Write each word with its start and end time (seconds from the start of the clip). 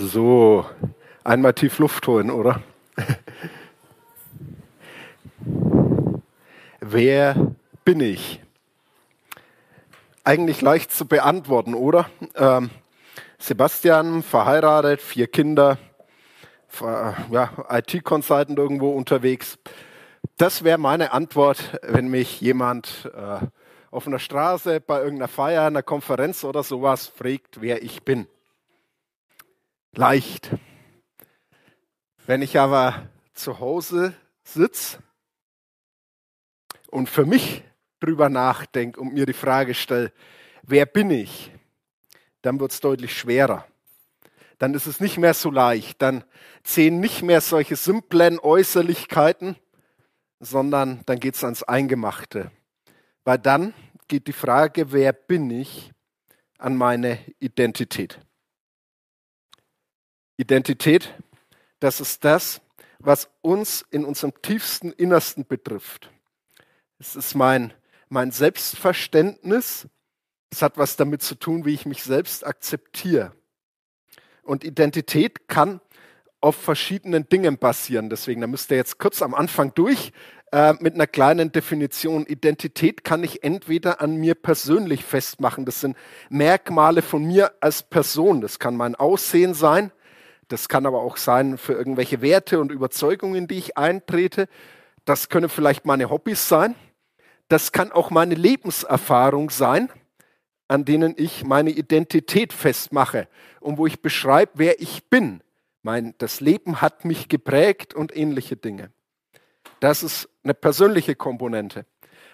So, 0.00 0.64
einmal 1.24 1.54
tief 1.54 1.80
Luft 1.80 2.06
holen, 2.06 2.30
oder? 2.30 2.62
Wer 6.80 7.56
bin 7.84 7.98
ich? 7.98 8.40
Eigentlich 10.22 10.60
leicht 10.60 10.92
zu 10.92 11.04
beantworten, 11.04 11.74
oder? 11.74 12.08
Ähm, 12.36 12.70
Sebastian, 13.40 14.22
verheiratet, 14.22 15.02
vier 15.02 15.26
Kinder, 15.26 15.78
ja, 17.32 17.50
IT-Consultant 17.68 18.56
irgendwo 18.56 18.92
unterwegs. 18.92 19.58
Das 20.36 20.62
wäre 20.62 20.78
meine 20.78 21.10
Antwort, 21.10 21.76
wenn 21.82 22.06
mich 22.06 22.40
jemand 22.40 23.10
äh, 23.16 23.44
auf 23.90 24.06
einer 24.06 24.20
Straße, 24.20 24.78
bei 24.78 25.00
irgendeiner 25.00 25.26
Feier, 25.26 25.66
einer 25.66 25.82
Konferenz 25.82 26.44
oder 26.44 26.62
sowas 26.62 27.08
fragt, 27.08 27.60
wer 27.60 27.82
ich 27.82 28.04
bin 28.04 28.28
leicht. 29.98 30.50
Wenn 32.24 32.40
ich 32.40 32.56
aber 32.56 33.08
zu 33.34 33.58
Hause 33.58 34.14
sitze 34.44 34.98
und 36.86 37.08
für 37.08 37.26
mich 37.26 37.64
drüber 37.98 38.28
nachdenke 38.28 39.00
und 39.00 39.12
mir 39.12 39.26
die 39.26 39.32
Frage 39.32 39.74
stelle, 39.74 40.12
wer 40.62 40.86
bin 40.86 41.10
ich, 41.10 41.50
dann 42.42 42.60
wird 42.60 42.70
es 42.70 42.80
deutlich 42.80 43.18
schwerer. 43.18 43.66
Dann 44.58 44.72
ist 44.74 44.86
es 44.86 45.00
nicht 45.00 45.18
mehr 45.18 45.34
so 45.34 45.50
leicht. 45.50 46.00
Dann 46.00 46.22
zählen 46.62 47.00
nicht 47.00 47.22
mehr 47.24 47.40
solche 47.40 47.74
simplen 47.74 48.38
Äußerlichkeiten, 48.38 49.56
sondern 50.38 51.02
dann 51.06 51.18
geht 51.18 51.34
es 51.34 51.42
ans 51.42 51.64
Eingemachte. 51.64 52.52
Weil 53.24 53.38
dann 53.38 53.74
geht 54.06 54.28
die 54.28 54.32
Frage, 54.32 54.92
wer 54.92 55.12
bin 55.12 55.50
ich, 55.50 55.92
an 56.56 56.76
meine 56.76 57.18
Identität. 57.40 58.20
Identität, 60.38 61.12
das 61.80 62.00
ist 62.00 62.24
das, 62.24 62.60
was 63.00 63.28
uns 63.42 63.84
in 63.90 64.04
unserem 64.04 64.32
tiefsten 64.40 64.92
Innersten 64.92 65.44
betrifft. 65.44 66.10
Es 66.98 67.16
ist 67.16 67.34
mein, 67.34 67.74
mein 68.08 68.30
Selbstverständnis. 68.30 69.88
Es 70.50 70.62
hat 70.62 70.78
was 70.78 70.96
damit 70.96 71.22
zu 71.22 71.34
tun, 71.34 71.64
wie 71.64 71.74
ich 71.74 71.86
mich 71.86 72.02
selbst 72.02 72.46
akzeptiere. 72.46 73.32
Und 74.42 74.64
Identität 74.64 75.48
kann 75.48 75.80
auf 76.40 76.56
verschiedenen 76.56 77.28
Dingen 77.28 77.58
basieren. 77.58 78.08
Deswegen, 78.08 78.40
da 78.40 78.46
müsst 78.46 78.70
ihr 78.70 78.76
jetzt 78.76 78.98
kurz 78.98 79.22
am 79.22 79.34
Anfang 79.34 79.74
durch 79.74 80.12
äh, 80.52 80.72
mit 80.80 80.94
einer 80.94 81.08
kleinen 81.08 81.50
Definition. 81.50 82.26
Identität 82.26 83.02
kann 83.02 83.24
ich 83.24 83.42
entweder 83.42 84.00
an 84.00 84.16
mir 84.16 84.36
persönlich 84.36 85.04
festmachen. 85.04 85.64
Das 85.64 85.80
sind 85.80 85.96
Merkmale 86.30 87.02
von 87.02 87.24
mir 87.24 87.52
als 87.60 87.82
Person. 87.82 88.40
Das 88.40 88.58
kann 88.58 88.76
mein 88.76 88.94
Aussehen 88.94 89.52
sein. 89.52 89.90
Das 90.48 90.68
kann 90.68 90.86
aber 90.86 91.00
auch 91.00 91.16
sein 91.16 91.58
für 91.58 91.74
irgendwelche 91.74 92.22
Werte 92.22 92.60
und 92.60 92.72
Überzeugungen, 92.72 93.48
die 93.48 93.58
ich 93.58 93.76
eintrete. 93.76 94.48
Das 95.04 95.28
können 95.28 95.48
vielleicht 95.48 95.84
meine 95.84 96.10
Hobbys 96.10 96.48
sein. 96.48 96.74
Das 97.48 97.72
kann 97.72 97.92
auch 97.92 98.10
meine 98.10 98.34
Lebenserfahrung 98.34 99.50
sein, 99.50 99.90
an 100.68 100.84
denen 100.84 101.14
ich 101.16 101.44
meine 101.44 101.70
Identität 101.70 102.52
festmache 102.52 103.28
und 103.60 103.78
wo 103.78 103.86
ich 103.86 104.02
beschreibe, 104.02 104.52
wer 104.54 104.80
ich 104.80 105.04
bin. 105.08 105.42
Mein, 105.82 106.14
das 106.18 106.40
Leben 106.40 106.80
hat 106.80 107.04
mich 107.04 107.28
geprägt 107.28 107.94
und 107.94 108.14
ähnliche 108.14 108.56
Dinge. 108.56 108.90
Das 109.80 110.02
ist 110.02 110.28
eine 110.42 110.54
persönliche 110.54 111.14
Komponente. 111.14 111.86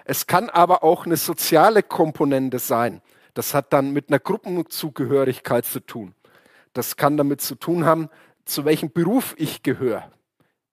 Es 0.05 0.27
kann 0.27 0.51
aber 0.51 0.83
auch 0.83 1.07
eine 1.07 1.17
soziale 1.17 1.83
Komponente 1.83 2.59
sein. 2.59 3.03
Das 3.35 3.55
hat 3.55 3.73
dann 3.73 3.93
mit 3.93 4.09
einer 4.09 4.19
Gruppenzugehörigkeit 4.19 5.65
zu 5.65 5.81
tun. 5.81 6.15
Das 6.75 6.97
kann 6.97 7.17
damit 7.17 7.41
zu 7.41 7.55
tun 7.55 7.87
haben, 7.87 8.11
zu 8.45 8.67
welchem 8.67 8.91
Beruf 8.91 9.35
ich 9.39 9.63
gehöre. 9.63 10.11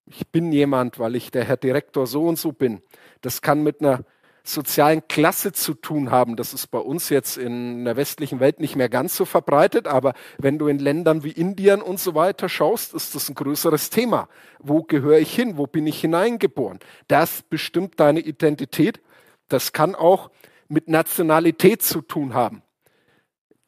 Ich 0.06 0.28
bin 0.28 0.52
jemand, 0.52 1.00
weil 1.00 1.16
ich 1.16 1.32
der 1.32 1.46
Herr 1.46 1.58
Direktor 1.58 2.06
so 2.06 2.28
und 2.28 2.38
so 2.38 2.52
bin. 2.52 2.82
Das 3.22 3.42
kann 3.42 3.64
mit 3.64 3.80
einer 3.80 4.04
sozialen 4.44 5.08
Klasse 5.08 5.52
zu 5.52 5.76
tun 5.76 6.10
haben. 6.10 6.36
Das 6.36 6.54
ist 6.54 6.68
bei 6.68 6.80
uns 6.80 7.10
jetzt 7.10 7.38
in 7.38 7.86
der 7.86 7.96
westlichen 7.96 8.40
Welt 8.40 8.60
nicht 8.60 8.76
mehr 8.76 8.90
ganz 8.90 9.16
so 9.16 9.26
verbreitet, 9.26 9.88
aber 9.88 10.14
wenn 10.40 10.58
du 10.58 10.68
in 10.68 10.80
Ländern 10.80 11.24
wie 11.24 11.32
Indien 11.32 11.82
und 11.82 12.00
so 12.00 12.16
weiter 12.16 12.50
schaust, 12.50 12.94
ist 12.94 13.14
das 13.14 13.30
ein 13.30 13.36
größeres 13.36 13.92
Thema. 13.92 14.28
Wo 14.60 14.82
gehöre 14.82 15.20
ich 15.20 15.34
hin? 15.34 15.58
Wo 15.58 15.68
bin 15.68 15.86
ich 15.86 16.02
hineingeboren? 16.02 16.80
Das 17.08 17.44
bestimmt 17.44 18.00
deine 18.00 18.20
Identität. 18.20 19.00
Das 19.48 19.74
kann 19.74 19.94
auch 19.94 20.32
mit 20.68 20.88
Nationalität 20.88 21.84
zu 21.84 22.02
tun 22.02 22.34
haben. 22.34 22.64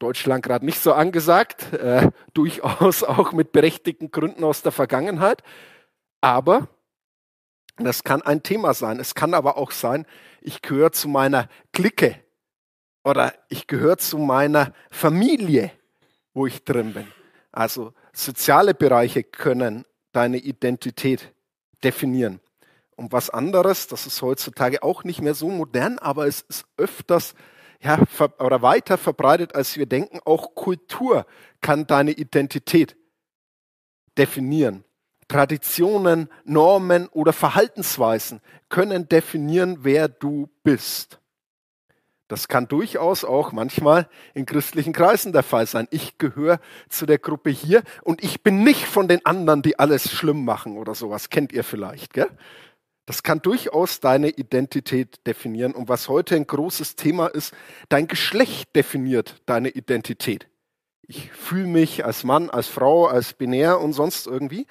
Deutschland 0.03 0.43
gerade 0.43 0.65
nicht 0.65 0.81
so 0.81 0.91
angesagt, 0.91 1.71
äh, 1.71 2.11
durchaus 2.33 3.03
auch 3.03 3.31
mit 3.31 3.53
berechtigten 3.53 4.11
Gründen 4.11 4.43
aus 4.43 4.61
der 4.61 4.73
Vergangenheit. 4.73 5.43
Aber 6.19 6.67
das 7.77 8.03
kann 8.03 8.21
ein 8.21 8.43
Thema 8.43 8.73
sein. 8.73 8.99
Es 8.99 9.15
kann 9.15 9.33
aber 9.33 9.57
auch 9.57 9.71
sein, 9.71 10.05
ich 10.41 10.61
gehöre 10.61 10.91
zu 10.91 11.07
meiner 11.07 11.47
Clique 11.71 12.19
oder 13.05 13.33
ich 13.47 13.67
gehöre 13.67 13.97
zu 13.97 14.17
meiner 14.17 14.73
Familie, 14.91 15.71
wo 16.33 16.47
ich 16.47 16.65
drin 16.65 16.93
bin. 16.93 17.07
Also 17.53 17.93
soziale 18.11 18.73
Bereiche 18.73 19.23
können 19.23 19.85
deine 20.11 20.37
Identität 20.37 21.33
definieren. 21.81 22.41
Und 22.97 23.13
was 23.13 23.29
anderes, 23.29 23.87
das 23.87 24.05
ist 24.05 24.21
heutzutage 24.21 24.83
auch 24.83 25.05
nicht 25.05 25.21
mehr 25.21 25.33
so 25.33 25.47
modern, 25.47 25.97
aber 25.97 26.27
es 26.27 26.41
ist 26.41 26.65
öfters 26.75 27.35
ja, 27.83 27.99
oder 28.39 28.61
weiter 28.61 28.97
verbreitet, 28.97 29.55
als 29.55 29.77
wir 29.77 29.85
denken. 29.85 30.19
Auch 30.25 30.55
Kultur 30.55 31.25
kann 31.61 31.85
deine 31.85 32.11
Identität 32.11 32.95
definieren. 34.17 34.83
Traditionen, 35.27 36.29
Normen 36.45 37.07
oder 37.09 37.33
Verhaltensweisen 37.33 38.41
können 38.69 39.09
definieren, 39.09 39.79
wer 39.81 40.07
du 40.07 40.49
bist. 40.63 41.19
Das 42.27 42.47
kann 42.47 42.67
durchaus 42.67 43.25
auch 43.25 43.51
manchmal 43.51 44.07
in 44.33 44.45
christlichen 44.45 44.93
Kreisen 44.93 45.33
der 45.33 45.43
Fall 45.43 45.67
sein. 45.67 45.87
Ich 45.91 46.17
gehöre 46.17 46.59
zu 46.89 47.05
der 47.05 47.19
Gruppe 47.19 47.49
hier 47.49 47.83
und 48.01 48.23
ich 48.23 48.41
bin 48.41 48.63
nicht 48.63 48.85
von 48.85 49.07
den 49.07 49.25
anderen, 49.25 49.61
die 49.61 49.77
alles 49.77 50.11
schlimm 50.11 50.45
machen 50.45 50.77
oder 50.77 50.95
sowas. 50.95 51.29
Kennt 51.29 51.51
ihr 51.51 51.63
vielleicht, 51.63 52.13
gell? 52.13 52.29
Das 53.05 53.21
kann 53.21 53.41
durchaus 53.41 53.99
deine 53.99 54.29
Identität 54.29 55.25
definieren. 55.27 55.73
Und 55.73 55.89
was 55.89 56.07
heute 56.07 56.35
ein 56.35 56.47
großes 56.47 56.95
Thema 56.95 57.27
ist, 57.27 57.53
dein 57.89 58.07
Geschlecht 58.07 58.75
definiert 58.75 59.41
deine 59.45 59.69
Identität. 59.69 60.47
Ich 61.01 61.31
fühle 61.31 61.67
mich 61.67 62.05
als 62.05 62.23
Mann, 62.23 62.49
als 62.49 62.67
Frau, 62.67 63.07
als 63.07 63.33
binär 63.33 63.81
und 63.81 63.91
sonst 63.91 64.25
irgendwie. 64.25 64.67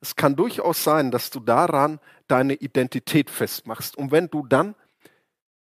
Es 0.00 0.16
kann 0.16 0.36
durchaus 0.36 0.82
sein, 0.82 1.10
dass 1.10 1.28
du 1.28 1.38
daran 1.38 2.00
deine 2.28 2.54
Identität 2.54 3.28
festmachst. 3.28 3.96
Und 3.96 4.10
wenn 4.10 4.28
du 4.28 4.46
dann 4.46 4.74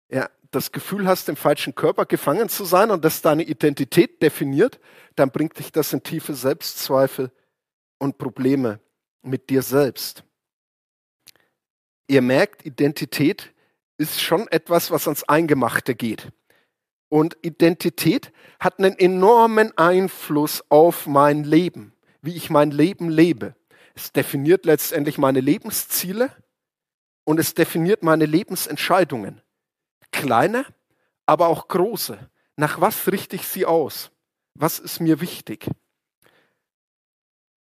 ja, 0.08 0.30
das 0.52 0.70
Gefühl 0.70 1.08
hast, 1.08 1.28
im 1.28 1.34
falschen 1.34 1.74
Körper 1.74 2.06
gefangen 2.06 2.48
zu 2.48 2.64
sein 2.64 2.92
und 2.92 3.04
das 3.04 3.22
deine 3.22 3.42
Identität 3.42 4.22
definiert, 4.22 4.78
dann 5.16 5.32
bringt 5.32 5.58
dich 5.58 5.72
das 5.72 5.92
in 5.92 6.04
tiefe 6.04 6.34
Selbstzweifel 6.34 7.32
und 7.98 8.18
Probleme 8.18 8.78
mit 9.22 9.50
dir 9.50 9.62
selbst 9.62 10.22
ihr 12.08 12.22
merkt, 12.22 12.66
Identität 12.66 13.52
ist 13.98 14.20
schon 14.20 14.48
etwas, 14.48 14.90
was 14.90 15.06
ans 15.06 15.24
Eingemachte 15.24 15.94
geht. 15.94 16.32
Und 17.08 17.36
Identität 17.42 18.32
hat 18.58 18.78
einen 18.78 18.98
enormen 18.98 19.76
Einfluss 19.78 20.62
auf 20.68 21.06
mein 21.06 21.44
Leben, 21.44 21.92
wie 22.20 22.36
ich 22.36 22.50
mein 22.50 22.70
Leben 22.70 23.08
lebe. 23.08 23.54
Es 23.94 24.12
definiert 24.12 24.66
letztendlich 24.66 25.18
meine 25.18 25.40
Lebensziele 25.40 26.30
und 27.24 27.38
es 27.40 27.54
definiert 27.54 28.02
meine 28.02 28.26
Lebensentscheidungen. 28.26 29.40
Kleine, 30.12 30.64
aber 31.26 31.48
auch 31.48 31.68
große. 31.68 32.18
Nach 32.56 32.80
was 32.80 33.08
richte 33.08 33.36
ich 33.36 33.46
sie 33.46 33.66
aus? 33.66 34.10
Was 34.54 34.78
ist 34.78 35.00
mir 35.00 35.20
wichtig? 35.20 35.66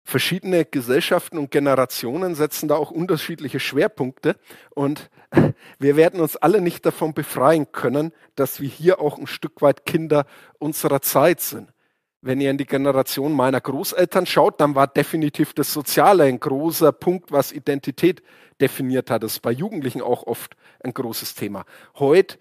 Verschiedene 0.07 0.63
Gesellschaften 0.63 1.38
und 1.38 1.51
Generationen 1.51 2.33
setzen 2.33 2.69
da 2.69 2.75
auch 2.75 2.92
unterschiedliche 2.92 3.59
Schwerpunkte 3.59 4.38
und 4.69 5.09
wir 5.80 5.98
werden 5.98 6.21
uns 6.21 6.38
alle 6.38 6.62
nicht 6.62 6.86
davon 6.86 7.13
befreien 7.13 7.74
können, 7.74 8.13
dass 8.36 8.62
wir 8.62 8.69
hier 8.69 9.01
auch 9.01 9.18
ein 9.18 9.27
Stück 9.27 9.62
weit 9.62 9.86
Kinder 9.86 10.25
unserer 10.59 11.01
Zeit 11.01 11.42
sind. 11.42 11.74
Wenn 12.21 12.39
ihr 12.39 12.50
in 12.50 12.57
die 12.57 12.65
Generation 12.65 13.33
meiner 13.33 13.59
Großeltern 13.59 14.25
schaut, 14.25 14.62
dann 14.62 14.75
war 14.75 14.88
definitiv 14.88 15.54
das 15.54 15.74
Soziale 15.74 16.24
ein 16.24 16.39
großer 16.39 16.94
Punkt, 16.94 17.33
was 17.33 17.51
Identität 17.51 18.24
definiert 18.62 19.12
hat. 19.12 19.24
Das 19.24 19.33
ist 19.33 19.42
bei 19.42 19.51
Jugendlichen 19.51 20.01
auch 20.01 20.24
oft 20.24 20.56
ein 20.80 20.94
großes 20.94 21.36
Thema. 21.36 21.65
Heute 22.00 22.38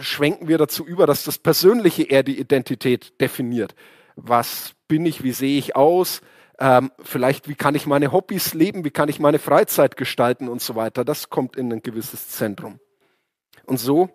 schwenken 0.00 0.48
wir 0.48 0.56
dazu 0.56 0.86
über, 0.86 1.06
dass 1.06 1.24
das 1.24 1.36
Persönliche 1.36 2.04
eher 2.04 2.22
die 2.22 2.40
Identität 2.40 3.20
definiert. 3.20 3.74
Was 4.16 4.72
bin 4.88 5.04
ich, 5.04 5.22
wie 5.22 5.32
sehe 5.32 5.58
ich 5.58 5.76
aus, 5.76 6.22
ähm, 6.58 6.90
vielleicht, 7.02 7.48
wie 7.48 7.54
kann 7.54 7.74
ich 7.74 7.86
meine 7.86 8.12
Hobbys 8.12 8.54
leben, 8.54 8.84
wie 8.84 8.90
kann 8.90 9.08
ich 9.08 9.20
meine 9.20 9.38
Freizeit 9.38 9.96
gestalten 9.96 10.48
und 10.48 10.60
so 10.60 10.74
weiter. 10.74 11.04
Das 11.04 11.30
kommt 11.30 11.56
in 11.56 11.72
ein 11.72 11.82
gewisses 11.82 12.28
Zentrum. 12.28 12.80
Und 13.64 13.78
so 13.78 14.10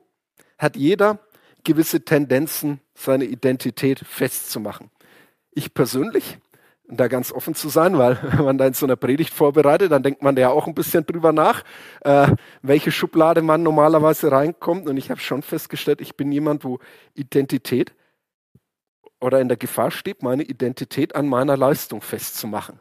hat 0.57 0.75
jeder 0.75 1.19
gewisse 1.63 2.04
Tendenzen, 2.04 2.81
seine 2.95 3.25
Identität 3.25 4.00
festzumachen. 4.00 4.92
Ich 5.51 5.74
persönlich 5.74 6.38
da 6.88 7.07
ganz 7.07 7.31
offen 7.31 7.56
zu 7.56 7.69
sein, 7.69 7.98
weil 7.98 8.19
wenn 8.31 8.46
man 8.46 8.57
da 8.57 8.68
in 8.68 8.74
so 8.74 8.86
einer 8.86 8.96
Predigt 8.96 9.34
vorbereitet, 9.34 9.92
dann 9.92 10.04
denkt 10.04 10.22
man 10.22 10.36
ja 10.36 10.50
auch 10.50 10.68
ein 10.68 10.75
bisschen 10.75 11.06
drüber 11.06 11.31
nach, 11.31 11.63
äh, 12.01 12.28
welche 12.62 12.92
Schublade 12.92 13.42
man 13.42 13.63
normalerweise 13.63 14.31
reinkommt. 14.31 14.88
Und 14.88 14.98
ich 14.98 15.10
habe 15.10 15.22
schon 15.22 15.42
festgestellt, 15.42 16.01
ich 16.01 16.18
bin 16.18 16.31
jemand, 16.31 16.63
wo 16.63 16.80
Identität 17.13 17.94
oder 19.24 19.40
in 19.40 19.48
der 19.48 19.58
Gefahr 19.58 19.90
steht, 19.90 20.22
meine 20.22 20.44
Identität 20.44 21.16
an 21.16 21.28
meiner 21.28 21.56
Leistung 21.56 22.02
festzumachen. 22.02 22.80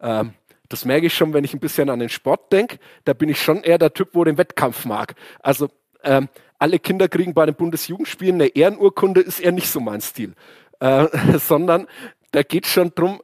Ähm, 0.00 0.34
das 0.68 0.84
merke 0.84 1.06
ich 1.06 1.14
schon, 1.14 1.32
wenn 1.32 1.44
ich 1.44 1.54
ein 1.54 1.60
bisschen 1.60 1.88
an 1.90 1.98
den 1.98 2.08
Sport 2.08 2.52
denke. 2.52 2.78
Da 3.04 3.14
bin 3.14 3.28
ich 3.28 3.40
schon 3.40 3.62
eher 3.62 3.78
der 3.78 3.92
Typ, 3.92 4.10
wo 4.12 4.22
den 4.22 4.38
Wettkampf 4.38 4.84
mag. 4.84 5.14
Also 5.40 5.68
ähm, 6.04 6.28
alle 6.58 6.78
Kinder 6.78 7.08
kriegen 7.08 7.34
bei 7.34 7.46
den 7.46 7.54
Bundesjugendspielen 7.54 8.36
eine 8.36 8.48
Ehrenurkunde, 8.48 9.20
ist 9.20 9.40
eher 9.40 9.52
nicht 9.52 9.70
so 9.70 9.80
mein 9.80 10.00
Stil. 10.00 10.34
Äh, 10.80 11.08
sondern 11.38 11.86
da 12.32 12.42
geht 12.42 12.66
schon 12.66 12.94
darum, 12.94 13.22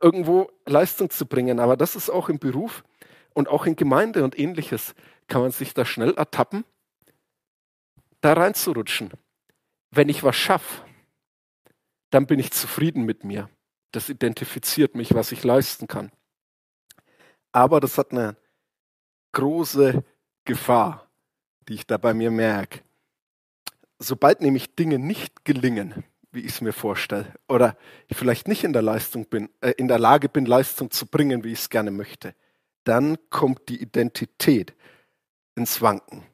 irgendwo 0.00 0.50
Leistung 0.66 1.10
zu 1.10 1.26
bringen. 1.26 1.58
Aber 1.58 1.76
das 1.76 1.96
ist 1.96 2.10
auch 2.10 2.28
im 2.28 2.38
Beruf 2.38 2.84
und 3.32 3.48
auch 3.48 3.66
in 3.66 3.76
Gemeinde 3.76 4.24
und 4.24 4.38
ähnliches 4.38 4.94
kann 5.26 5.40
man 5.42 5.52
sich 5.52 5.74
da 5.74 5.84
schnell 5.84 6.14
ertappen, 6.14 6.64
da 8.20 8.34
reinzurutschen. 8.34 9.10
Wenn 9.90 10.08
ich 10.08 10.22
was 10.22 10.36
schaffe, 10.36 10.82
dann 12.10 12.26
bin 12.26 12.38
ich 12.38 12.50
zufrieden 12.52 13.04
mit 13.04 13.24
mir. 13.24 13.48
Das 13.92 14.08
identifiziert 14.08 14.94
mich, 14.94 15.14
was 15.14 15.32
ich 15.32 15.44
leisten 15.44 15.86
kann. 15.86 16.10
Aber 17.52 17.80
das 17.80 17.96
hat 17.98 18.12
eine 18.12 18.36
große 19.32 20.04
Gefahr, 20.44 21.08
die 21.68 21.74
ich 21.74 21.86
da 21.86 21.96
bei 21.96 22.14
mir 22.14 22.30
merke. 22.30 22.80
Sobald 23.98 24.40
nämlich 24.40 24.74
Dinge 24.74 24.98
nicht 24.98 25.44
gelingen, 25.44 26.04
wie 26.30 26.40
ich 26.40 26.52
es 26.52 26.60
mir 26.60 26.72
vorstelle, 26.72 27.34
oder 27.48 27.76
ich 28.06 28.16
vielleicht 28.16 28.48
nicht 28.48 28.64
in 28.64 28.72
der 28.72 28.82
Leistung 28.82 29.26
bin, 29.26 29.48
äh, 29.60 29.72
in 29.72 29.88
der 29.88 29.98
Lage 29.98 30.28
bin, 30.28 30.46
Leistung 30.46 30.90
zu 30.90 31.06
bringen, 31.06 31.42
wie 31.44 31.52
ich 31.52 31.60
es 31.60 31.70
gerne 31.70 31.90
möchte, 31.90 32.34
dann 32.84 33.18
kommt 33.30 33.68
die 33.68 33.82
Identität 33.82 34.74
ins 35.56 35.82
Wanken. 35.82 36.24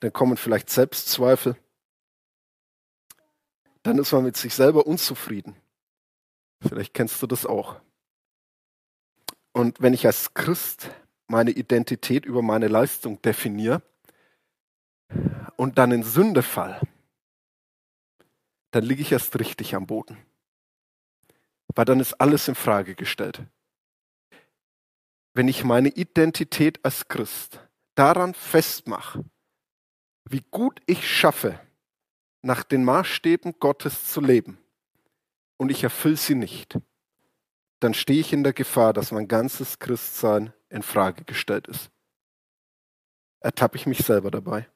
Dann 0.00 0.12
kommen 0.12 0.36
vielleicht 0.36 0.70
Selbstzweifel. 0.70 1.56
Dann 3.82 3.98
ist 3.98 4.12
man 4.12 4.24
mit 4.24 4.36
sich 4.36 4.54
selber 4.54 4.86
unzufrieden. 4.86 5.56
Vielleicht 6.60 6.94
kennst 6.94 7.22
du 7.22 7.26
das 7.26 7.46
auch. 7.46 7.80
Und 9.52 9.80
wenn 9.80 9.94
ich 9.94 10.06
als 10.06 10.34
Christ 10.34 10.90
meine 11.26 11.50
Identität 11.50 12.24
über 12.24 12.42
meine 12.42 12.68
Leistung 12.68 13.20
definiere 13.22 13.82
und 15.56 15.78
dann 15.78 15.92
in 15.92 16.02
Sünde 16.02 16.42
fall, 16.42 16.80
dann 18.70 18.84
liege 18.84 19.02
ich 19.02 19.12
erst 19.12 19.38
richtig 19.38 19.74
am 19.74 19.86
Boden. 19.86 20.18
Weil 21.74 21.84
dann 21.84 22.00
ist 22.00 22.14
alles 22.14 22.48
in 22.48 22.54
Frage 22.54 22.94
gestellt. 22.94 23.42
Wenn 25.34 25.48
ich 25.48 25.64
meine 25.64 25.88
Identität 25.88 26.84
als 26.84 27.08
Christ 27.08 27.60
daran 27.94 28.34
festmache, 28.34 29.24
wie 30.28 30.42
gut 30.50 30.80
ich 30.86 31.08
schaffe, 31.08 31.60
nach 32.42 32.62
den 32.62 32.84
Maßstäben 32.84 33.54
Gottes 33.60 34.10
zu 34.10 34.20
leben, 34.20 34.58
und 35.56 35.70
ich 35.70 35.82
erfülle 35.82 36.16
sie 36.16 36.34
nicht, 36.34 36.78
dann 37.80 37.94
stehe 37.94 38.20
ich 38.20 38.32
in 38.32 38.44
der 38.44 38.52
Gefahr, 38.52 38.92
dass 38.92 39.12
mein 39.12 39.28
ganzes 39.28 39.78
Christsein 39.78 40.52
in 40.70 40.82
Frage 40.82 41.24
gestellt 41.24 41.68
ist. 41.68 41.90
Ertappe 43.40 43.76
ich 43.76 43.86
mich 43.86 43.98
selber 43.98 44.30
dabei. 44.30 44.68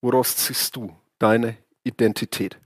Woraus 0.00 0.36
ziehst 0.36 0.74
du 0.76 0.96
deine 1.18 1.56
Identität. 1.84 2.58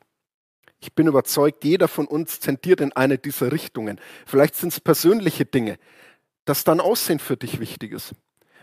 Ich 0.81 0.95
bin 0.95 1.07
überzeugt, 1.07 1.65
jeder 1.65 1.89
von 1.89 2.07
uns 2.07 2.41
tendiert 2.41 2.81
in 2.81 2.93
eine 2.93 3.19
dieser 3.19 3.53
Richtungen. 3.53 4.01
Vielleicht 4.27 4.57
sind 4.57 4.73
es 4.73 4.81
persönliche 4.81 5.45
Dinge, 5.45 5.79
dass 6.47 6.65
dein 6.65 6.81
Aussehen 6.81 7.19
für 7.19 7.37
dich 7.37 7.61
wichtig 7.61 7.93
ist. 7.93 8.15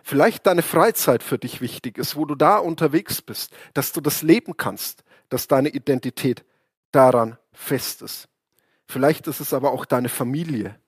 Vielleicht 0.08 0.48
deine 0.48 0.62
Freizeit 0.62 1.22
für 1.22 1.38
dich 1.38 1.60
wichtig 1.60 1.98
ist, 1.98 2.16
wo 2.16 2.24
du 2.24 2.36
da 2.36 2.60
unterwegs 2.60 3.22
bist, 3.22 3.54
dass 3.74 3.92
du 3.92 4.00
das 4.00 4.22
leben 4.22 4.56
kannst, 4.56 5.04
dass 5.28 5.50
deine 5.50 5.68
Identität 5.68 6.46
daran 6.94 7.38
fest 7.52 8.02
ist. 8.02 8.30
Vielleicht 8.86 9.28
ist 9.28 9.42
es 9.42 9.52
aber 9.52 9.74
auch 9.74 9.84
deine 9.84 10.08
Familie, 10.08 10.80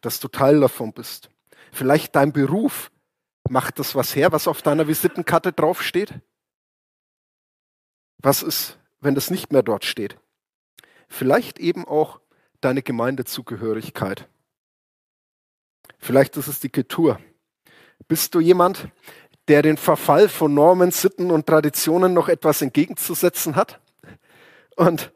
dass 0.00 0.20
du 0.20 0.28
Teil 0.28 0.58
davon 0.58 0.94
bist. 0.94 1.28
Vielleicht 1.70 2.16
dein 2.16 2.32
Beruf 2.32 2.90
macht 3.46 3.78
das 3.78 3.94
was 3.94 4.16
her, 4.16 4.32
was 4.32 4.48
auf 4.48 4.62
deiner 4.62 4.88
Visitenkarte 4.88 5.52
draufsteht. 5.52 6.14
Was 8.22 8.42
ist, 8.42 8.78
wenn 9.00 9.14
das 9.14 9.30
nicht 9.30 9.52
mehr 9.52 9.62
dort 9.62 9.84
steht? 9.84 10.16
Vielleicht 11.08 11.58
eben 11.58 11.84
auch 11.84 12.22
deine 12.62 12.80
Gemeindezugehörigkeit. 12.80 14.30
Vielleicht 15.98 16.38
ist 16.38 16.48
es 16.48 16.60
die 16.60 16.70
Kultur. 16.70 17.20
Bist 18.08 18.34
du 18.34 18.40
jemand, 18.40 18.88
der 19.48 19.62
den 19.62 19.76
Verfall 19.76 20.28
von 20.28 20.54
Normen, 20.54 20.90
Sitten 20.90 21.30
und 21.30 21.46
Traditionen 21.46 22.14
noch 22.14 22.28
etwas 22.28 22.62
entgegenzusetzen 22.62 23.56
hat? 23.56 23.80
Und 24.76 25.12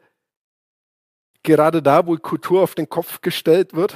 gerade 1.43 1.81
da, 1.81 2.05
wo 2.05 2.15
Kultur 2.17 2.63
auf 2.63 2.75
den 2.75 2.89
Kopf 2.89 3.21
gestellt 3.21 3.73
wird, 3.73 3.95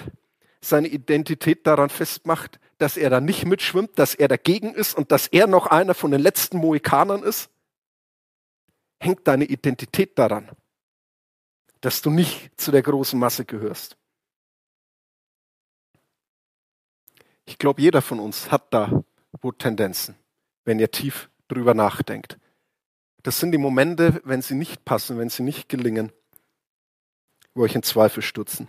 seine 0.62 0.88
Identität 0.88 1.68
daran 1.68 1.90
festmacht, 1.90 2.60
dass 2.78 2.98
er 2.98 3.10
da 3.10 3.20
nicht 3.20 3.46
mitschwimmt, 3.46 3.98
dass 4.00 4.16
er 4.16 4.28
dagegen 4.28 4.74
ist 4.74 4.96
und 4.98 5.12
dass 5.12 5.28
er 5.28 5.48
noch 5.48 5.68
einer 5.68 5.94
von 5.94 6.12
den 6.12 6.22
letzten 6.22 6.58
Mohikanern 6.58 7.24
ist? 7.24 7.50
hängt 9.04 9.28
deine 9.28 9.46
Identität 9.46 10.18
daran, 10.18 10.50
dass 11.82 12.02
du 12.02 12.10
nicht 12.10 12.50
zu 12.60 12.72
der 12.72 12.82
großen 12.82 13.20
Masse 13.20 13.46
gehörst. 13.46 13.98
Ich 17.46 17.58
glaube, 17.58 17.82
jeder 17.82 18.02
von 18.02 18.20
uns 18.20 18.52
hat 18.52 18.74
da 18.74 19.04
wo 19.44 19.52
Tendenzen, 19.52 20.16
wenn 20.66 20.80
ihr 20.80 20.90
tief 20.90 21.30
drüber 21.48 21.74
nachdenkt. 21.74 22.40
Das 23.22 23.40
sind 23.40 23.52
die 23.52 23.58
Momente, 23.58 24.22
wenn 24.24 24.42
sie 24.42 24.56
nicht 24.56 24.86
passen, 24.86 25.18
wenn 25.18 25.30
sie 25.30 25.44
nicht 25.44 25.70
gelingen, 25.70 26.12
wo 27.54 27.64
euch 27.64 27.76
in 27.76 27.84
Zweifel 27.84 28.24
stürzen. 28.24 28.68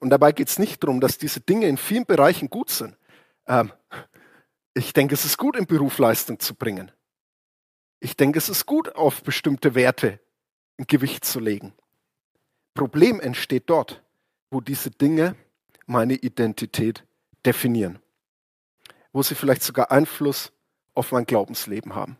Und 0.00 0.10
dabei 0.10 0.32
geht 0.32 0.48
es 0.48 0.58
nicht 0.58 0.82
darum, 0.82 1.00
dass 1.00 1.18
diese 1.18 1.40
Dinge 1.40 1.68
in 1.68 1.76
vielen 1.76 2.04
Bereichen 2.04 2.50
gut 2.50 2.70
sind. 2.70 2.96
Ähm, 3.46 3.72
ich 4.74 4.92
denke, 4.92 5.14
es 5.14 5.24
ist 5.24 5.38
gut, 5.38 5.56
im 5.56 5.66
Beruf 5.66 5.98
Leistung 5.98 6.40
zu 6.40 6.54
bringen. 6.54 6.90
Ich 8.00 8.16
denke, 8.16 8.38
es 8.38 8.48
ist 8.48 8.66
gut, 8.66 8.94
auf 8.96 9.22
bestimmte 9.22 9.74
Werte 9.76 10.18
ein 10.78 10.86
Gewicht 10.88 11.24
zu 11.24 11.38
legen. 11.38 11.72
Problem 12.74 13.20
entsteht 13.20 13.64
dort, 13.66 14.02
wo 14.50 14.60
diese 14.60 14.90
Dinge 14.90 15.36
meine 15.86 16.14
Identität 16.14 17.04
definieren, 17.44 17.98
wo 19.12 19.22
sie 19.22 19.34
vielleicht 19.34 19.62
sogar 19.62 19.90
Einfluss 19.90 20.52
auf 20.94 21.12
mein 21.12 21.24
Glaubensleben 21.24 21.94
haben. 21.94 22.16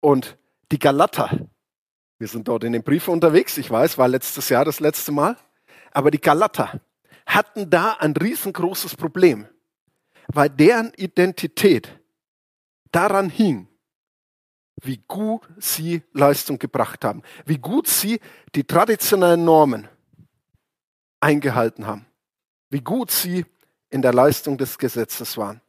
Und 0.00 0.38
die 0.72 0.78
Galater, 0.78 1.48
wir 2.18 2.28
sind 2.28 2.48
dort 2.48 2.64
in 2.64 2.72
den 2.72 2.82
Briefen 2.82 3.12
unterwegs, 3.12 3.58
ich 3.58 3.70
weiß, 3.70 3.98
war 3.98 4.08
letztes 4.08 4.48
Jahr 4.48 4.64
das 4.64 4.80
letzte 4.80 5.12
Mal, 5.12 5.36
aber 5.92 6.10
die 6.10 6.20
Galater 6.20 6.80
hatten 7.26 7.70
da 7.70 7.92
ein 7.94 8.12
riesengroßes 8.12 8.96
Problem, 8.96 9.46
weil 10.28 10.50
deren 10.50 10.92
Identität 10.94 11.98
daran 12.92 13.30
hing, 13.30 13.68
wie 14.82 14.98
gut 15.08 15.46
sie 15.58 16.02
Leistung 16.12 16.58
gebracht 16.58 17.04
haben, 17.04 17.22
wie 17.44 17.58
gut 17.58 17.86
sie 17.86 18.20
die 18.54 18.64
traditionellen 18.64 19.44
Normen 19.44 19.88
eingehalten 21.20 21.86
haben, 21.86 22.06
wie 22.70 22.80
gut 22.80 23.10
sie 23.10 23.44
in 23.90 24.02
der 24.02 24.12
Leistung 24.12 24.56
des 24.56 24.78
Gesetzes 24.78 25.36
waren. 25.36 25.60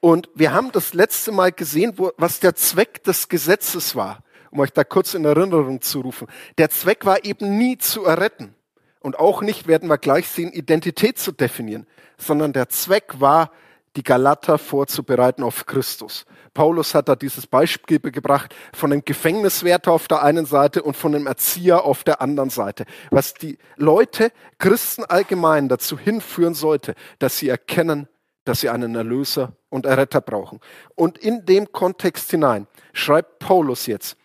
Und 0.00 0.28
wir 0.34 0.52
haben 0.52 0.70
das 0.72 0.92
letzte 0.92 1.32
Mal 1.32 1.50
gesehen, 1.52 1.94
wo, 1.96 2.12
was 2.16 2.40
der 2.40 2.54
Zweck 2.54 3.02
des 3.04 3.28
Gesetzes 3.28 3.96
war, 3.96 4.22
um 4.50 4.60
euch 4.60 4.72
da 4.72 4.84
kurz 4.84 5.14
in 5.14 5.24
Erinnerung 5.24 5.80
zu 5.80 6.00
rufen. 6.00 6.28
Der 6.58 6.70
Zweck 6.70 7.04
war 7.06 7.24
eben 7.24 7.56
nie 7.56 7.78
zu 7.78 8.04
erretten 8.04 8.54
und 9.00 9.18
auch 9.18 9.42
nicht, 9.42 9.66
werden 9.66 9.88
wir 9.88 9.98
gleich 9.98 10.28
sehen, 10.28 10.52
Identität 10.52 11.18
zu 11.18 11.32
definieren, 11.32 11.86
sondern 12.18 12.52
der 12.52 12.68
Zweck 12.68 13.14
war, 13.18 13.50
die 13.96 14.02
Galater 14.02 14.58
vorzubereiten 14.58 15.42
auf 15.42 15.66
Christus. 15.66 16.26
Paulus 16.54 16.94
hat 16.94 17.08
da 17.08 17.16
dieses 17.16 17.46
Beispiel 17.46 17.98
gebracht 17.98 18.54
von 18.72 18.90
dem 18.90 19.04
Gefängniswärter 19.04 19.92
auf 19.92 20.08
der 20.08 20.22
einen 20.22 20.46
Seite 20.46 20.82
und 20.82 20.96
von 20.96 21.12
dem 21.12 21.26
Erzieher 21.26 21.84
auf 21.84 22.04
der 22.04 22.20
anderen 22.20 22.50
Seite. 22.50 22.84
Was 23.10 23.34
die 23.34 23.58
Leute, 23.76 24.30
Christen 24.58 25.04
allgemein 25.04 25.68
dazu 25.68 25.98
hinführen 25.98 26.54
sollte, 26.54 26.94
dass 27.18 27.38
sie 27.38 27.48
erkennen, 27.48 28.08
dass 28.44 28.60
sie 28.60 28.70
einen 28.70 28.94
Erlöser 28.94 29.52
und 29.68 29.84
Erretter 29.84 30.20
brauchen. 30.20 30.60
Und 30.94 31.18
in 31.18 31.44
dem 31.44 31.72
Kontext 31.72 32.30
hinein 32.30 32.68
schreibt 32.92 33.40
Paulus 33.40 33.86
jetzt 33.86 34.16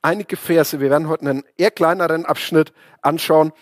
einige 0.00 0.36
Verse. 0.36 0.80
Wir 0.80 0.90
werden 0.90 1.08
heute 1.08 1.28
einen 1.28 1.44
eher 1.56 1.70
kleineren 1.70 2.24
Abschnitt 2.24 2.72
anschauen, 3.02 3.52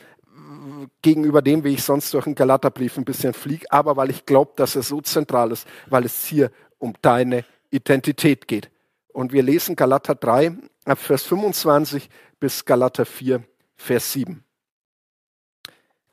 gegenüber 1.02 1.42
dem, 1.42 1.64
wie 1.64 1.74
ich 1.74 1.82
sonst 1.82 2.12
durch 2.14 2.26
einen 2.26 2.34
Galaterbrief 2.34 2.96
ein 2.96 3.04
bisschen 3.04 3.34
fliege, 3.34 3.66
aber 3.70 3.96
weil 3.96 4.10
ich 4.10 4.26
glaube, 4.26 4.52
dass 4.56 4.76
er 4.76 4.82
so 4.82 5.00
zentral 5.00 5.50
ist, 5.52 5.66
weil 5.88 6.04
es 6.04 6.24
hier 6.26 6.50
um 6.78 6.94
deine 7.02 7.44
Identität 7.72 8.46
geht. 8.46 8.70
Und 9.08 9.32
wir 9.32 9.42
lesen 9.42 9.76
Galater 9.76 10.14
3, 10.14 10.56
Vers 10.94 11.24
25 11.24 12.08
bis 12.38 12.64
Galater 12.64 13.04
4, 13.04 13.42
Vers 13.76 14.12
7. 14.12 14.44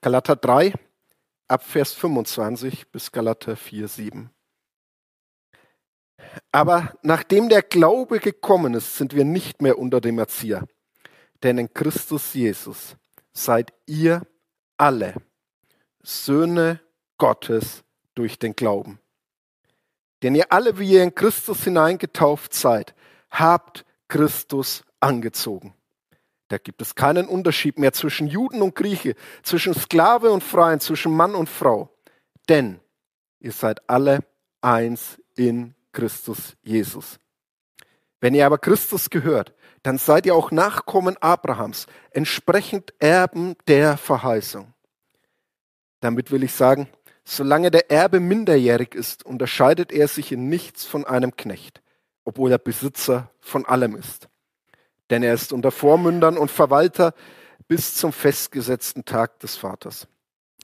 Galater 0.01 0.35
3, 0.35 0.73
ab 1.47 1.63
Vers 1.63 1.93
25 1.93 2.89
bis 2.89 3.11
Galater 3.11 3.55
4, 3.55 3.87
7. 3.87 4.29
Aber 6.51 6.93
nachdem 7.01 7.49
der 7.49 7.63
Glaube 7.63 8.19
gekommen 8.19 8.73
ist, 8.73 8.97
sind 8.97 9.13
wir 9.13 9.25
nicht 9.25 9.61
mehr 9.61 9.77
unter 9.77 10.01
dem 10.01 10.19
Erzieher. 10.19 10.67
Denn 11.43 11.57
in 11.57 11.73
Christus 11.73 12.33
Jesus 12.33 12.95
seid 13.33 13.73
ihr 13.85 14.21
alle 14.77 15.15
Söhne 16.01 16.79
Gottes 17.17 17.83
durch 18.15 18.39
den 18.39 18.55
Glauben. 18.55 18.99
Denn 20.21 20.35
ihr 20.35 20.51
alle, 20.51 20.79
wie 20.79 20.93
ihr 20.93 21.03
in 21.03 21.15
Christus 21.15 21.63
hineingetauft 21.63 22.53
seid, 22.53 22.93
habt 23.29 23.85
Christus 24.07 24.83
angezogen. 24.99 25.73
Da 26.49 26.57
gibt 26.57 26.81
es 26.81 26.95
keinen 26.95 27.27
Unterschied 27.27 27.77
mehr 27.77 27.93
zwischen 27.93 28.27
Juden 28.27 28.61
und 28.61 28.75
Grieche, 28.75 29.15
zwischen 29.43 29.73
Sklave 29.73 30.31
und 30.31 30.43
Freien, 30.43 30.79
zwischen 30.79 31.15
Mann 31.15 31.35
und 31.35 31.47
Frau. 31.47 31.95
Denn 32.49 32.79
ihr 33.39 33.51
seid 33.51 33.87
alle 33.87 34.19
eins 34.61 35.21
in 35.35 35.75
Christus 35.91 36.57
Jesus. 36.63 37.19
Wenn 38.19 38.33
ihr 38.33 38.45
aber 38.45 38.57
Christus 38.57 39.09
gehört, 39.09 39.53
dann 39.83 39.97
seid 39.97 40.25
ihr 40.25 40.35
auch 40.35 40.51
Nachkommen 40.51 41.15
Abrahams, 41.17 41.87
entsprechend 42.11 42.93
Erben 42.99 43.55
der 43.67 43.97
Verheißung. 43.97 44.73
Damit 46.01 46.31
will 46.31 46.43
ich 46.43 46.53
sagen, 46.53 46.89
solange 47.29 47.69
der 47.71 47.91
Erbe 47.91 48.19
minderjährig 48.19 48.95
ist, 48.95 49.25
unterscheidet 49.25 49.91
er 49.91 50.07
sich 50.07 50.31
in 50.31 50.49
nichts 50.49 50.85
von 50.85 51.05
einem 51.05 51.35
Knecht, 51.35 51.81
obwohl 52.25 52.51
er 52.51 52.57
Besitzer 52.57 53.29
von 53.39 53.65
allem 53.65 53.95
ist. 53.95 54.29
Denn 55.09 55.23
er 55.23 55.33
ist 55.33 55.53
unter 55.53 55.71
Vormündern 55.71 56.37
und 56.37 56.49
Verwalter 56.49 57.13
bis 57.67 57.95
zum 57.95 58.11
festgesetzten 58.11 59.05
Tag 59.05 59.39
des 59.39 59.55
Vaters. 59.55 60.07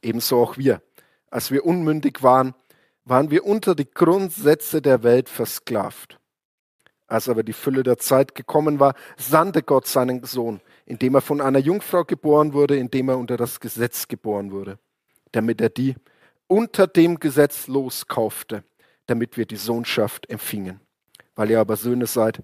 Ebenso 0.01 0.41
auch 0.41 0.57
wir. 0.57 0.81
Als 1.29 1.51
wir 1.51 1.65
unmündig 1.65 2.23
waren, 2.23 2.55
waren 3.03 3.29
wir 3.29 3.45
unter 3.45 3.75
die 3.75 3.89
Grundsätze 3.89 4.81
der 4.81 5.03
Welt 5.03 5.29
versklavt. 5.29 6.19
Als 7.07 7.29
aber 7.29 7.43
die 7.43 7.53
Fülle 7.53 7.83
der 7.83 7.99
Zeit 7.99 8.33
gekommen 8.33 8.79
war, 8.79 8.95
sandte 9.17 9.61
Gott 9.61 9.85
seinen 9.85 10.23
Sohn, 10.23 10.61
indem 10.87 11.13
er 11.13 11.21
von 11.21 11.41
einer 11.41 11.59
Jungfrau 11.59 12.03
geboren 12.03 12.53
wurde, 12.53 12.75
indem 12.77 13.09
er 13.09 13.19
unter 13.19 13.37
das 13.37 13.59
Gesetz 13.59 14.07
geboren 14.07 14.51
wurde, 14.51 14.79
damit 15.31 15.61
er 15.61 15.69
die 15.69 15.95
unter 16.47 16.87
dem 16.87 17.19
Gesetz 17.19 17.67
loskaufte, 17.67 18.63
damit 19.07 19.37
wir 19.37 19.45
die 19.45 19.55
Sohnschaft 19.55 20.29
empfingen. 20.29 20.79
Weil 21.35 21.51
ihr 21.51 21.59
aber 21.59 21.75
Söhne 21.75 22.07
seid, 22.07 22.43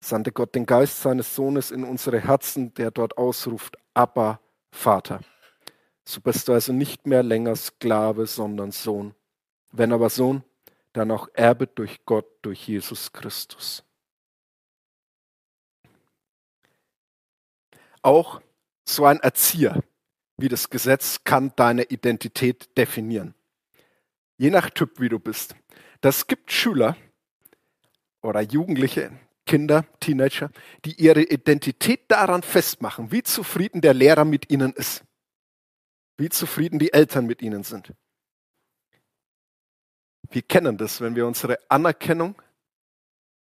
sandte 0.00 0.32
Gott 0.32 0.54
den 0.54 0.66
Geist 0.66 1.02
seines 1.02 1.34
Sohnes 1.34 1.70
in 1.70 1.84
unsere 1.84 2.20
Herzen, 2.20 2.72
der 2.74 2.90
dort 2.90 3.18
ausruft, 3.18 3.76
Abba, 3.94 4.40
Vater. 4.70 5.20
So 6.04 6.20
bist 6.20 6.48
du 6.48 6.52
also 6.52 6.72
nicht 6.72 7.06
mehr 7.06 7.22
länger 7.22 7.56
Sklave, 7.56 8.26
sondern 8.26 8.70
Sohn. 8.70 9.14
Wenn 9.72 9.92
aber 9.92 10.08
Sohn, 10.08 10.42
dann 10.92 11.10
auch 11.10 11.28
Erbe 11.34 11.66
durch 11.66 12.04
Gott, 12.06 12.26
durch 12.42 12.66
Jesus 12.66 13.12
Christus. 13.12 13.84
Auch 18.00 18.40
so 18.86 19.04
ein 19.04 19.20
Erzieher 19.20 19.82
wie 20.38 20.48
das 20.48 20.70
Gesetz 20.70 21.24
kann 21.24 21.52
deine 21.56 21.82
Identität 21.82 22.76
definieren. 22.78 23.34
Je 24.38 24.50
nach 24.50 24.70
Typ, 24.70 25.00
wie 25.00 25.08
du 25.08 25.18
bist. 25.18 25.54
Das 26.00 26.26
gibt 26.26 26.52
Schüler 26.52 26.96
oder 28.22 28.40
Jugendliche, 28.40 29.10
Kinder, 29.46 29.84
Teenager, 30.00 30.50
die 30.84 30.94
ihre 30.94 31.22
Identität 31.22 32.10
daran 32.10 32.42
festmachen, 32.42 33.10
wie 33.10 33.22
zufrieden 33.22 33.80
der 33.80 33.94
Lehrer 33.94 34.24
mit 34.24 34.50
ihnen 34.50 34.72
ist, 34.72 35.04
wie 36.16 36.28
zufrieden 36.28 36.78
die 36.78 36.92
Eltern 36.92 37.26
mit 37.26 37.42
ihnen 37.42 37.64
sind. 37.64 37.92
Wir 40.30 40.42
kennen 40.42 40.78
das, 40.78 41.00
wenn 41.00 41.16
wir 41.16 41.26
unsere 41.26 41.58
Anerkennung 41.68 42.40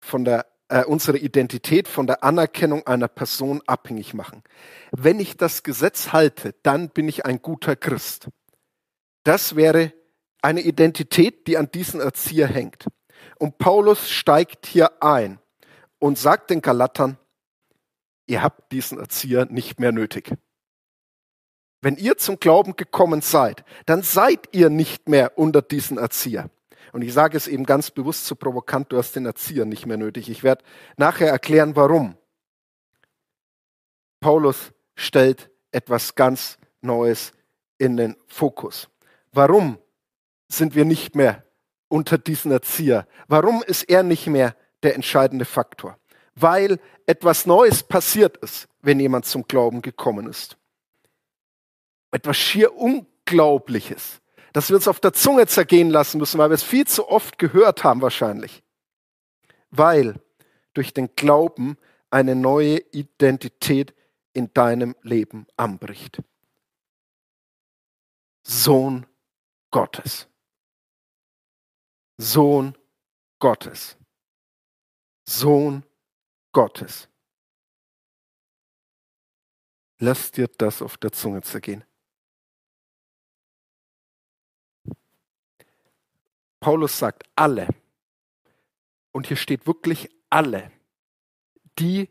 von 0.01 0.25
der 0.25 0.47
äh, 0.69 0.83
unsere 0.85 1.17
Identität 1.17 1.87
von 1.87 2.07
der 2.07 2.23
Anerkennung 2.23 2.87
einer 2.87 3.07
Person 3.07 3.61
abhängig 3.67 4.13
machen. 4.13 4.43
Wenn 4.91 5.19
ich 5.19 5.37
das 5.37 5.63
Gesetz 5.63 6.11
halte, 6.13 6.55
dann 6.63 6.89
bin 6.89 7.07
ich 7.07 7.25
ein 7.25 7.41
guter 7.41 7.75
Christ. 7.75 8.29
Das 9.23 9.55
wäre 9.55 9.93
eine 10.43 10.61
Identität, 10.61 11.47
die 11.47 11.57
an 11.57 11.71
diesen 11.71 12.01
Erzieher 12.01 12.47
hängt. 12.47 12.85
Und 13.39 13.57
Paulus 13.57 14.09
steigt 14.09 14.65
hier 14.65 15.01
ein 15.01 15.39
und 15.99 16.17
sagt 16.17 16.49
den 16.49 16.61
Galatern, 16.61 17.17
ihr 18.27 18.43
habt 18.43 18.71
diesen 18.71 18.99
Erzieher 18.99 19.45
nicht 19.45 19.79
mehr 19.79 19.91
nötig. 19.91 20.33
Wenn 21.81 21.97
ihr 21.97 22.17
zum 22.17 22.39
Glauben 22.39 22.75
gekommen 22.75 23.21
seid, 23.21 23.65
dann 23.85 24.03
seid 24.03 24.49
ihr 24.51 24.69
nicht 24.69 25.09
mehr 25.09 25.37
unter 25.37 25.61
diesen 25.61 25.97
Erzieher. 25.97 26.49
Und 26.91 27.01
ich 27.01 27.13
sage 27.13 27.35
es 27.35 27.47
eben 27.47 27.65
ganz 27.65 27.91
bewusst 27.91 28.25
so 28.25 28.35
provokant, 28.35 28.91
du 28.91 28.97
hast 28.97 29.15
den 29.15 29.25
Erzieher 29.25 29.65
nicht 29.65 29.85
mehr 29.85 29.97
nötig. 29.97 30.29
Ich 30.29 30.43
werde 30.43 30.63
nachher 30.97 31.29
erklären, 31.29 31.75
warum. 31.75 32.15
Paulus 34.19 34.71
stellt 34.95 35.49
etwas 35.71 36.15
ganz 36.15 36.57
Neues 36.81 37.33
in 37.77 37.97
den 37.97 38.15
Fokus. 38.27 38.89
Warum 39.31 39.77
sind 40.57 40.75
wir 40.75 40.85
nicht 40.85 41.15
mehr 41.15 41.43
unter 41.87 42.17
diesen 42.17 42.51
Erzieher? 42.51 43.07
Warum 43.27 43.63
ist 43.63 43.83
er 43.83 44.03
nicht 44.03 44.27
mehr 44.27 44.55
der 44.83 44.95
entscheidende 44.95 45.45
Faktor? 45.45 45.97
Weil 46.35 46.79
etwas 47.05 47.45
Neues 47.45 47.83
passiert 47.83 48.37
ist, 48.37 48.67
wenn 48.81 48.99
jemand 48.99 49.25
zum 49.25 49.47
Glauben 49.47 49.81
gekommen 49.81 50.27
ist. 50.27 50.57
Etwas 52.11 52.37
schier 52.37 52.75
Unglaubliches 52.75 54.21
dass 54.53 54.69
wir 54.69 54.75
uns 54.75 54.87
auf 54.87 54.99
der 54.99 55.13
Zunge 55.13 55.47
zergehen 55.47 55.89
lassen 55.89 56.19
müssen, 56.19 56.37
weil 56.37 56.51
wir 56.51 56.55
es 56.55 56.63
viel 56.63 56.85
zu 56.85 57.09
oft 57.09 57.39
gehört 57.39 57.83
haben 57.83 58.01
wahrscheinlich. 58.01 58.63
Weil 59.71 60.21
durch 60.73 60.93
den 60.93 61.15
Glauben 61.15 61.75
eine 62.11 62.35
neue 62.35 62.77
Identität 62.91 63.95
in 64.33 64.53
deinem 64.53 64.95
Leben 65.01 65.47
anbricht. 65.57 66.21
Sohn 68.43 69.07
Gottes. 69.71 70.27
Sohn 72.17 72.77
Gottes. 73.39 73.97
Sohn 75.25 75.83
Gottes. 76.51 77.07
Lass 79.99 80.31
dir 80.31 80.47
das 80.57 80.81
auf 80.81 80.97
der 80.97 81.11
Zunge 81.11 81.41
zergehen. 81.41 81.83
Paulus 86.59 86.97
sagt 86.97 87.23
alle. 87.35 87.67
Und 89.11 89.27
hier 89.27 89.37
steht 89.37 89.67
wirklich 89.67 90.09
alle, 90.29 90.71
die 91.77 92.09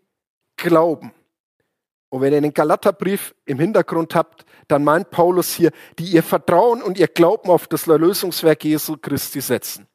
glauben. 0.56 1.12
Und 2.10 2.20
wenn 2.20 2.32
ihr 2.32 2.40
den 2.40 2.54
Galaterbrief 2.54 3.34
im 3.44 3.58
Hintergrund 3.58 4.14
habt, 4.14 4.44
dann 4.68 4.84
meint 4.84 5.10
Paulus 5.10 5.54
hier, 5.54 5.72
die 5.98 6.04
ihr 6.04 6.22
Vertrauen 6.22 6.82
und 6.82 6.98
ihr 6.98 7.08
Glauben 7.08 7.50
auf 7.50 7.66
das 7.66 7.88
Erlösungswerk 7.88 8.64
Jesu 8.64 8.96
Christi 8.98 9.40
setzen. 9.40 9.88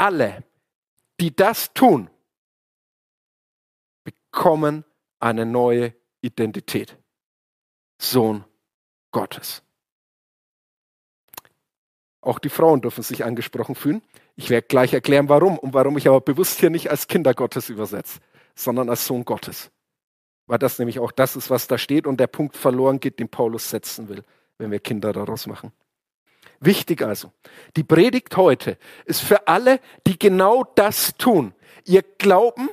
Alle, 0.00 0.44
die 1.20 1.36
das 1.36 1.74
tun, 1.74 2.08
bekommen 4.02 4.86
eine 5.18 5.44
neue 5.44 5.94
Identität. 6.22 6.96
Sohn 8.00 8.46
Gottes. 9.10 9.62
Auch 12.22 12.38
die 12.38 12.48
Frauen 12.48 12.80
dürfen 12.80 13.02
sich 13.02 13.26
angesprochen 13.26 13.74
fühlen. 13.74 14.00
Ich 14.36 14.48
werde 14.48 14.68
gleich 14.68 14.94
erklären, 14.94 15.28
warum 15.28 15.58
und 15.58 15.74
warum 15.74 15.98
ich 15.98 16.08
aber 16.08 16.22
bewusst 16.22 16.60
hier 16.60 16.70
nicht 16.70 16.90
als 16.90 17.06
Kinder 17.06 17.34
Gottes 17.34 17.68
übersetze, 17.68 18.20
sondern 18.54 18.88
als 18.88 19.04
Sohn 19.04 19.26
Gottes. 19.26 19.70
Weil 20.46 20.58
das 20.58 20.78
nämlich 20.78 20.98
auch 20.98 21.12
das 21.12 21.36
ist, 21.36 21.50
was 21.50 21.68
da 21.68 21.76
steht 21.76 22.06
und 22.06 22.18
der 22.18 22.26
Punkt 22.26 22.56
verloren 22.56 23.00
geht, 23.00 23.18
den 23.18 23.28
Paulus 23.28 23.68
setzen 23.68 24.08
will, 24.08 24.24
wenn 24.56 24.70
wir 24.70 24.80
Kinder 24.80 25.12
daraus 25.12 25.46
machen. 25.46 25.72
Wichtig 26.60 27.02
also, 27.02 27.32
die 27.76 27.84
Predigt 27.84 28.36
heute 28.36 28.76
ist 29.06 29.22
für 29.22 29.48
alle, 29.48 29.80
die 30.06 30.18
genau 30.18 30.64
das 30.74 31.14
tun. 31.16 31.54
Ihr 31.86 32.02
Glauben 32.02 32.68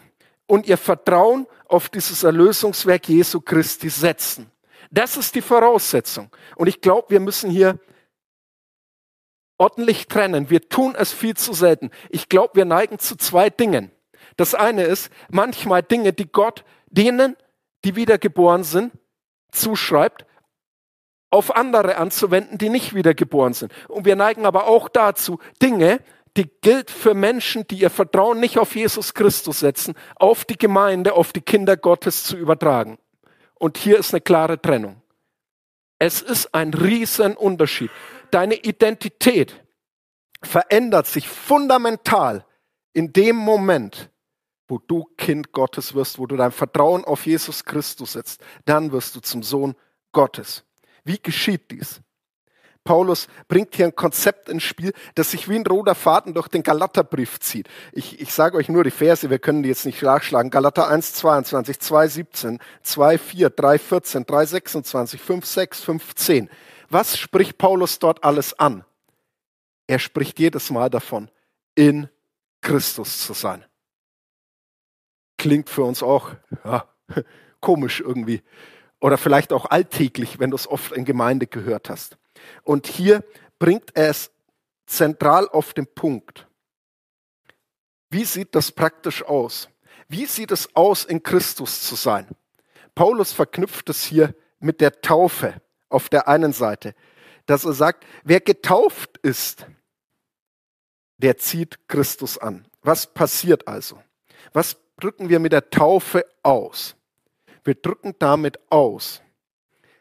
und 0.46 0.68
ihr 0.68 0.78
Vertrauen 0.78 1.48
auf 1.68 1.88
dieses 1.88 2.24
Erlösungswerk 2.24 3.08
Jesu 3.08 3.40
Christi 3.40 3.90
setzen. 3.90 4.52
Das 4.92 5.16
ist 5.16 5.36
die 5.36 5.42
Voraussetzung. 5.42 6.30
Und 6.56 6.68
ich 6.68 6.82
glaube, 6.82 7.10
wir 7.10 7.22
müssen 7.22 7.50
hier 7.50 7.80
ordentlich 9.58 10.08
trennen. 10.08 10.50
Wir 10.50 10.68
tun 10.68 10.94
es 10.98 11.14
viel 11.14 11.36
zu 11.36 11.54
selten. 11.54 11.90
Ich 12.10 12.28
glaube, 12.28 12.56
wir 12.56 12.66
neigen 12.66 13.00
zu 13.00 13.16
zwei 13.16 13.50
Dingen. 13.50 13.92
Das 14.36 14.54
eine 14.54 14.84
ist 14.84 15.10
manchmal 15.30 15.82
Dinge, 15.82 16.14
die 16.14 16.30
Gott 16.30 16.64
denen, 16.88 17.36
die 17.84 17.96
wiedergeboren 17.96 18.64
sind, 18.64 18.92
zuschreibt, 19.52 20.26
auf 21.30 21.56
andere 21.56 21.98
anzuwenden, 21.98 22.58
die 22.58 22.70
nicht 22.70 22.96
wiedergeboren 22.96 23.54
sind. 23.54 23.74
Und 23.88 24.06
wir 24.06 24.16
neigen 24.16 24.46
aber 24.46 24.68
auch 24.68 24.90
dazu, 24.90 25.40
Dinge, 25.62 26.00
die 26.38 26.50
gilt 26.62 26.92
für 26.92 27.14
Menschen, 27.14 27.68
die 27.68 27.80
ihr 27.80 27.90
Vertrauen 27.90 28.40
nicht 28.40 28.60
auf 28.60 28.76
Jesus 28.76 29.14
Christus 29.14 29.60
setzen, 29.60 29.96
auf 30.16 30.46
die 30.46 30.58
Gemeinde, 30.58 31.14
auf 31.14 31.34
die 31.34 31.42
Kinder 31.42 31.76
Gottes 31.76 32.24
zu 32.24 32.38
übertragen. 32.38 32.98
Und 33.56 33.78
hier 33.78 33.98
ist 33.98 34.14
eine 34.14 34.22
klare 34.22 34.62
Trennung. 34.62 35.02
Es 36.00 36.22
ist 36.22 36.54
ein 36.54 36.74
riesen 36.74 37.36
Unterschied. 37.36 37.90
Deine 38.30 38.56
Identität 38.56 39.64
verändert 40.44 41.08
sich 41.08 41.28
fundamental 41.28 42.46
in 42.94 43.14
dem 43.14 43.36
Moment, 43.36 44.12
wo 44.68 44.78
du 44.78 45.06
Kind 45.18 45.54
Gottes 45.54 45.96
wirst, 45.96 46.20
wo 46.20 46.28
du 46.28 46.36
dein 46.36 46.52
Vertrauen 46.52 47.04
auf 47.04 47.26
Jesus 47.26 47.66
Christus 47.66 48.14
setzt. 48.14 48.42
Dann 48.66 48.92
wirst 48.92 49.16
du 49.16 49.22
zum 49.22 49.42
Sohn 49.42 49.76
Gottes. 50.12 50.67
Wie 51.08 51.20
geschieht 51.20 51.72
dies? 51.72 52.02
Paulus 52.84 53.28
bringt 53.48 53.76
hier 53.76 53.86
ein 53.86 53.96
Konzept 53.96 54.50
ins 54.50 54.64
Spiel, 54.64 54.94
das 55.16 55.32
sich 55.32 55.50
wie 55.50 55.56
ein 55.56 55.66
roter 55.66 55.96
Faden 55.96 56.34
durch 56.34 56.50
den 56.50 56.64
Galaterbrief 56.64 57.40
zieht. 57.40 57.68
Ich, 57.92 58.20
ich 58.20 58.34
sage 58.34 58.58
euch 58.58 58.68
nur 58.68 58.84
die 58.84 58.92
Verse, 58.92 59.30
wir 59.30 59.40
können 59.40 59.64
die 59.64 59.70
jetzt 59.70 59.86
nicht 59.86 60.02
nachschlagen. 60.02 60.52
Galater 60.52 60.88
1, 60.90 61.14
22, 61.14 61.80
2, 61.80 62.08
17, 62.08 62.60
2, 62.84 63.18
4, 63.18 63.50
3, 63.50 63.80
14, 63.80 64.26
3, 64.26 64.46
26, 64.46 65.22
5, 65.22 65.46
6, 65.46 65.82
5, 65.82 66.16
10. 66.16 66.50
Was 66.90 67.18
spricht 67.18 67.58
Paulus 67.58 68.00
dort 68.00 68.24
alles 68.24 68.58
an? 68.58 68.86
Er 69.88 70.00
spricht 70.00 70.40
jedes 70.40 70.70
Mal 70.70 70.90
davon, 70.90 71.32
in 71.76 72.10
Christus 72.62 73.26
zu 73.26 73.34
sein. 73.34 73.64
Klingt 75.38 75.70
für 75.70 75.84
uns 75.84 76.04
auch 76.04 76.32
ja, 76.66 76.86
komisch 77.62 78.02
irgendwie. 78.02 78.42
Oder 79.00 79.18
vielleicht 79.18 79.54
auch 79.54 79.66
alltäglich, 79.66 80.40
wenn 80.40 80.50
du 80.50 80.56
es 80.56 80.68
oft 80.68 80.92
in 80.92 81.06
Gemeinde 81.06 81.48
gehört 81.48 81.90
hast. 81.90 82.18
Und 82.64 82.88
hier 82.88 83.24
bringt 83.60 83.96
er 83.96 84.10
es 84.10 84.32
zentral 84.86 85.48
auf 85.50 85.74
den 85.74 85.88
Punkt. 85.88 86.48
Wie 88.10 88.26
sieht 88.26 88.56
das 88.56 88.72
praktisch 88.72 89.24
aus? 89.24 89.70
Wie 90.08 90.26
sieht 90.26 90.52
es 90.52 90.76
aus, 90.76 91.04
in 91.04 91.22
Christus 91.22 91.82
zu 91.82 91.96
sein? 91.96 92.28
Paulus 92.96 93.34
verknüpft 93.34 93.90
es 93.90 94.04
hier 94.04 94.34
mit 94.60 94.82
der 94.82 95.02
Taufe 95.02 95.62
auf 95.90 96.10
der 96.10 96.28
einen 96.28 96.54
Seite, 96.54 96.96
dass 97.46 97.66
er 97.66 97.74
sagt, 97.74 98.06
wer 98.24 98.40
getauft 98.40 99.18
ist, 99.22 99.68
der 101.18 101.38
zieht 101.38 101.88
Christus 101.88 102.38
an. 102.38 102.68
Was 102.82 103.14
passiert 103.14 103.68
also? 103.68 104.02
Was 104.54 104.78
drücken 104.98 105.30
wir 105.30 105.40
mit 105.40 105.52
der 105.52 105.70
Taufe 105.70 106.26
aus? 106.44 106.96
Wir 107.68 107.76
drücken 107.76 108.16
damit 108.18 108.62
aus, 108.72 109.22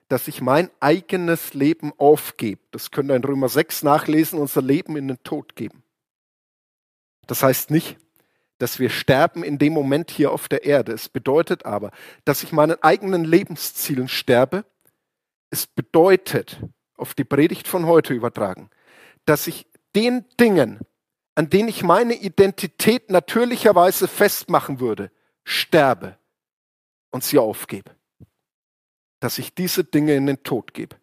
dass 0.07 0.29
ich 0.29 0.41
mein 0.41 0.71
eigenes 0.79 1.53
Leben 1.53 1.93
aufgebe. 1.99 2.61
Das 2.71 2.93
könnt 2.93 3.11
ihr 3.11 3.17
in 3.17 3.25
Römer 3.25 3.49
6 3.49 3.83
nachlesen, 3.83 4.39
unser 4.39 4.63
Leben 4.63 4.97
in 4.97 5.09
den 5.09 5.21
Tod 5.25 5.57
geben. 5.57 5.83
Das 7.27 7.43
heißt 7.43 7.73
nicht, 7.73 7.99
dass 8.59 8.79
wir 8.79 8.89
sterben 8.89 9.43
in 9.43 9.59
dem 9.59 9.73
Moment 9.73 10.13
hier 10.13 10.31
auf 10.31 10.49
der 10.49 10.63
Erde. 10.63 10.93
Es 10.93 11.09
bedeutet 11.09 11.67
aber, 11.67 11.91
dass 12.25 12.45
ich 12.45 12.53
meinen 12.53 12.81
eigenen 12.85 13.25
Lebenszielen 13.25 14.07
sterbe. 14.07 14.65
Es 15.51 15.67
bedeutet, 15.67 16.61
auf 16.97 17.15
die 17.15 17.25
Predigt 17.25 17.67
von 17.67 17.87
heute 17.87 18.15
übertragen, 18.15 18.71
dass 19.25 19.49
ich 19.49 19.67
den 19.97 20.25
Dingen, 20.39 20.79
an 21.35 21.51
denen 21.51 21.69
ich 21.69 21.83
meine 21.83 22.15
Identität 22.15 23.11
natürlicherweise 23.11 24.07
festmachen 24.07 24.79
würde, 24.79 25.11
sterbe 25.43 26.17
und 27.17 27.25
sie 27.25 27.39
aufgebe 27.39 27.97
dass 29.21 29.39
ich 29.39 29.55
diese 29.55 29.85
Dinge 29.85 30.15
in 30.15 30.27
den 30.27 30.43
Tod 30.43 30.75
gebe. 30.75 30.97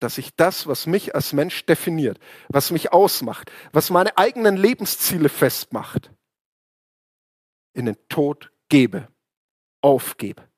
Dass 0.00 0.18
ich 0.18 0.34
das, 0.36 0.66
was 0.66 0.86
mich 0.86 1.14
als 1.14 1.32
Mensch 1.32 1.66
definiert, 1.66 2.18
was 2.48 2.70
mich 2.70 2.92
ausmacht, 2.92 3.50
was 3.72 3.90
meine 3.90 4.16
eigenen 4.16 4.56
Lebensziele 4.56 5.28
festmacht, 5.28 6.12
in 7.72 7.86
den 7.86 7.96
Tod 8.08 8.52
gebe, 8.68 9.08
aufgebe, 9.80 10.48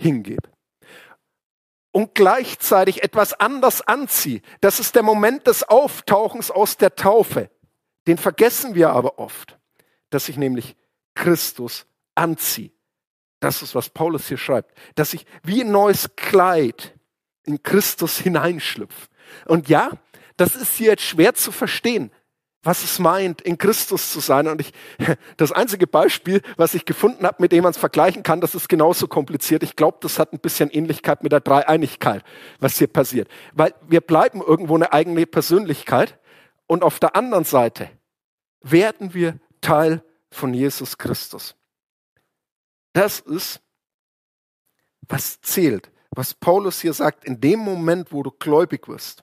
hingebe. 0.00 0.50
Und 1.92 2.14
gleichzeitig 2.14 3.02
etwas 3.02 3.32
anders 3.32 3.80
anziehe. 3.80 4.42
Das 4.60 4.78
ist 4.78 4.94
der 4.94 5.02
Moment 5.02 5.46
des 5.46 5.64
Auftauchens 5.64 6.50
aus 6.50 6.76
der 6.76 6.94
Taufe. 6.94 7.50
Den 8.06 8.18
vergessen 8.18 8.74
wir 8.74 8.90
aber 8.90 9.18
oft, 9.18 9.58
dass 10.10 10.28
ich 10.28 10.36
nämlich 10.36 10.76
Christus 11.14 11.86
anziehe. 12.14 12.77
Das 13.40 13.62
ist, 13.62 13.74
was 13.74 13.90
Paulus 13.90 14.28
hier 14.28 14.38
schreibt, 14.38 14.76
dass 14.96 15.14
ich 15.14 15.24
wie 15.42 15.62
ein 15.62 15.70
neues 15.70 16.10
Kleid 16.16 16.94
in 17.44 17.62
Christus 17.62 18.18
hineinschlüpfe. 18.18 19.08
Und 19.46 19.68
ja, 19.68 19.92
das 20.36 20.56
ist 20.56 20.76
hier 20.76 20.90
jetzt 20.90 21.02
schwer 21.02 21.34
zu 21.34 21.52
verstehen, 21.52 22.10
was 22.62 22.82
es 22.82 22.98
meint, 22.98 23.40
in 23.40 23.56
Christus 23.56 24.12
zu 24.12 24.20
sein. 24.20 24.48
Und 24.48 24.60
ich, 24.60 24.72
das 25.36 25.52
einzige 25.52 25.86
Beispiel, 25.86 26.42
was 26.56 26.74
ich 26.74 26.84
gefunden 26.84 27.26
habe, 27.26 27.36
mit 27.40 27.52
dem 27.52 27.62
man 27.62 27.70
es 27.70 27.78
vergleichen 27.78 28.22
kann, 28.22 28.40
das 28.40 28.54
ist 28.54 28.68
genauso 28.68 29.08
kompliziert. 29.08 29.62
Ich 29.62 29.76
glaube, 29.76 29.98
das 30.00 30.18
hat 30.18 30.32
ein 30.32 30.40
bisschen 30.40 30.70
Ähnlichkeit 30.70 31.22
mit 31.22 31.32
der 31.32 31.40
Dreieinigkeit, 31.40 32.22
was 32.60 32.78
hier 32.78 32.88
passiert. 32.88 33.28
Weil 33.54 33.74
wir 33.86 34.00
bleiben 34.00 34.42
irgendwo 34.42 34.74
eine 34.74 34.92
eigene 34.92 35.26
Persönlichkeit 35.26 36.18
und 36.66 36.82
auf 36.82 36.98
der 36.98 37.16
anderen 37.16 37.44
Seite 37.44 37.90
werden 38.62 39.14
wir 39.14 39.38
Teil 39.60 40.02
von 40.30 40.52
Jesus 40.52 40.98
Christus. 40.98 41.54
Das 42.98 43.20
ist, 43.20 43.60
was 45.02 45.40
zählt. 45.40 45.88
Was 46.10 46.34
Paulus 46.34 46.80
hier 46.80 46.92
sagt, 46.92 47.24
in 47.24 47.40
dem 47.40 47.60
Moment, 47.60 48.10
wo 48.10 48.24
du 48.24 48.32
gläubig 48.32 48.88
wirst, 48.88 49.22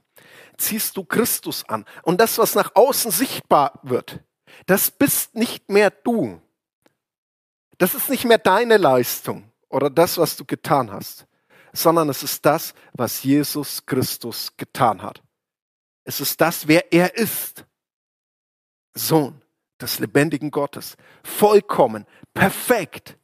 ziehst 0.55 0.95
du 0.95 1.03
Christus 1.03 1.67
an. 1.67 1.83
Und 2.03 2.21
das, 2.21 2.37
was 2.37 2.55
nach 2.55 2.73
außen 2.73 3.11
sichtbar 3.11 3.77
wird, 3.83 4.23
das 4.65 4.91
bist 4.91 5.35
nicht 5.35 5.69
mehr 5.69 5.89
du. 5.89 6.41
Das 7.77 7.95
ist 7.95 8.09
nicht 8.09 8.23
mehr 8.23 8.37
deine 8.37 8.77
Leistung 8.77 9.51
oder 9.67 9.89
das, 9.89 10.17
was 10.17 10.37
du 10.37 10.45
getan 10.45 10.89
hast, 10.89 11.27
sondern 11.73 12.07
es 12.07 12.23
ist 12.23 12.45
das, 12.45 12.73
was 12.93 13.23
Jesus 13.23 13.85
Christus 13.85 14.55
getan 14.55 15.01
hat. 15.01 15.21
Es 16.05 16.21
ist 16.21 16.39
das, 16.39 16.69
wer 16.69 16.93
er 16.93 17.17
ist. 17.17 17.65
Sohn 18.93 19.41
des 19.81 19.99
lebendigen 19.99 20.49
Gottes. 20.49 20.95
Vollkommen, 21.25 22.05
perfekt, 22.33 23.17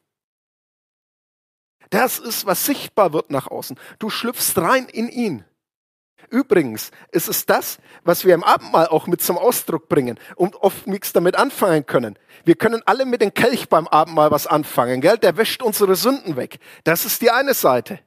das 1.92 2.18
ist, 2.18 2.46
was 2.46 2.64
sichtbar 2.64 3.12
wird 3.12 3.30
nach 3.30 3.48
außen. 3.48 3.78
Du 3.98 4.08
schlüpfst 4.08 4.56
rein 4.56 4.86
in 4.86 5.08
ihn. 5.08 5.44
Übrigens 6.30 6.90
ist 7.10 7.28
es 7.28 7.44
das, 7.44 7.78
was 8.02 8.24
wir 8.24 8.34
im 8.34 8.42
Abendmahl 8.42 8.86
auch 8.86 9.06
mit 9.06 9.20
zum 9.20 9.36
Ausdruck 9.36 9.90
bringen 9.90 10.18
und 10.34 10.56
oft 10.56 10.86
nichts 10.86 11.12
damit 11.12 11.36
anfangen 11.36 11.84
können. 11.84 12.18
Wir 12.44 12.54
können 12.54 12.82
alle 12.86 13.04
mit 13.04 13.20
dem 13.20 13.34
Kelch 13.34 13.68
beim 13.68 13.86
Abendmahl 13.86 14.30
was 14.30 14.46
anfangen, 14.46 15.02
gell? 15.02 15.18
Der 15.18 15.36
wäscht 15.36 15.62
unsere 15.62 15.94
Sünden 15.94 16.36
weg. 16.36 16.58
Das 16.84 17.04
ist 17.04 17.20
die 17.20 17.30
eine 17.30 17.52
Seite. 17.52 18.00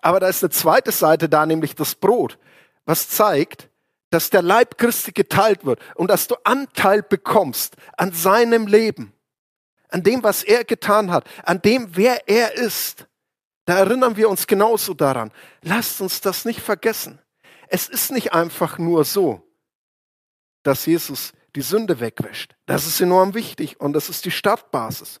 Aber 0.00 0.20
da 0.20 0.28
ist 0.28 0.44
eine 0.44 0.50
zweite 0.50 0.92
Seite 0.92 1.28
da, 1.28 1.44
nämlich 1.44 1.74
das 1.74 1.96
Brot, 1.96 2.38
was 2.84 3.08
zeigt, 3.08 3.68
dass 4.10 4.30
der 4.30 4.42
Leib 4.42 4.78
Christi 4.78 5.10
geteilt 5.10 5.64
wird 5.64 5.80
und 5.96 6.08
dass 6.08 6.28
du 6.28 6.36
Anteil 6.44 7.02
bekommst 7.02 7.74
an 7.96 8.12
seinem 8.12 8.68
Leben 8.68 9.12
an 9.92 10.02
dem, 10.02 10.22
was 10.22 10.42
er 10.42 10.64
getan 10.64 11.10
hat, 11.10 11.28
an 11.44 11.60
dem, 11.62 11.96
wer 11.96 12.28
er 12.28 12.54
ist. 12.54 13.06
Da 13.64 13.78
erinnern 13.78 14.16
wir 14.16 14.28
uns 14.28 14.46
genauso 14.46 14.94
daran. 14.94 15.30
Lasst 15.62 16.00
uns 16.00 16.20
das 16.20 16.44
nicht 16.44 16.60
vergessen. 16.60 17.18
Es 17.68 17.88
ist 17.88 18.10
nicht 18.10 18.32
einfach 18.32 18.78
nur 18.78 19.04
so, 19.04 19.42
dass 20.62 20.86
Jesus 20.86 21.32
die 21.54 21.62
Sünde 21.62 22.00
wegwäscht. 22.00 22.54
Das 22.66 22.86
ist 22.86 23.00
enorm 23.00 23.34
wichtig 23.34 23.80
und 23.80 23.92
das 23.92 24.08
ist 24.08 24.24
die 24.24 24.30
Startbasis. 24.30 25.20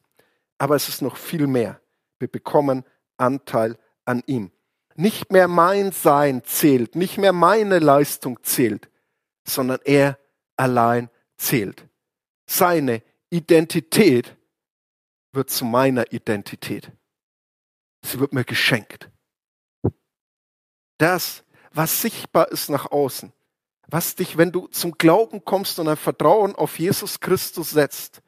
Aber 0.58 0.76
es 0.76 0.88
ist 0.88 1.02
noch 1.02 1.16
viel 1.16 1.46
mehr. 1.46 1.80
Wir 2.18 2.28
bekommen 2.28 2.84
Anteil 3.16 3.78
an 4.04 4.22
ihm. 4.26 4.50
Nicht 4.94 5.32
mehr 5.32 5.48
mein 5.48 5.92
Sein 5.92 6.42
zählt, 6.44 6.94
nicht 6.94 7.18
mehr 7.18 7.32
meine 7.32 7.78
Leistung 7.78 8.38
zählt, 8.42 8.88
sondern 9.44 9.80
er 9.84 10.18
allein 10.56 11.10
zählt. 11.36 11.86
Seine 12.46 13.02
Identität 13.30 14.36
wird 15.32 15.50
zu 15.50 15.64
meiner 15.64 16.12
Identität. 16.12 16.92
Sie 18.04 18.20
wird 18.20 18.32
mir 18.32 18.44
geschenkt. 18.44 19.10
Das, 20.98 21.44
was 21.72 22.02
sichtbar 22.02 22.48
ist 22.50 22.68
nach 22.68 22.90
außen, 22.90 23.32
was 23.88 24.14
dich, 24.14 24.36
wenn 24.36 24.52
du 24.52 24.68
zum 24.68 24.92
Glauben 24.92 25.44
kommst 25.44 25.78
und 25.78 25.88
ein 25.88 25.96
Vertrauen 25.96 26.54
auf 26.54 26.78
Jesus 26.78 27.20
Christus 27.20 27.70
setzt, 27.70 28.22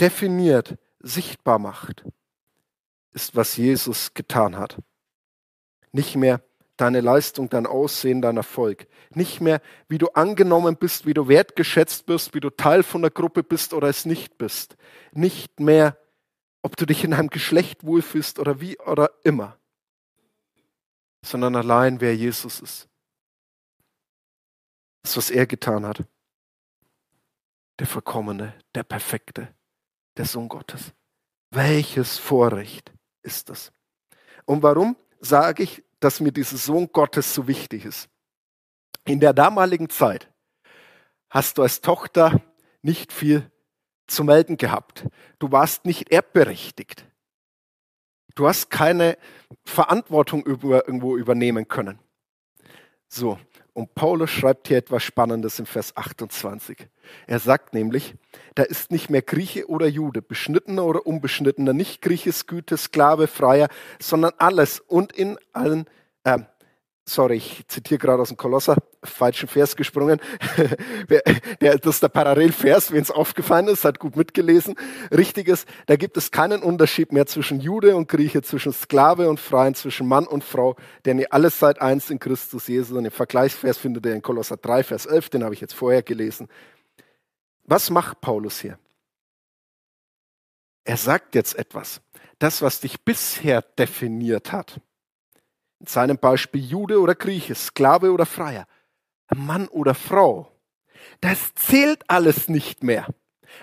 definiert, 0.00 0.78
sichtbar 0.98 1.58
macht, 1.58 2.04
ist, 3.12 3.36
was 3.36 3.56
Jesus 3.56 4.14
getan 4.14 4.56
hat. 4.56 4.78
Nicht 5.92 6.16
mehr 6.16 6.42
deine 6.80 7.00
Leistung, 7.00 7.48
dein 7.48 7.66
Aussehen, 7.66 8.22
dein 8.22 8.36
Erfolg. 8.36 8.86
Nicht 9.14 9.40
mehr, 9.40 9.60
wie 9.88 9.98
du 9.98 10.08
angenommen 10.08 10.76
bist, 10.76 11.06
wie 11.06 11.14
du 11.14 11.28
wertgeschätzt 11.28 12.06
bist, 12.06 12.34
wie 12.34 12.40
du 12.40 12.50
Teil 12.50 12.82
von 12.82 13.02
der 13.02 13.10
Gruppe 13.10 13.42
bist 13.42 13.74
oder 13.74 13.88
es 13.88 14.06
nicht 14.06 14.38
bist. 14.38 14.76
Nicht 15.12 15.60
mehr, 15.60 15.96
ob 16.62 16.76
du 16.76 16.86
dich 16.86 17.04
in 17.04 17.14
einem 17.14 17.28
Geschlecht 17.28 17.84
wohlfühlst 17.84 18.38
oder 18.38 18.60
wie 18.60 18.78
oder 18.78 19.10
immer, 19.24 19.58
sondern 21.24 21.56
allein, 21.56 22.00
wer 22.00 22.16
Jesus 22.16 22.60
ist. 22.60 22.88
Das, 25.02 25.16
was 25.16 25.30
er 25.30 25.46
getan 25.46 25.86
hat. 25.86 26.04
Der 27.78 27.86
Vollkommene, 27.86 28.54
der 28.74 28.82
Perfekte, 28.82 29.54
der 30.16 30.26
Sohn 30.26 30.48
Gottes. 30.48 30.92
Welches 31.50 32.18
Vorrecht 32.18 32.92
ist 33.22 33.48
das? 33.48 33.72
Und 34.44 34.62
warum 34.62 34.96
sage 35.20 35.62
ich 35.62 35.82
dass 36.00 36.20
mir 36.20 36.32
dieser 36.32 36.56
Sohn 36.56 36.90
Gottes 36.92 37.34
so 37.34 37.46
wichtig 37.46 37.84
ist. 37.84 38.08
In 39.04 39.20
der 39.20 39.32
damaligen 39.32 39.88
Zeit 39.88 40.30
hast 41.28 41.58
du 41.58 41.62
als 41.62 41.80
Tochter 41.80 42.42
nicht 42.82 43.12
viel 43.12 43.50
zu 44.06 44.24
melden 44.24 44.56
gehabt. 44.56 45.06
Du 45.38 45.52
warst 45.52 45.84
nicht 45.84 46.10
erbberechtigt. 46.10 47.06
Du 48.34 48.48
hast 48.48 48.70
keine 48.70 49.18
Verantwortung 49.64 50.44
über, 50.44 50.86
irgendwo 50.86 51.16
übernehmen 51.16 51.68
können. 51.68 51.98
So, 53.08 53.38
und 53.80 53.94
Paulus 53.94 54.28
schreibt 54.28 54.68
hier 54.68 54.76
etwas 54.76 55.02
Spannendes 55.02 55.58
im 55.58 55.64
Vers 55.64 55.96
28. 55.96 56.86
Er 57.26 57.38
sagt 57.38 57.72
nämlich, 57.72 58.14
da 58.54 58.62
ist 58.62 58.92
nicht 58.92 59.08
mehr 59.08 59.22
Grieche 59.22 59.70
oder 59.70 59.86
Jude, 59.86 60.20
Beschnittener 60.20 60.84
oder 60.84 61.06
Unbeschnittener, 61.06 61.72
nicht 61.72 62.02
Grieche, 62.02 62.30
Güte, 62.46 62.76
Sklave, 62.76 63.26
Freier, 63.26 63.68
sondern 63.98 64.32
alles 64.36 64.80
und 64.80 65.12
in 65.12 65.38
allen, 65.54 65.86
äh, 66.24 66.40
sorry, 67.12 67.36
ich 67.36 67.66
zitiere 67.68 67.98
gerade 67.98 68.22
aus 68.22 68.28
dem 68.28 68.36
Kolosser, 68.36 68.76
falschen 69.02 69.48
Vers 69.48 69.76
gesprungen. 69.76 70.20
das 71.60 71.80
ist 71.84 72.02
der 72.02 72.08
Parallelvers, 72.08 72.92
wenn 72.92 73.02
es 73.02 73.10
aufgefallen 73.10 73.68
ist, 73.68 73.84
hat 73.84 73.98
gut 73.98 74.16
mitgelesen. 74.16 74.76
Richtiges, 75.10 75.66
da 75.86 75.96
gibt 75.96 76.16
es 76.16 76.30
keinen 76.30 76.62
Unterschied 76.62 77.12
mehr 77.12 77.26
zwischen 77.26 77.60
Jude 77.60 77.96
und 77.96 78.08
Grieche, 78.08 78.42
zwischen 78.42 78.72
Sklave 78.72 79.28
und 79.28 79.40
Freien, 79.40 79.74
zwischen 79.74 80.06
Mann 80.06 80.26
und 80.26 80.44
Frau, 80.44 80.76
denn 81.04 81.18
ihr 81.18 81.32
alles 81.32 81.58
seid 81.58 81.80
eins 81.80 82.10
in 82.10 82.18
Christus 82.18 82.68
Jesus. 82.68 82.96
Und 82.96 83.04
im 83.04 83.10
Vergleichsvers 83.10 83.78
findet 83.78 84.06
ihr 84.06 84.14
in 84.14 84.22
Kolosser 84.22 84.56
3, 84.56 84.84
Vers 84.84 85.06
11, 85.06 85.30
den 85.30 85.44
habe 85.44 85.54
ich 85.54 85.60
jetzt 85.60 85.74
vorher 85.74 86.02
gelesen. 86.02 86.48
Was 87.64 87.90
macht 87.90 88.20
Paulus 88.20 88.60
hier? 88.60 88.78
Er 90.84 90.96
sagt 90.96 91.34
jetzt 91.34 91.58
etwas. 91.58 92.00
Das, 92.38 92.62
was 92.62 92.80
dich 92.80 93.02
bisher 93.02 93.62
definiert 93.62 94.50
hat, 94.50 94.80
seinem 95.84 96.18
Beispiel 96.18 96.62
Jude 96.62 97.00
oder 97.00 97.14
Grieche, 97.14 97.54
Sklave 97.54 98.12
oder 98.12 98.26
Freier, 98.26 98.66
Mann 99.34 99.68
oder 99.68 99.94
Frau, 99.94 100.50
das 101.20 101.54
zählt 101.54 102.08
alles 102.08 102.48
nicht 102.48 102.82
mehr. 102.82 103.06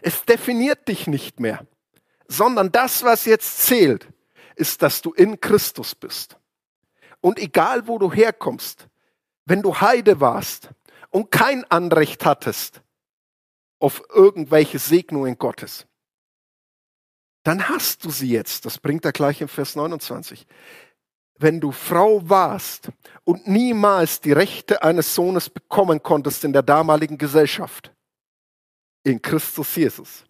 Es 0.01 0.25
definiert 0.25 0.87
dich 0.87 1.07
nicht 1.07 1.39
mehr, 1.39 1.65
sondern 2.27 2.71
das, 2.71 3.03
was 3.03 3.25
jetzt 3.25 3.59
zählt, 3.63 4.07
ist, 4.55 4.81
dass 4.81 5.01
du 5.01 5.13
in 5.13 5.39
Christus 5.39 5.95
bist. 5.95 6.37
Und 7.21 7.39
egal, 7.39 7.87
wo 7.87 7.97
du 7.97 8.11
herkommst, 8.11 8.87
wenn 9.45 9.61
du 9.61 9.79
Heide 9.79 10.19
warst 10.19 10.69
und 11.09 11.31
kein 11.31 11.63
Anrecht 11.65 12.25
hattest 12.25 12.81
auf 13.79 14.03
irgendwelche 14.13 14.79
Segnungen 14.79 15.37
Gottes, 15.37 15.85
dann 17.43 17.69
hast 17.69 18.03
du 18.03 18.09
sie 18.09 18.29
jetzt. 18.29 18.65
Das 18.65 18.77
bringt 18.77 19.05
er 19.05 19.13
gleich 19.13 19.39
im 19.41 19.47
Vers 19.47 19.75
29 19.75 20.45
wenn 21.39 21.59
du 21.59 21.71
Frau 21.71 22.27
warst 22.27 22.89
und 23.23 23.47
niemals 23.47 24.21
die 24.21 24.31
Rechte 24.31 24.81
eines 24.81 25.13
Sohnes 25.13 25.49
bekommen 25.49 26.01
konntest 26.01 26.43
in 26.43 26.53
der 26.53 26.63
damaligen 26.63 27.17
Gesellschaft, 27.17 27.93
in 29.03 29.21
Christus 29.21 29.75
Jesus, 29.75 30.25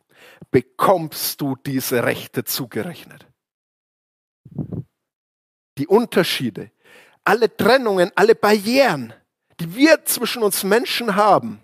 bekommst 0.52 1.40
du 1.42 1.56
diese 1.56 2.04
Rechte 2.04 2.44
zugerechnet. 2.44 3.26
Die 5.78 5.88
Unterschiede, 5.88 6.72
alle 7.24 7.56
Trennungen, 7.56 8.12
alle 8.16 8.36
Barrieren, 8.36 9.14
die 9.60 9.76
wir 9.76 10.04
zwischen 10.06 10.44
uns 10.44 10.64
Menschen 10.64 11.16
haben, 11.16 11.62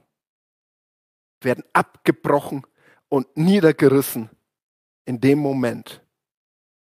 werden 1.42 1.64
abgebrochen 1.74 2.66
und 3.10 3.36
niedergerissen 3.36 4.30
in 5.06 5.20
dem 5.20 5.40
Moment, 5.40 6.02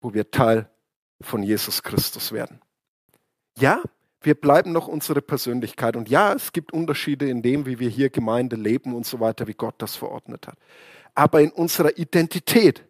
wo 0.01 0.13
wir 0.13 0.31
Teil 0.31 0.71
von 1.25 1.43
Jesus 1.43 1.83
Christus 1.83 2.33
werden. 2.33 2.61
Ja, 3.59 3.83
wir 4.21 4.35
bleiben 4.35 4.73
noch 4.73 4.89
unsere 4.89 5.21
Persönlichkeit. 5.21 5.97
Und 5.97 6.09
ja, 6.09 6.33
es 6.33 6.53
gibt 6.53 6.73
Unterschiede 6.73 7.29
in 7.29 7.43
dem, 7.43 7.67
wie 7.67 7.79
wir 7.79 7.89
hier 7.89 8.11
Gemeinde 8.11 8.57
leben 8.57 8.95
und 8.95 9.07
so 9.07 9.21
weiter, 9.21 9.47
wie 9.47 9.55
Gott 9.55 9.75
das 9.79 9.97
verordnet 9.97 10.47
hat. 10.47 10.59
Aber 11.15 11.41
in 11.41 11.51
unserer 11.51 11.97
Identität, 11.99 12.85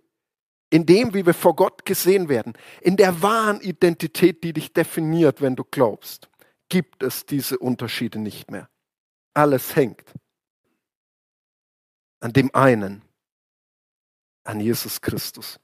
in 0.71 0.87
dem, 0.87 1.13
wie 1.13 1.27
wir 1.27 1.35
vor 1.35 1.57
Gott 1.57 1.85
gesehen 1.85 2.29
werden, 2.29 2.55
in 2.81 2.97
der 2.97 3.23
wahren 3.23 3.61
Identität, 3.61 4.43
die 4.45 4.53
dich 4.53 4.73
definiert, 4.73 5.43
wenn 5.43 5.57
du 5.57 5.65
glaubst, 5.65 6.29
gibt 6.69 7.03
es 7.03 7.27
diese 7.27 7.59
Unterschiede 7.59 8.19
nicht 8.19 8.51
mehr. 8.51 8.69
Alles 9.35 9.77
hängt 9.77 10.15
an 12.21 12.33
dem 12.33 12.55
einen, 12.55 13.03
an 14.45 14.61
Jesus 14.61 15.01
Christus. 15.01 15.61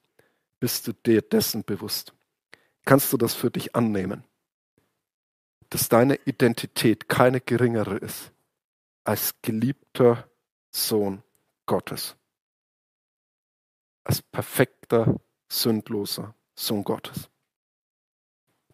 Bist 0.59 0.87
du 0.87 0.93
dir 0.93 1.23
dessen 1.23 1.65
bewusst? 1.65 2.13
Kannst 2.85 3.13
du 3.13 3.17
das 3.17 3.35
für 3.35 3.51
dich 3.51 3.75
annehmen, 3.75 4.25
dass 5.71 5.89
deine 5.89 6.17
Identität 6.25 7.09
keine 7.09 7.41
geringere 7.41 7.97
ist 7.97 8.33
als 9.05 9.35
geliebter 9.43 10.29
Sohn 10.73 11.23
Gottes, 11.67 12.17
als 14.05 14.23
perfekter, 14.23 15.21
sündloser 15.49 16.35
Sohn 16.55 16.85
Gottes. 16.85 17.31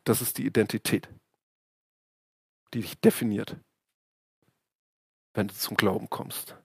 Das 0.05 0.21
ist 0.21 0.39
die 0.39 0.47
Identität, 0.47 1.09
die 2.73 2.81
dich 2.81 2.99
definiert, 3.01 3.57
wenn 5.35 5.49
du 5.49 5.55
zum 5.55 5.77
Glauben 5.77 6.09
kommst. 6.09 6.57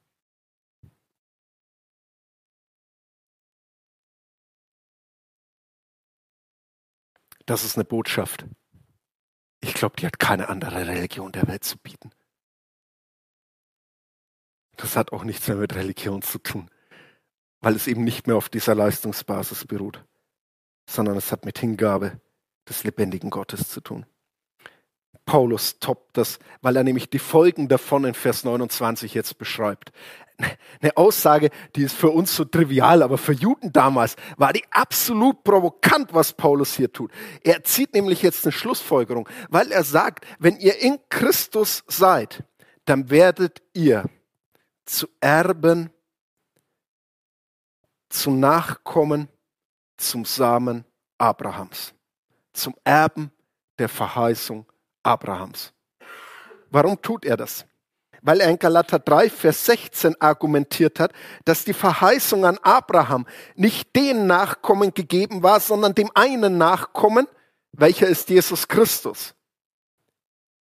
Das 7.52 7.66
ist 7.66 7.76
eine 7.76 7.84
Botschaft. 7.84 8.46
Ich 9.60 9.74
glaube, 9.74 9.98
die 10.00 10.06
hat 10.06 10.20
keine 10.20 10.48
andere 10.48 10.88
Religion 10.88 11.34
der 11.34 11.50
Welt 11.50 11.66
zu 11.66 11.78
bieten. 11.78 12.12
Das 14.78 14.96
hat 14.96 15.12
auch 15.12 15.26
nichts 15.26 15.50
mehr 15.50 15.58
mit 15.58 15.76
Religion 15.76 16.22
zu 16.22 16.40
tun, 16.40 16.72
weil 17.60 17.76
es 17.76 17.88
eben 17.88 18.06
nicht 18.06 18.26
mehr 18.26 18.38
auf 18.38 18.48
dieser 18.48 18.74
Leistungsbasis 18.74 19.66
beruht, 19.66 20.06
sondern 20.90 21.18
es 21.18 21.34
hat 21.34 21.44
mit 21.44 21.60
Hingabe 21.60 22.22
des 22.70 22.86
lebendigen 22.86 23.30
Gottes 23.30 23.68
zu 23.68 23.82
tun. 23.82 24.06
Paulus 25.26 25.78
toppt 25.80 26.16
das, 26.16 26.40
weil 26.62 26.78
er 26.78 26.86
nämlich 26.86 27.10
die 27.10 27.20
Folgen 27.20 27.68
davon 27.68 28.06
in 28.06 28.14
Vers 28.14 28.46
29 28.46 29.14
jetzt 29.14 29.38
beschreibt. 29.38 29.92
Eine 30.82 30.98
Aussage, 30.98 31.50
die 31.76 31.84
ist 31.84 31.96
für 31.96 32.10
uns 32.10 32.36
so 32.36 32.46
trivial, 32.46 33.04
aber 33.04 33.18
für 33.18 33.34
Juden 33.34 33.72
damals 33.72 34.16
war 34.38 34.54
die 34.54 34.64
absolut 34.72 35.44
provokant, 35.44 36.14
was 36.14 36.34
Paulus 36.34 36.74
hier 36.76 36.92
tut. 36.92 37.12
Er 37.44 37.64
zieht 37.64 37.94
nämlich 37.94 38.22
jetzt 38.22 38.46
eine 38.46 38.52
Schlussfolgerung, 38.52 39.28
weil 39.50 39.72
er 39.72 39.84
sagt, 39.84 40.26
wenn 40.40 40.58
ihr 40.58 40.80
in 40.80 41.00
Christus 41.10 41.84
seid, 41.88 42.44
dann 42.86 43.10
werdet 43.10 43.62
ihr 43.74 44.06
zu 44.86 45.08
Erben, 45.20 45.90
zu 48.10 48.32
Nachkommen, 48.32 49.30
zum 49.98 50.26
Samen 50.26 50.86
Abrahams, 51.18 51.94
zum 52.54 52.76
Erben 52.84 53.32
der 53.78 53.90
Verheißung 53.90 54.66
Abrahams. 55.04 55.74
Warum 56.70 57.02
tut 57.02 57.26
er 57.26 57.38
das? 57.38 57.66
Weil 58.22 58.40
er 58.40 58.50
in 58.50 58.60
Galater 58.60 59.00
3, 59.00 59.30
Vers 59.30 59.66
16 59.66 60.22
argumentiert 60.22 61.00
hat, 61.00 61.12
dass 61.46 61.66
die 61.66 61.74
Verheißung 61.74 62.46
an 62.46 62.60
Abraham 62.62 63.26
nicht 63.56 63.96
den 63.96 64.28
Nachkommen 64.28 64.94
gegeben 64.94 65.42
war, 65.42 65.60
sondern 65.60 65.96
dem 65.96 66.12
einen 66.14 66.58
Nachkommen, 66.58 67.28
welcher 67.72 68.08
ist 68.08 68.30
Jesus 68.30 68.68
Christus. 68.68 69.34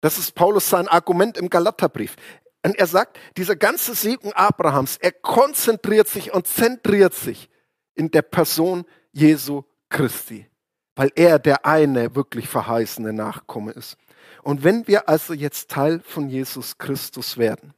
Das 0.01 0.19
ist 0.19 0.35
Paulus 0.35 0.69
sein 0.69 0.89
Argument 0.89 1.39
im 1.39 1.51
Galaterbrief. 1.51 2.17
Und 2.65 2.77
er 2.79 2.87
sagt, 2.87 3.19
dieser 3.37 3.57
ganze 3.57 3.95
Segen 3.95 4.33
Abrahams, 4.33 4.97
er 4.99 5.13
konzentriert 5.13 6.09
sich 6.09 6.33
und 6.35 6.47
zentriert 6.47 7.15
sich 7.15 7.49
in 7.95 8.11
der 8.11 8.23
Person 8.23 8.85
Jesu 9.13 9.65
Christi, 9.89 10.47
weil 10.95 11.11
er 11.15 11.39
der 11.39 11.65
eine 11.65 12.15
wirklich 12.15 12.49
verheißene 12.49 13.13
Nachkomme 13.13 13.73
ist. 13.73 13.97
Und 14.43 14.65
wenn 14.65 14.87
wir 14.87 15.09
also 15.09 15.35
jetzt 15.35 15.71
Teil 15.71 16.01
von 16.01 16.29
Jesus 16.29 16.79
Christus 16.79 17.37
werden, 17.37 17.75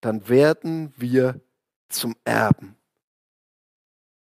dann 0.00 0.28
werden 0.28 0.92
wir 0.96 1.40
zum 1.88 2.14
Erben. 2.24 2.76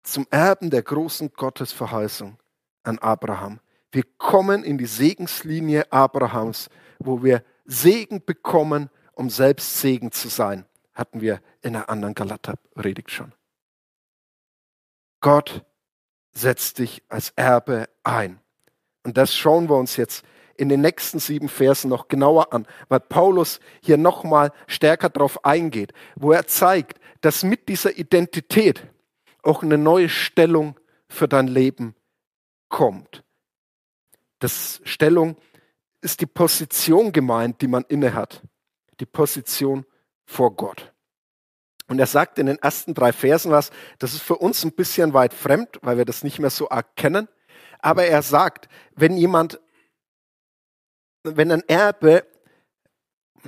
Zum 0.02 0.26
Erben 0.30 0.70
der 0.70 0.82
großen 0.82 1.32
Gottesverheißung 1.32 2.36
an 2.82 2.98
Abraham. 2.98 3.60
Wir 3.90 4.04
kommen 4.18 4.64
in 4.64 4.78
die 4.78 4.86
Segenslinie 4.86 5.90
Abrahams, 5.92 6.68
wo 6.98 7.22
wir 7.22 7.44
Segen 7.64 8.24
bekommen, 8.24 8.90
um 9.12 9.30
selbst 9.30 9.80
Segen 9.80 10.12
zu 10.12 10.28
sein. 10.28 10.66
Hatten 10.94 11.20
wir 11.20 11.40
in 11.62 11.74
einer 11.74 11.88
anderen 11.88 12.14
Galater-Predigt 12.14 13.10
schon. 13.10 13.32
Gott 15.20 15.64
setzt 16.32 16.78
dich 16.78 17.02
als 17.08 17.30
Erbe 17.30 17.88
ein. 18.02 18.40
Und 19.04 19.16
das 19.16 19.34
schauen 19.34 19.68
wir 19.68 19.76
uns 19.76 19.96
jetzt 19.96 20.24
in 20.56 20.68
den 20.68 20.80
nächsten 20.80 21.18
sieben 21.18 21.48
Versen 21.48 21.88
noch 21.90 22.08
genauer 22.08 22.52
an, 22.52 22.66
weil 22.88 23.00
Paulus 23.00 23.60
hier 23.82 23.96
nochmal 23.96 24.52
stärker 24.66 25.08
darauf 25.08 25.44
eingeht, 25.44 25.92
wo 26.16 26.32
er 26.32 26.46
zeigt, 26.46 27.00
dass 27.20 27.42
mit 27.42 27.68
dieser 27.68 27.96
Identität 27.96 28.86
auch 29.42 29.62
eine 29.62 29.78
neue 29.78 30.08
Stellung 30.08 30.78
für 31.08 31.28
dein 31.28 31.48
Leben 31.48 31.94
kommt. 32.68 33.24
Das 34.38 34.80
Stellung, 34.84 35.36
ist 36.04 36.20
die 36.20 36.26
Position 36.26 37.12
gemeint, 37.12 37.62
die 37.62 37.66
man 37.66 37.84
innehat. 37.88 38.42
Die 39.00 39.06
Position 39.06 39.86
vor 40.26 40.54
Gott. 40.54 40.92
Und 41.88 41.98
er 41.98 42.06
sagt 42.06 42.38
in 42.38 42.46
den 42.46 42.58
ersten 42.58 42.94
drei 42.94 43.12
Versen 43.12 43.50
was, 43.50 43.70
das 43.98 44.12
ist 44.12 44.22
für 44.22 44.36
uns 44.36 44.64
ein 44.64 44.72
bisschen 44.72 45.14
weit 45.14 45.32
fremd, 45.32 45.78
weil 45.82 45.96
wir 45.96 46.04
das 46.04 46.22
nicht 46.22 46.38
mehr 46.38 46.50
so 46.50 46.66
erkennen. 46.66 47.26
Aber 47.78 48.04
er 48.04 48.22
sagt, 48.22 48.68
wenn 48.94 49.16
jemand, 49.16 49.60
wenn 51.24 51.50
ein 51.50 51.62
Erbe, 51.66 52.24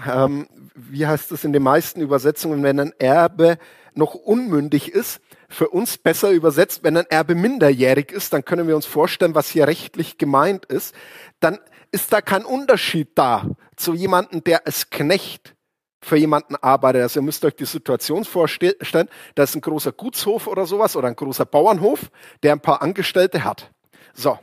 ähm, 0.06 0.48
wie 0.74 1.06
heißt 1.06 1.30
es 1.32 1.44
in 1.44 1.52
den 1.52 1.62
meisten 1.62 2.00
Übersetzungen, 2.00 2.62
wenn 2.62 2.80
ein 2.80 2.92
Erbe 2.98 3.58
noch 3.94 4.14
unmündig 4.14 4.92
ist, 4.92 5.20
für 5.48 5.68
uns 5.68 5.96
besser 5.96 6.30
übersetzt, 6.30 6.82
wenn 6.82 6.96
ein 6.96 7.06
Erbe 7.06 7.34
minderjährig 7.34 8.10
ist, 8.10 8.32
dann 8.32 8.44
können 8.44 8.66
wir 8.66 8.76
uns 8.76 8.86
vorstellen, 8.86 9.34
was 9.34 9.48
hier 9.48 9.68
rechtlich 9.68 10.18
gemeint 10.18 10.66
ist, 10.66 10.94
dann 11.38 11.58
ist 11.92 12.12
da 12.12 12.20
kein 12.20 12.44
Unterschied 12.44 13.10
da 13.14 13.46
zu 13.76 13.94
jemandem, 13.94 14.42
der 14.42 14.66
als 14.66 14.90
Knecht 14.90 15.54
für 16.02 16.16
jemanden 16.16 16.56
arbeitet. 16.56 17.02
Also 17.02 17.20
ihr 17.20 17.24
müsst 17.24 17.44
euch 17.44 17.54
die 17.54 17.64
Situation 17.64 18.24
vorstellen, 18.24 19.08
da 19.34 19.42
ist 19.42 19.54
ein 19.54 19.60
großer 19.60 19.92
Gutshof 19.92 20.46
oder 20.46 20.66
sowas 20.66 20.96
oder 20.96 21.08
ein 21.08 21.16
großer 21.16 21.46
Bauernhof, 21.46 22.10
der 22.42 22.52
ein 22.52 22.60
paar 22.60 22.82
Angestellte 22.82 23.44
hat. 23.44 23.70
So, 24.14 24.38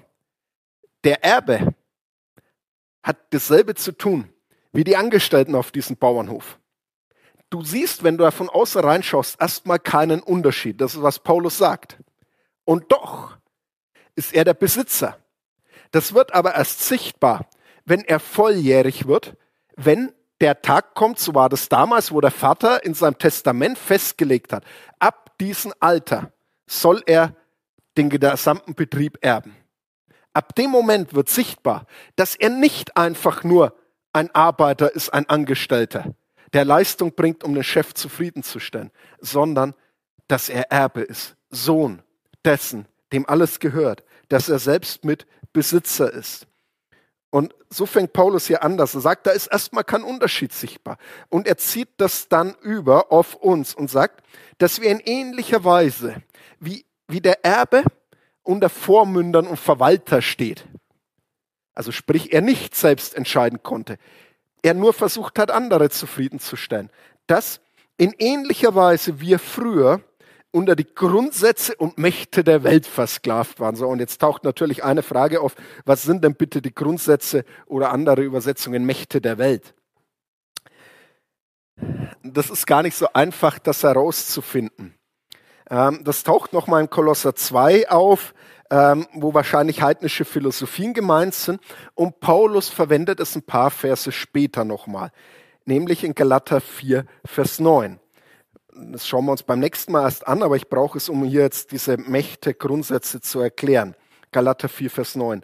der 1.03 1.23
Erbe 1.23 1.73
hat 3.03 3.17
dasselbe 3.31 3.75
zu 3.75 3.91
tun 3.91 4.29
wie 4.71 4.83
die 4.83 4.97
Angestellten 4.97 5.55
auf 5.55 5.71
diesem 5.71 5.97
Bauernhof. 5.97 6.59
Du 7.49 7.63
siehst, 7.63 8.03
wenn 8.03 8.17
du 8.17 8.23
da 8.23 8.31
von 8.31 8.49
außen 8.49 8.81
reinschaust, 8.81 9.39
erstmal 9.39 9.77
keinen 9.77 10.21
Unterschied. 10.21 10.81
Das 10.81 10.95
ist, 10.95 11.03
was 11.03 11.19
Paulus 11.19 11.59
sagt. 11.59 11.97
Und 12.65 12.91
doch 12.91 13.37
ist 14.15 14.33
er 14.33 14.43
der 14.43 14.55
Besitzer. 14.55 15.17
Das 15.91 16.15
wird 16.15 16.33
aber 16.33 16.55
erst 16.55 16.81
sichtbar, 16.81 17.47
wenn 17.85 18.01
er 18.01 18.19
volljährig 18.19 19.07
wird, 19.07 19.37
wenn 19.75 20.11
der 20.41 20.61
Tag 20.61 20.95
kommt, 20.95 21.19
so 21.19 21.35
war 21.35 21.49
das 21.49 21.69
damals, 21.69 22.11
wo 22.11 22.19
der 22.19 22.31
Vater 22.31 22.83
in 22.83 22.95
seinem 22.95 23.17
Testament 23.17 23.77
festgelegt 23.77 24.51
hat, 24.51 24.65
ab 24.99 25.37
diesem 25.39 25.73
Alter 25.79 26.33
soll 26.65 27.03
er 27.05 27.35
den 27.97 28.09
gesamten 28.09 28.73
Betrieb 28.73 29.19
erben. 29.21 29.55
Ab 30.33 30.55
dem 30.55 30.71
Moment 30.71 31.13
wird 31.13 31.29
sichtbar, 31.29 31.85
dass 32.15 32.35
er 32.35 32.49
nicht 32.49 32.97
einfach 32.97 33.43
nur 33.43 33.75
ein 34.13 34.33
Arbeiter 34.33 34.93
ist, 34.93 35.13
ein 35.13 35.29
Angestellter, 35.29 36.13
der 36.53 36.65
Leistung 36.65 37.13
bringt, 37.13 37.43
um 37.43 37.53
den 37.53 37.63
Chef 37.63 37.93
zufriedenzustellen, 37.93 38.91
sondern 39.19 39.73
dass 40.27 40.49
er 40.49 40.71
Erbe 40.71 41.01
ist, 41.01 41.35
Sohn 41.49 42.01
dessen, 42.45 42.87
dem 43.11 43.27
alles 43.27 43.59
gehört, 43.59 44.03
dass 44.29 44.49
er 44.49 44.59
selbst 44.59 45.05
mit 45.05 45.25
Besitzer 45.51 46.11
ist. 46.11 46.47
Und 47.29 47.55
so 47.69 47.87
fängt 47.87 48.13
Paulus 48.13 48.45
hier 48.45 48.63
an, 48.63 48.77
dass 48.77 48.93
er 48.93 49.01
sagt, 49.01 49.25
da 49.25 49.31
ist 49.31 49.47
erstmal 49.47 49.83
kein 49.83 50.03
Unterschied 50.03 50.53
sichtbar. 50.53 50.97
Und 51.29 51.47
er 51.47 51.57
zieht 51.57 51.89
das 51.97 52.27
dann 52.27 52.55
über 52.61 53.11
auf 53.11 53.33
uns 53.33 53.73
und 53.73 53.89
sagt, 53.89 54.23
dass 54.59 54.81
wir 54.81 54.89
in 54.91 54.99
ähnlicher 54.99 55.63
Weise, 55.63 56.21
wie, 56.59 56.85
wie 57.07 57.21
der 57.21 57.43
Erbe 57.43 57.83
unter 58.43 58.69
Vormündern 58.69 59.47
und 59.47 59.57
Verwalter 59.57 60.21
steht. 60.21 60.65
Also 61.73 61.91
sprich, 61.91 62.33
er 62.33 62.41
nicht 62.41 62.75
selbst 62.75 63.15
entscheiden 63.15 63.63
konnte. 63.63 63.97
Er 64.61 64.73
nur 64.73 64.93
versucht 64.93 65.39
hat, 65.39 65.51
andere 65.51 65.89
zufriedenzustellen. 65.89 66.89
Dass 67.27 67.61
in 67.97 68.13
ähnlicher 68.17 68.75
Weise 68.75 69.19
wir 69.19 69.39
früher 69.39 70.01
unter 70.51 70.75
die 70.75 70.93
Grundsätze 70.93 71.75
und 71.75 71.97
Mächte 71.97 72.43
der 72.43 72.63
Welt 72.63 72.85
versklavt 72.85 73.59
waren. 73.59 73.75
So, 73.75 73.87
und 73.87 73.99
jetzt 73.99 74.21
taucht 74.21 74.43
natürlich 74.43 74.83
eine 74.83 75.01
Frage 75.01 75.41
auf, 75.41 75.55
was 75.83 76.03
sind 76.03 76.23
denn 76.23 76.35
bitte 76.35 76.61
die 76.61 76.73
Grundsätze 76.73 77.43
oder 77.65 77.91
andere 77.91 78.21
Übersetzungen 78.21 78.85
Mächte 78.85 79.19
der 79.19 79.39
Welt? 79.39 79.73
Das 82.21 82.51
ist 82.51 82.67
gar 82.67 82.83
nicht 82.83 82.95
so 82.95 83.07
einfach, 83.13 83.57
das 83.57 83.81
herauszufinden. 83.81 84.93
Ähm, 85.69 86.01
das 86.03 86.23
taucht 86.23 86.53
nochmal 86.53 86.81
in 86.81 86.89
Kolosser 86.89 87.35
2 87.35 87.89
auf, 87.89 88.33
ähm, 88.69 89.07
wo 89.13 89.33
wahrscheinlich 89.33 89.81
heidnische 89.81 90.25
Philosophien 90.25 90.93
gemeint 90.93 91.33
sind. 91.33 91.61
Und 91.95 92.19
Paulus 92.19 92.69
verwendet 92.69 93.19
es 93.19 93.35
ein 93.35 93.43
paar 93.43 93.71
Verse 93.71 94.11
später 94.11 94.65
nochmal, 94.65 95.11
nämlich 95.65 96.03
in 96.03 96.15
Galater 96.15 96.61
4, 96.61 97.05
Vers 97.25 97.59
9 97.59 97.99
das 98.75 99.07
schauen 99.07 99.25
wir 99.25 99.31
uns 99.31 99.43
beim 99.43 99.59
nächsten 99.59 99.91
Mal 99.91 100.03
erst 100.03 100.27
an, 100.27 100.43
aber 100.43 100.55
ich 100.55 100.69
brauche 100.69 100.97
es, 100.97 101.09
um 101.09 101.23
hier 101.23 101.41
jetzt 101.41 101.71
diese 101.71 101.97
Mächte, 101.97 102.53
Grundsätze 102.53 103.21
zu 103.21 103.39
erklären. 103.39 103.95
Galater 104.31 104.69
4, 104.69 104.89
Vers 104.89 105.15
9. 105.15 105.43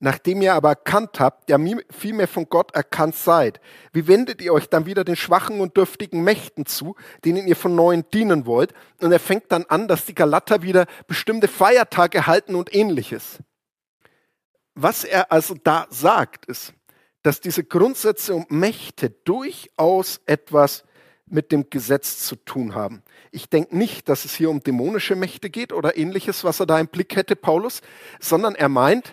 Nachdem 0.00 0.42
ihr 0.42 0.54
aber 0.54 0.70
erkannt 0.70 1.18
habt, 1.18 1.50
ja 1.50 1.58
vielmehr 1.90 2.28
von 2.28 2.48
Gott 2.48 2.72
erkannt 2.72 3.16
seid, 3.16 3.60
wie 3.92 4.06
wendet 4.06 4.40
ihr 4.40 4.52
euch 4.52 4.68
dann 4.68 4.86
wieder 4.86 5.02
den 5.02 5.16
schwachen 5.16 5.60
und 5.60 5.76
dürftigen 5.76 6.22
Mächten 6.22 6.66
zu, 6.66 6.94
denen 7.24 7.48
ihr 7.48 7.56
von 7.56 7.74
neuem 7.74 8.04
dienen 8.14 8.46
wollt? 8.46 8.74
Und 9.00 9.10
er 9.10 9.18
fängt 9.18 9.50
dann 9.50 9.64
an, 9.64 9.88
dass 9.88 10.06
die 10.06 10.14
Galater 10.14 10.62
wieder 10.62 10.86
bestimmte 11.08 11.48
Feiertage 11.48 12.28
halten 12.28 12.54
und 12.54 12.72
ähnliches. 12.72 13.38
Was 14.76 15.02
er 15.02 15.32
also 15.32 15.54
da 15.54 15.88
sagt, 15.90 16.46
ist, 16.46 16.74
dass 17.22 17.40
diese 17.40 17.64
Grundsätze 17.64 18.36
und 18.36 18.52
Mächte 18.52 19.10
durchaus 19.10 20.20
etwas 20.26 20.84
mit 21.26 21.50
dem 21.50 21.68
Gesetz 21.70 22.24
zu 22.24 22.36
tun 22.36 22.76
haben. 22.76 23.02
Ich 23.32 23.50
denke 23.50 23.76
nicht, 23.76 24.08
dass 24.08 24.24
es 24.24 24.34
hier 24.34 24.48
um 24.48 24.62
dämonische 24.62 25.16
Mächte 25.16 25.50
geht 25.50 25.72
oder 25.72 25.96
ähnliches, 25.96 26.44
was 26.44 26.60
er 26.60 26.66
da 26.66 26.78
im 26.78 26.86
Blick 26.86 27.16
hätte, 27.16 27.34
Paulus, 27.34 27.82
sondern 28.20 28.54
er 28.54 28.68
meint, 28.68 29.12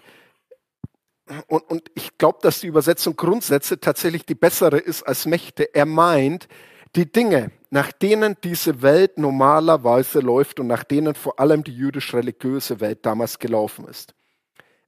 und, 1.47 1.69
und 1.69 1.91
ich 1.95 2.17
glaube, 2.17 2.39
dass 2.41 2.59
die 2.59 2.67
Übersetzung 2.67 3.15
Grundsätze 3.15 3.79
tatsächlich 3.79 4.25
die 4.25 4.35
bessere 4.35 4.77
ist 4.77 5.03
als 5.03 5.25
Mächte. 5.25 5.73
Er 5.73 5.85
meint, 5.85 6.47
die 6.95 7.11
Dinge, 7.11 7.51
nach 7.69 7.91
denen 7.91 8.38
diese 8.43 8.81
Welt 8.81 9.17
normalerweise 9.17 10.19
läuft 10.19 10.59
und 10.59 10.67
nach 10.67 10.83
denen 10.83 11.15
vor 11.15 11.39
allem 11.39 11.63
die 11.63 11.75
jüdisch-religiöse 11.75 12.79
Welt 12.79 13.05
damals 13.05 13.39
gelaufen 13.39 13.88
ist. 13.88 14.13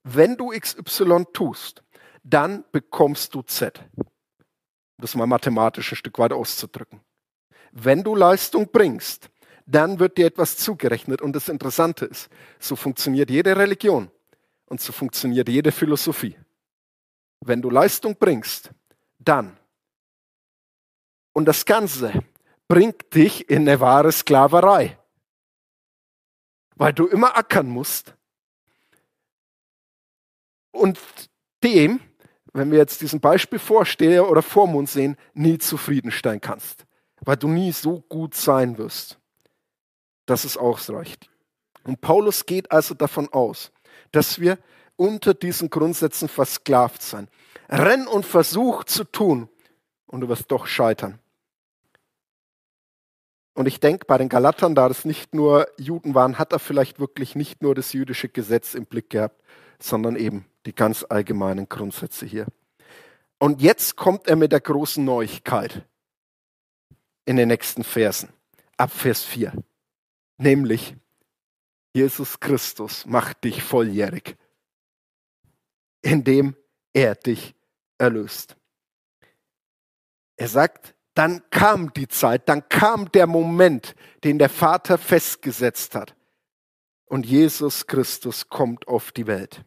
Wenn 0.03 0.37
du 0.37 0.49
XY 0.49 1.25
tust, 1.33 1.83
dann 2.23 2.63
bekommst 2.71 3.33
du 3.35 3.41
Z. 3.41 3.83
Um 3.97 4.05
das 4.99 5.15
mal 5.15 5.27
mathematisch 5.27 5.91
ein 5.91 5.95
Stück 5.95 6.17
weit 6.19 6.33
auszudrücken 6.33 7.01
wenn 7.71 8.03
du 8.03 8.15
Leistung 8.15 8.69
bringst, 8.71 9.29
dann 9.65 9.99
wird 9.99 10.17
dir 10.17 10.27
etwas 10.27 10.57
zugerechnet. 10.57 11.21
Und 11.21 11.35
das 11.35 11.49
Interessante 11.49 12.05
ist, 12.05 12.29
so 12.59 12.75
funktioniert 12.75 13.29
jede 13.29 13.55
Religion 13.55 14.09
und 14.67 14.79
so 14.79 14.93
funktioniert 14.93 15.49
jede 15.49 15.71
Philosophie. 15.71 16.37
Wenn 17.41 17.61
du 17.61 17.69
Leistung 17.69 18.15
bringst, 18.15 18.71
dann. 19.19 19.57
Und 21.33 21.45
das 21.45 21.65
Ganze 21.65 22.13
bringt 22.67 23.13
dich 23.13 23.49
in 23.49 23.67
eine 23.67 23.79
wahre 23.79 24.11
Sklaverei, 24.11 24.97
weil 26.75 26.93
du 26.93 27.07
immer 27.07 27.35
ackern 27.37 27.67
musst 27.67 28.15
und 30.71 30.99
dem, 31.63 31.99
wenn 32.53 32.71
wir 32.71 32.77
jetzt 32.77 33.01
diesen 33.01 33.19
Beispiel 33.19 33.59
Vorsteher 33.59 34.29
oder 34.29 34.41
Vormund 34.41 34.89
sehen, 34.89 35.15
nie 35.33 35.57
zufriedenstellen 35.57 36.41
kannst 36.41 36.87
weil 37.21 37.37
du 37.37 37.47
nie 37.47 37.71
so 37.71 38.01
gut 38.01 38.35
sein 38.35 38.77
wirst, 38.77 39.19
dass 40.25 40.43
es 40.43 40.57
ausreicht. 40.57 41.29
Und 41.83 42.01
Paulus 42.01 42.45
geht 42.45 42.71
also 42.71 42.93
davon 42.93 43.29
aus, 43.29 43.71
dass 44.11 44.39
wir 44.39 44.57
unter 44.95 45.33
diesen 45.33 45.69
Grundsätzen 45.69 46.27
versklavt 46.27 47.01
sein. 47.01 47.27
Renn 47.69 48.07
und 48.07 48.25
versuch 48.25 48.83
zu 48.83 49.03
tun 49.03 49.49
und 50.07 50.21
du 50.21 50.29
wirst 50.29 50.51
doch 50.51 50.67
scheitern. 50.67 51.19
Und 53.53 53.67
ich 53.67 53.79
denke, 53.79 54.05
bei 54.05 54.17
den 54.19 54.29
Galatern, 54.29 54.75
da 54.75 54.87
es 54.87 55.03
nicht 55.03 55.33
nur 55.33 55.67
Juden 55.77 56.13
waren, 56.13 56.37
hat 56.37 56.53
er 56.53 56.59
vielleicht 56.59 56.99
wirklich 56.99 57.35
nicht 57.35 57.63
nur 57.63 57.73
das 57.73 57.91
jüdische 57.91 58.29
Gesetz 58.29 58.75
im 58.75 58.85
Blick 58.85 59.09
gehabt, 59.09 59.41
sondern 59.79 60.15
eben 60.15 60.45
die 60.67 60.75
ganz 60.75 61.03
allgemeinen 61.07 61.67
Grundsätze 61.67 62.25
hier. 62.25 62.45
Und 63.39 63.61
jetzt 63.61 63.95
kommt 63.95 64.27
er 64.27 64.35
mit 64.35 64.51
der 64.51 64.61
großen 64.61 65.03
Neuigkeit 65.03 65.85
in 67.25 67.35
den 67.35 67.47
nächsten 67.47 67.83
Versen, 67.83 68.29
ab 68.77 68.91
Vers 68.91 69.23
4. 69.23 69.53
Nämlich, 70.37 70.95
Jesus 71.97 72.39
Christus 72.39 73.07
macht 73.07 73.43
dich 73.43 73.63
volljährig, 73.63 74.37
indem 76.03 76.55
er 76.93 77.15
dich 77.15 77.55
erlöst. 77.97 78.55
Er 80.35 80.47
sagt, 80.47 80.93
dann 81.15 81.41
kam 81.49 81.91
die 81.93 82.07
Zeit, 82.07 82.47
dann 82.49 82.69
kam 82.69 83.11
der 83.13 83.25
Moment, 83.25 83.95
den 84.23 84.37
der 84.37 84.49
Vater 84.49 84.99
festgesetzt 84.99 85.95
hat. 85.95 86.15
Und 87.07 87.25
Jesus 87.25 87.87
Christus 87.87 88.47
kommt 88.47 88.87
auf 88.87 89.11
die 89.11 89.25
Welt. 89.25 89.65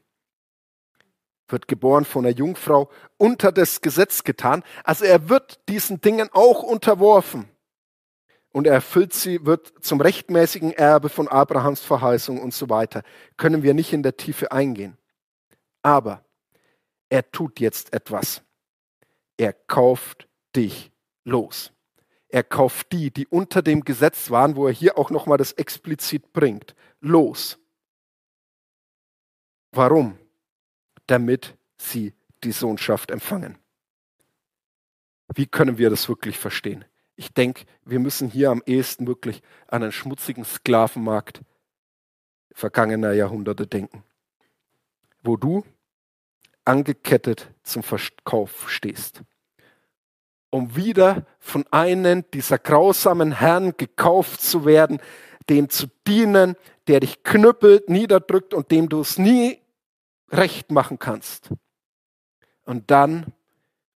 Wird 1.48 1.66
geboren 1.66 2.04
von 2.04 2.24
einer 2.24 2.36
Jungfrau, 2.36 2.92
unter 3.16 3.50
das 3.50 3.80
Gesetz 3.80 4.22
getan. 4.22 4.62
Also 4.84 5.04
er 5.04 5.28
wird 5.28 5.68
diesen 5.68 6.00
Dingen 6.00 6.28
auch 6.30 6.62
unterworfen 6.62 7.48
und 8.52 8.66
er 8.66 8.74
erfüllt 8.74 9.12
sie, 9.12 9.44
wird 9.46 9.72
zum 9.80 10.00
rechtmäßigen 10.00 10.72
Erbe 10.72 11.08
von 11.08 11.28
Abrahams 11.28 11.80
Verheißung 11.80 12.40
und 12.40 12.52
so 12.52 12.68
weiter. 12.68 13.02
Können 13.36 13.62
wir 13.62 13.74
nicht 13.74 13.92
in 13.92 14.02
der 14.02 14.16
Tiefe 14.16 14.50
eingehen. 14.50 14.96
Aber 15.82 16.24
er 17.08 17.30
tut 17.30 17.60
jetzt 17.60 17.92
etwas. 17.92 18.42
Er 19.36 19.52
kauft 19.52 20.28
dich 20.54 20.90
los. 21.24 21.72
Er 22.28 22.44
kauft 22.44 22.92
die, 22.92 23.10
die 23.10 23.26
unter 23.26 23.62
dem 23.62 23.82
Gesetz 23.82 24.30
waren, 24.30 24.56
wo 24.56 24.66
er 24.66 24.72
hier 24.72 24.98
auch 24.98 25.10
nochmal 25.10 25.38
das 25.38 25.52
explizit 25.52 26.32
bringt, 26.32 26.74
los. 27.00 27.58
Warum? 29.72 30.18
Damit 31.06 31.56
sie 31.76 32.14
die 32.44 32.52
Sohnschaft 32.52 33.10
empfangen. 33.10 33.58
Wie 35.34 35.46
können 35.46 35.78
wir 35.78 35.90
das 35.90 36.08
wirklich 36.08 36.38
verstehen? 36.38 36.84
Ich 37.20 37.34
denke, 37.34 37.66
wir 37.84 37.98
müssen 37.98 38.30
hier 38.30 38.48
am 38.48 38.62
ehesten 38.64 39.06
wirklich 39.06 39.42
an 39.68 39.82
einen 39.82 39.92
schmutzigen 39.92 40.42
Sklavenmarkt 40.42 41.42
vergangener 42.52 43.12
Jahrhunderte 43.12 43.66
denken, 43.66 44.04
wo 45.22 45.36
du 45.36 45.62
angekettet 46.64 47.52
zum 47.62 47.82
Verkauf 47.82 48.70
stehst, 48.70 49.20
um 50.48 50.76
wieder 50.76 51.26
von 51.38 51.66
einem 51.70 52.24
dieser 52.30 52.56
grausamen 52.56 53.32
Herren 53.32 53.76
gekauft 53.76 54.40
zu 54.40 54.64
werden, 54.64 54.98
dem 55.50 55.68
zu 55.68 55.88
dienen, 56.06 56.56
der 56.86 57.00
dich 57.00 57.22
knüppelt, 57.22 57.90
niederdrückt 57.90 58.54
und 58.54 58.70
dem 58.70 58.88
du 58.88 59.02
es 59.02 59.18
nie 59.18 59.60
recht 60.30 60.70
machen 60.70 60.98
kannst. 60.98 61.50
Und 62.64 62.90
dann 62.90 63.34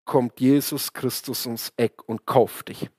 kommt 0.04 0.40
Jesus 0.40 0.92
Christus 0.92 1.46
ums 1.46 1.72
Eck 1.78 2.06
und 2.06 2.26
kauft 2.26 2.68
dich. 2.68 2.90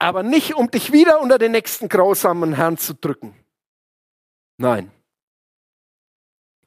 Aber 0.00 0.22
nicht, 0.22 0.54
um 0.54 0.70
dich 0.70 0.92
wieder 0.92 1.20
unter 1.20 1.38
den 1.38 1.52
nächsten 1.52 1.88
grausamen 1.88 2.54
Herrn 2.54 2.78
zu 2.78 2.94
drücken. 2.94 3.36
Nein. 4.56 4.90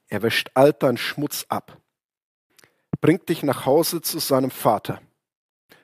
Er 0.07 0.21
wäscht 0.21 0.51
all 0.53 0.71
deinen 0.71 0.97
Schmutz 0.97 1.43
ab, 1.49 1.81
bringt 3.01 3.27
dich 3.29 3.41
nach 3.41 3.65
Hause 3.65 4.01
zu 4.01 4.19
seinem 4.19 4.51
Vater. 4.51 5.01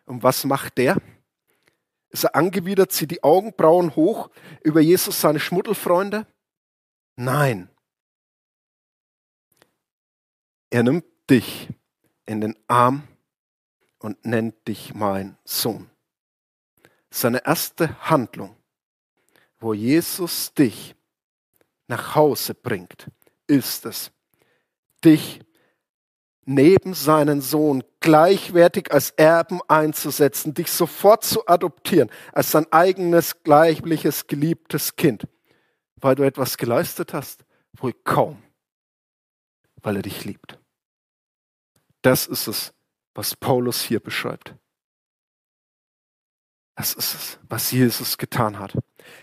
Und 0.06 0.22
was 0.22 0.46
macht 0.46 0.78
der? 0.78 0.98
Ist 2.10 2.24
er 2.24 2.36
angewidert, 2.36 2.92
zieht 2.92 3.10
die 3.10 3.24
Augenbrauen 3.24 3.96
hoch 3.96 4.30
über 4.62 4.82
Jesus, 4.82 5.20
seine 5.20 5.40
Schmuddelfreunde? 5.40 6.28
Nein. 7.16 7.68
Er 10.70 10.84
nimmt 10.84 11.06
dich 11.28 11.68
in 12.28 12.42
den 12.42 12.56
Arm 12.68 13.08
und 13.98 14.24
nennt 14.24 14.68
dich 14.68 14.94
mein 14.94 15.36
Sohn. 15.44 15.90
Seine 17.12 17.46
erste 17.46 18.10
Handlung, 18.10 18.56
wo 19.60 19.74
Jesus 19.74 20.54
dich 20.54 20.96
nach 21.88 22.16
Hause 22.16 22.54
bringt, 22.54 23.08
ist 23.48 23.86
es, 23.86 24.12
dich 25.04 25.42
neben 26.46 26.94
seinen 26.94 27.42
Sohn 27.42 27.84
gleichwertig 28.00 28.92
als 28.92 29.12
Erben 29.12 29.60
einzusetzen, 29.68 30.54
dich 30.54 30.72
sofort 30.72 31.24
zu 31.24 31.48
adoptieren, 31.48 32.10
als 32.34 32.52
sein 32.52 32.66
eigenes, 32.72 33.44
gleichliches, 33.44 34.26
geliebtes 34.26 34.96
Kind, 34.96 35.28
weil 35.98 36.16
du 36.16 36.24
etwas 36.24 36.58
geleistet 36.58 37.14
hast? 37.14 37.46
Wohl 37.74 37.94
kaum, 37.94 38.42
weil 39.82 39.98
er 39.98 40.02
dich 40.02 40.26
liebt. 40.26 40.58
Das 42.02 42.26
ist 42.26 42.48
es, 42.48 42.74
was 43.14 43.36
Paulus 43.36 43.82
hier 43.82 44.00
beschreibt. 44.00 44.56
Das 46.80 46.94
ist 46.94 47.14
es, 47.14 47.40
was 47.50 47.72
Jesus 47.72 48.18
getan 48.18 48.58
hat. 48.58 48.72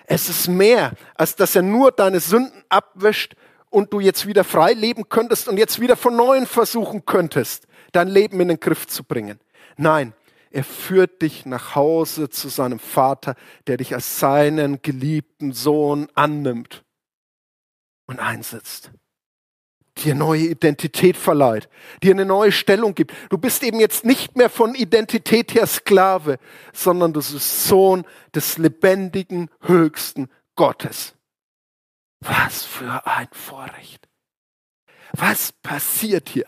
Es 0.04 0.28
ist 0.28 0.46
mehr, 0.46 0.92
als 1.14 1.36
dass 1.36 1.56
er 1.56 1.62
nur 1.62 1.90
deine 1.90 2.20
Sünden 2.20 2.62
abwischt 2.68 3.34
und 3.70 3.94
du 3.94 4.00
jetzt 4.00 4.26
wieder 4.26 4.44
frei 4.44 4.74
leben 4.74 5.08
könntest 5.08 5.48
und 5.48 5.56
jetzt 5.56 5.80
wieder 5.80 5.96
von 5.96 6.14
neuem 6.14 6.46
versuchen 6.46 7.06
könntest, 7.06 7.66
dein 7.92 8.08
Leben 8.08 8.38
in 8.40 8.48
den 8.48 8.60
Griff 8.60 8.86
zu 8.86 9.04
bringen. 9.04 9.40
Nein, 9.78 10.12
er 10.50 10.64
führt 10.64 11.22
dich 11.22 11.46
nach 11.46 11.74
Hause 11.74 12.28
zu 12.28 12.50
seinem 12.50 12.78
Vater, 12.78 13.36
der 13.66 13.78
dich 13.78 13.94
als 13.94 14.20
seinen 14.20 14.82
geliebten 14.82 15.54
Sohn 15.54 16.08
annimmt 16.14 16.84
und 18.04 18.20
einsetzt 18.20 18.90
dir 19.98 20.14
neue 20.14 20.42
Identität 20.42 21.16
verleiht, 21.16 21.68
dir 22.02 22.12
eine 22.12 22.24
neue 22.24 22.52
Stellung 22.52 22.94
gibt. 22.94 23.12
Du 23.30 23.38
bist 23.38 23.62
eben 23.62 23.80
jetzt 23.80 24.04
nicht 24.04 24.36
mehr 24.36 24.50
von 24.50 24.74
Identität 24.74 25.54
her 25.54 25.66
Sklave, 25.66 26.38
sondern 26.72 27.12
du 27.12 27.20
bist 27.20 27.68
Sohn 27.68 28.04
des 28.34 28.58
lebendigen, 28.58 29.50
höchsten 29.62 30.28
Gottes. 30.54 31.14
Was 32.20 32.64
für 32.64 33.06
ein 33.06 33.28
Vorrecht. 33.32 34.08
Was 35.12 35.52
passiert 35.52 36.28
hier? 36.28 36.46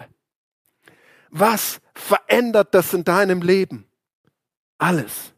Was 1.30 1.80
verändert 1.94 2.74
das 2.74 2.94
in 2.94 3.04
deinem 3.04 3.42
Leben? 3.42 3.86
Alles. 4.78 5.32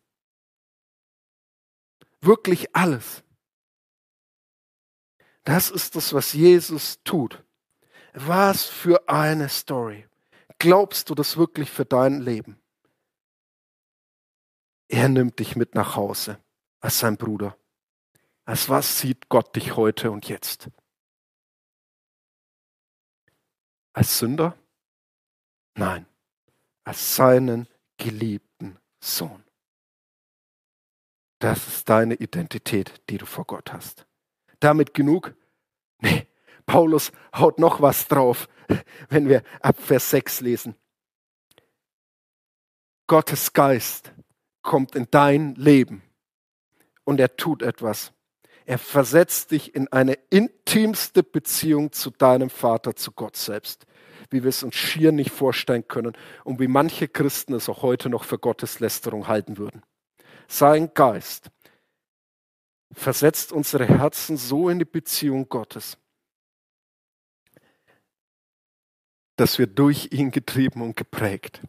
Wirklich 2.20 2.74
alles. 2.74 3.22
Das 5.44 5.70
ist 5.70 5.96
das, 5.96 6.12
was 6.12 6.32
Jesus 6.32 7.00
tut. 7.02 7.42
Was 8.12 8.64
für 8.64 9.08
eine 9.08 9.48
Story. 9.48 10.06
Glaubst 10.58 11.08
du 11.10 11.14
das 11.14 11.36
wirklich 11.36 11.70
für 11.70 11.84
dein 11.84 12.20
Leben? 12.20 12.60
Er 14.88 15.08
nimmt 15.08 15.38
dich 15.38 15.54
mit 15.56 15.74
nach 15.74 15.94
Hause 15.96 16.38
als 16.80 16.98
sein 16.98 17.16
Bruder. 17.16 17.56
Als 18.44 18.68
was 18.68 18.98
sieht 18.98 19.28
Gott 19.28 19.54
dich 19.54 19.76
heute 19.76 20.10
und 20.10 20.28
jetzt? 20.28 20.68
Als 23.92 24.18
Sünder? 24.18 24.56
Nein, 25.76 26.06
als 26.84 27.14
seinen 27.14 27.68
geliebten 27.96 28.78
Sohn. 29.00 29.44
Das 31.38 31.68
ist 31.68 31.88
deine 31.88 32.14
Identität, 32.14 33.00
die 33.08 33.18
du 33.18 33.26
vor 33.26 33.44
Gott 33.44 33.72
hast. 33.72 34.06
Damit 34.58 34.92
genug? 34.92 35.34
Nee, 36.00 36.26
Paulus 36.70 37.10
haut 37.34 37.58
noch 37.58 37.82
was 37.82 38.06
drauf, 38.06 38.48
wenn 39.08 39.28
wir 39.28 39.42
ab 39.60 39.76
Vers 39.80 40.10
6 40.10 40.40
lesen. 40.40 40.76
Gottes 43.08 43.52
Geist 43.52 44.12
kommt 44.62 44.94
in 44.94 45.08
dein 45.10 45.56
Leben 45.56 46.04
und 47.02 47.18
er 47.18 47.36
tut 47.36 47.62
etwas. 47.62 48.12
Er 48.66 48.78
versetzt 48.78 49.50
dich 49.50 49.74
in 49.74 49.88
eine 49.88 50.12
intimste 50.30 51.24
Beziehung 51.24 51.90
zu 51.90 52.10
deinem 52.10 52.50
Vater, 52.50 52.94
zu 52.94 53.10
Gott 53.10 53.34
selbst, 53.34 53.84
wie 54.30 54.44
wir 54.44 54.50
es 54.50 54.62
uns 54.62 54.76
schier 54.76 55.10
nicht 55.10 55.32
vorstellen 55.32 55.88
können 55.88 56.12
und 56.44 56.60
wie 56.60 56.68
manche 56.68 57.08
Christen 57.08 57.52
es 57.54 57.68
auch 57.68 57.82
heute 57.82 58.08
noch 58.08 58.22
für 58.22 58.38
Gotteslästerung 58.38 59.26
halten 59.26 59.58
würden. 59.58 59.82
Sein 60.46 60.94
Geist 60.94 61.50
versetzt 62.92 63.50
unsere 63.50 63.86
Herzen 63.86 64.36
so 64.36 64.68
in 64.68 64.78
die 64.78 64.84
Beziehung 64.84 65.48
Gottes, 65.48 65.98
dass 69.40 69.58
wir 69.58 69.66
durch 69.66 70.12
ihn 70.12 70.30
getrieben 70.30 70.82
und 70.82 70.96
geprägt, 70.96 71.62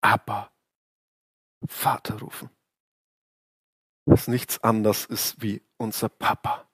aber 0.00 0.50
Vater 1.68 2.18
rufen. 2.18 2.50
Was 4.04 4.26
nichts 4.26 4.58
anderes 4.64 5.04
ist 5.04 5.40
wie 5.40 5.62
unser 5.76 6.08
Papa. 6.08 6.68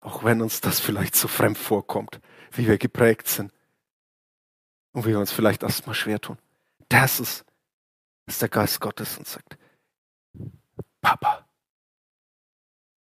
Auch 0.00 0.24
wenn 0.24 0.40
uns 0.42 0.60
das 0.60 0.80
vielleicht 0.80 1.14
so 1.14 1.28
fremd 1.28 1.58
vorkommt, 1.58 2.20
wie 2.50 2.66
wir 2.66 2.76
geprägt 2.76 3.28
sind 3.28 3.52
und 4.90 5.04
wie 5.04 5.10
wir 5.10 5.20
uns 5.20 5.30
vielleicht 5.30 5.62
erstmal 5.62 5.94
schwer 5.94 6.20
tun. 6.20 6.38
Das 6.88 7.20
ist, 7.20 7.44
was 8.26 8.40
der 8.40 8.48
Geist 8.48 8.80
Gottes 8.80 9.16
uns 9.16 9.32
sagt. 9.32 9.58
Papa. 11.00 11.48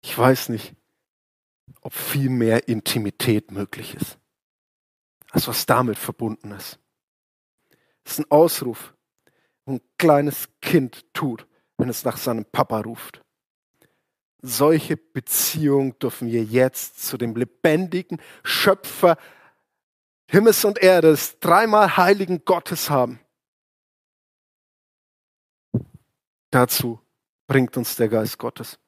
Ich 0.01 0.17
weiß 0.17 0.49
nicht, 0.49 0.75
ob 1.83 1.93
viel 1.93 2.31
mehr 2.31 2.67
Intimität 2.67 3.51
möglich 3.51 3.95
ist 3.95 4.19
als 5.37 5.49
was 5.49 5.67
damit 5.67 5.99
verbunden 5.99 6.51
ist. 6.53 6.79
Es 8.05 8.13
ist 8.13 8.19
ein 8.21 8.31
Ausruf, 8.31 8.95
ein 9.67 9.83
kleines 9.99 10.49
Kind 10.63 11.13
tut, 11.13 11.47
wenn 11.77 11.91
es 11.91 12.05
nach 12.05 12.17
seinem 12.17 12.47
Papa 12.47 12.81
ruft. 12.81 13.23
Solche 14.41 14.97
Beziehung 14.97 15.99
dürfen 15.99 16.29
wir 16.29 16.43
jetzt 16.43 17.07
zu 17.07 17.19
dem 17.19 17.37
lebendigen 17.37 18.19
Schöpfer 18.45 19.19
Himmels 20.29 20.65
und 20.65 20.79
Erde, 20.79 21.11
des 21.11 21.39
dreimal 21.39 21.99
heiligen 21.99 22.45
Gottes 22.45 22.89
haben. 22.89 23.21
Dazu 26.51 27.01
bringt 27.47 27.77
uns 27.77 27.95
der 27.97 28.09
Geist 28.09 28.39
Gottes. 28.39 28.79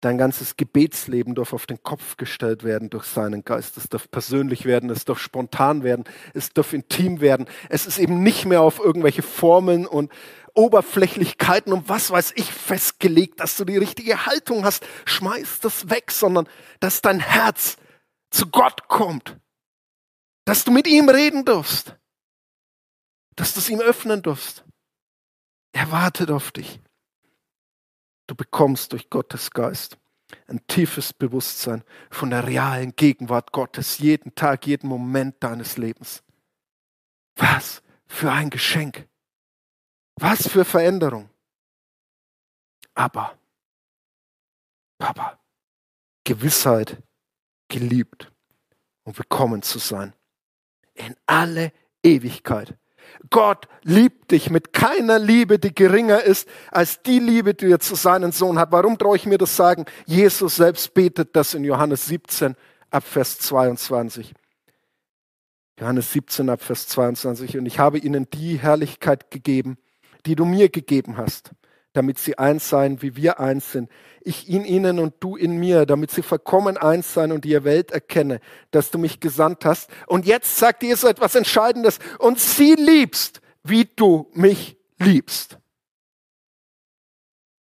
Dein 0.00 0.16
ganzes 0.16 0.56
Gebetsleben 0.56 1.34
darf 1.34 1.52
auf 1.52 1.66
den 1.66 1.82
Kopf 1.82 2.16
gestellt 2.16 2.62
werden 2.62 2.88
durch 2.88 3.04
seinen 3.04 3.44
Geist. 3.44 3.76
Es 3.76 3.88
darf 3.88 4.08
persönlich 4.10 4.64
werden, 4.64 4.90
es 4.90 5.04
darf 5.04 5.18
spontan 5.18 5.82
werden, 5.82 6.04
es 6.34 6.52
darf 6.52 6.72
intim 6.72 7.20
werden. 7.20 7.46
Es 7.68 7.86
ist 7.86 7.98
eben 7.98 8.22
nicht 8.22 8.44
mehr 8.44 8.62
auf 8.62 8.78
irgendwelche 8.78 9.22
Formeln 9.22 9.86
und 9.86 10.12
Oberflächlichkeiten 10.54 11.72
und 11.72 11.88
was 11.88 12.10
weiß 12.10 12.32
ich 12.36 12.52
festgelegt, 12.52 13.40
dass 13.40 13.56
du 13.56 13.64
die 13.64 13.76
richtige 13.76 14.26
Haltung 14.26 14.64
hast. 14.64 14.86
Schmeiß 15.04 15.60
das 15.60 15.90
weg, 15.90 16.12
sondern 16.12 16.48
dass 16.80 17.02
dein 17.02 17.20
Herz 17.20 17.76
zu 18.30 18.46
Gott 18.46 18.88
kommt. 18.88 19.36
dass 20.48 20.64
du 20.64 20.70
mit 20.70 20.86
ihm 20.86 21.10
reden 21.10 21.44
durfst, 21.44 21.94
dass 23.36 23.52
du 23.52 23.60
es 23.60 23.68
ihm 23.68 23.80
öffnen 23.80 24.22
durfst. 24.22 24.64
Er 25.72 25.92
wartet 25.92 26.30
auf 26.30 26.52
dich. 26.52 26.80
Du 28.28 28.34
bekommst 28.34 28.92
durch 28.92 29.10
Gottes 29.10 29.50
Geist 29.50 29.98
ein 30.46 30.64
tiefes 30.66 31.14
Bewusstsein 31.14 31.82
von 32.10 32.30
der 32.30 32.46
realen 32.46 32.94
Gegenwart 32.94 33.52
Gottes 33.52 33.98
jeden 33.98 34.34
Tag, 34.34 34.66
jeden 34.66 34.86
Moment 34.86 35.42
deines 35.42 35.78
Lebens. 35.78 36.22
Was 37.36 37.82
für 38.06 38.30
ein 38.30 38.50
Geschenk. 38.50 39.08
Was 40.16 40.46
für 40.46 40.66
Veränderung. 40.66 41.30
Aber, 42.94 43.38
Papa, 44.98 45.38
Gewissheit, 46.24 47.02
geliebt 47.68 48.30
und 49.04 49.16
willkommen 49.16 49.62
zu 49.62 49.78
sein. 49.78 50.12
In 50.92 51.16
alle 51.24 51.72
Ewigkeit. 52.02 52.76
Gott 53.30 53.66
liebt 53.82 54.30
dich 54.30 54.50
mit 54.50 54.72
keiner 54.72 55.18
Liebe, 55.18 55.58
die 55.58 55.74
geringer 55.74 56.22
ist 56.22 56.48
als 56.70 57.02
die 57.02 57.18
Liebe, 57.18 57.54
die 57.54 57.70
er 57.70 57.80
zu 57.80 57.94
seinem 57.94 58.32
Sohn 58.32 58.58
hat. 58.58 58.72
Warum 58.72 58.96
traue 58.96 59.16
ich 59.16 59.26
mir 59.26 59.38
das 59.38 59.56
sagen? 59.56 59.84
Jesus 60.06 60.56
selbst 60.56 60.94
betet 60.94 61.34
das 61.34 61.54
in 61.54 61.64
Johannes 61.64 62.06
17 62.06 62.54
ab 62.90 63.04
Vers 63.04 63.38
22. 63.40 64.34
Johannes 65.78 66.12
17 66.12 66.50
ab 66.50 66.62
Vers 66.62 66.88
22. 66.88 67.58
Und 67.58 67.66
ich 67.66 67.78
habe 67.78 67.98
ihnen 67.98 68.28
die 68.30 68.58
Herrlichkeit 68.58 69.30
gegeben, 69.30 69.78
die 70.26 70.34
du 70.34 70.44
mir 70.44 70.68
gegeben 70.68 71.16
hast, 71.16 71.52
damit 71.98 72.20
sie 72.20 72.38
eins 72.38 72.68
seien, 72.68 73.02
wie 73.02 73.16
wir 73.16 73.40
eins 73.40 73.72
sind. 73.72 73.90
Ich 74.20 74.48
in 74.48 74.64
ihnen 74.64 75.00
und 75.00 75.14
du 75.18 75.34
in 75.34 75.56
mir, 75.56 75.84
damit 75.84 76.12
sie 76.12 76.22
vollkommen 76.22 76.76
eins 76.76 77.12
seien 77.12 77.32
und 77.32 77.44
die 77.44 77.64
Welt 77.64 77.90
erkenne, 77.90 78.38
dass 78.70 78.92
du 78.92 78.98
mich 78.98 79.18
gesandt 79.18 79.64
hast. 79.64 79.90
Und 80.06 80.24
jetzt 80.24 80.58
sagt 80.58 80.84
Jesus 80.84 81.10
etwas 81.10 81.34
Entscheidendes. 81.34 81.98
Und 82.20 82.38
sie 82.38 82.76
liebst, 82.76 83.40
wie 83.64 83.84
du 83.84 84.30
mich 84.32 84.76
liebst. 84.98 85.58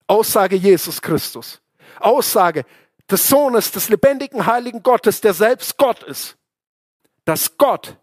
Aussage 0.09 0.57
Jesus 0.57 1.01
Christus. 1.01 1.63
Aussage 2.01 2.65
des 3.09 3.29
Sohnes, 3.29 3.71
des 3.71 3.89
lebendigen 3.89 4.47
Heiligen 4.47 4.83
Gottes, 4.83 5.21
der 5.21 5.33
selbst 5.33 5.77
Gott 5.77 6.03
ist. 6.03 6.37
Dass 7.25 7.57
Gott 7.57 7.97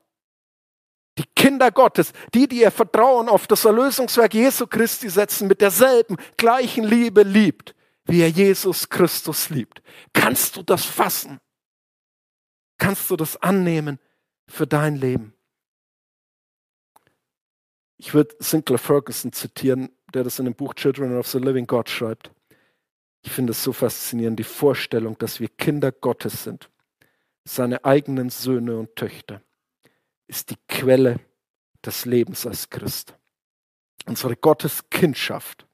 die 1.22 1.30
Kinder 1.36 1.72
Gottes, 1.72 2.14
die, 2.34 2.48
die 2.48 2.62
ihr 2.62 2.72
Vertrauen 2.72 3.30
auf 3.30 3.46
das 3.46 3.66
Erlösungswerk 3.66 4.34
Jesu 4.34 4.66
Christi 4.66 5.08
setzen, 5.08 5.48
mit 5.48 5.62
derselben 5.62 6.18
gleichen 6.36 6.84
Liebe 6.84 7.22
liebt, 7.22 7.76
wie 8.06 8.22
er 8.22 8.30
Jesus 8.30 8.90
Christus 8.90 9.52
liebt. 9.52 9.84
Kannst 10.14 10.58
du 10.58 10.64
das 10.64 10.84
fassen? 10.84 11.40
Kannst 12.80 13.12
du 13.12 13.16
das 13.16 13.38
annehmen 13.38 14.00
für 14.48 14.66
dein 14.66 14.96
Leben? 14.96 15.36
Ich 17.98 18.16
würde 18.16 18.36
Sinclair 18.40 18.80
Ferguson 18.80 19.32
zitieren, 19.32 19.90
der 20.16 20.24
das 20.24 20.40
in 20.40 20.46
dem 20.46 20.56
Buch 20.56 20.74
Children 20.74 21.16
of 21.20 21.28
the 21.28 21.38
Living 21.38 21.68
God 21.68 21.88
schreibt. 21.88 22.32
Ich 23.22 23.32
finde 23.32 23.52
es 23.52 23.64
so 23.64 23.74
faszinierend, 23.74 24.40
die 24.40 24.44
Vorstellung, 24.44 25.16
dass 25.20 25.40
wir 25.40 25.50
Kinder 25.50 25.92
Gottes 25.92 26.44
sind, 26.44 26.72
seine 27.44 27.86
eigenen 27.86 28.32
Söhne 28.32 28.80
und 28.80 28.96
Töchter 28.96 29.44
ist 30.32 30.50
die 30.50 30.58
Quelle 30.70 31.20
des 31.86 32.06
Lebens 32.06 32.48
als 32.48 32.70
Christ. 32.70 33.14
Unsere 34.06 34.38
Gotteskindschaft 34.38 35.68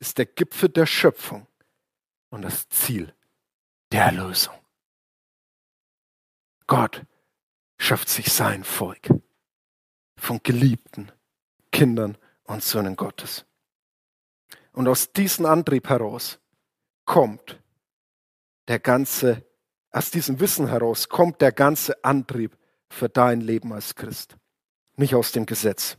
ist 0.00 0.18
der 0.18 0.26
Gipfel 0.26 0.68
der 0.68 0.84
Schöpfung 0.84 1.46
und 2.28 2.42
das 2.42 2.68
Ziel 2.68 3.14
der 3.92 4.06
Erlösung. 4.06 4.54
Gott 6.66 7.06
schafft 7.78 8.08
sich 8.08 8.32
sein 8.32 8.64
Volk 8.64 9.10
von 10.16 10.42
geliebten 10.42 11.12
Kindern 11.70 12.18
und 12.42 12.64
Söhnen 12.64 12.96
Gottes. 12.96 13.46
Und 14.72 14.88
aus 14.88 15.12
diesem 15.12 15.46
Antrieb 15.46 15.88
heraus 15.88 16.40
kommt 17.04 17.62
der 18.66 18.80
ganze, 18.80 19.46
aus 19.92 20.10
diesem 20.10 20.40
Wissen 20.40 20.66
heraus 20.66 21.08
kommt 21.08 21.40
der 21.40 21.52
ganze 21.52 22.02
Antrieb 22.04 22.57
für 22.88 23.08
dein 23.08 23.40
Leben 23.40 23.72
als 23.72 23.94
Christ. 23.94 24.36
Nicht 24.96 25.14
aus 25.14 25.32
dem 25.32 25.46
Gesetz, 25.46 25.96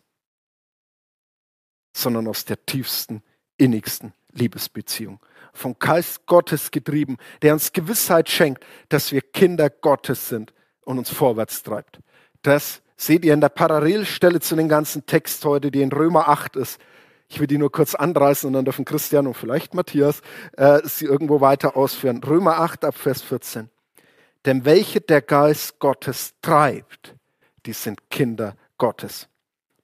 sondern 1.94 2.28
aus 2.28 2.46
der 2.46 2.66
tiefsten, 2.66 3.24
innigsten 3.58 4.14
Liebesbeziehung. 4.32 5.20
Vom 5.54 5.78
Geist 5.80 6.26
Gottes 6.26 6.72
getrieben, 6.72 7.18
der 7.42 7.54
uns 7.54 7.74
Gewissheit 7.74 8.30
schenkt, 8.30 8.66
dass 8.90 9.12
wir 9.12 9.22
Kinder 9.22 9.70
Gottes 9.70 10.30
sind 10.30 10.54
und 10.82 10.98
uns 10.98 11.10
vorwärts 11.10 11.64
treibt. 11.64 12.00
Das 12.42 12.82
seht 12.96 13.26
ihr 13.26 13.34
in 13.34 13.42
der 13.42 13.50
Parallelstelle 13.50 14.40
zu 14.40 14.56
dem 14.56 14.70
ganzen 14.70 15.06
Text 15.06 15.44
heute, 15.46 15.72
die 15.72 15.82
in 15.82 15.92
Römer 15.92 16.28
8 16.28 16.56
ist. 16.56 16.80
Ich 17.30 17.40
will 17.40 17.48
die 17.48 17.58
nur 17.58 17.72
kurz 17.72 17.96
anreißen 17.96 18.48
und 18.48 18.54
dann 18.54 18.66
dürfen 18.66 18.86
Christian 18.86 19.28
und 19.28 19.36
vielleicht 19.36 19.74
Matthias 19.74 20.22
äh, 20.58 20.82
sie 20.84 21.06
irgendwo 21.06 21.42
weiter 21.42 21.78
ausführen. 21.78 22.24
Römer 22.24 22.58
8 22.60 22.86
ab 22.86 22.96
Vers 22.98 23.22
14. 23.22 23.70
Denn 24.50 24.66
welche 24.66 25.00
der 25.00 25.22
Geist 25.22 25.78
Gottes 25.78 26.34
treibt, 26.42 27.14
die 27.68 27.74
sind 27.74 28.10
Kinder 28.10 28.56
Gottes. 28.80 29.28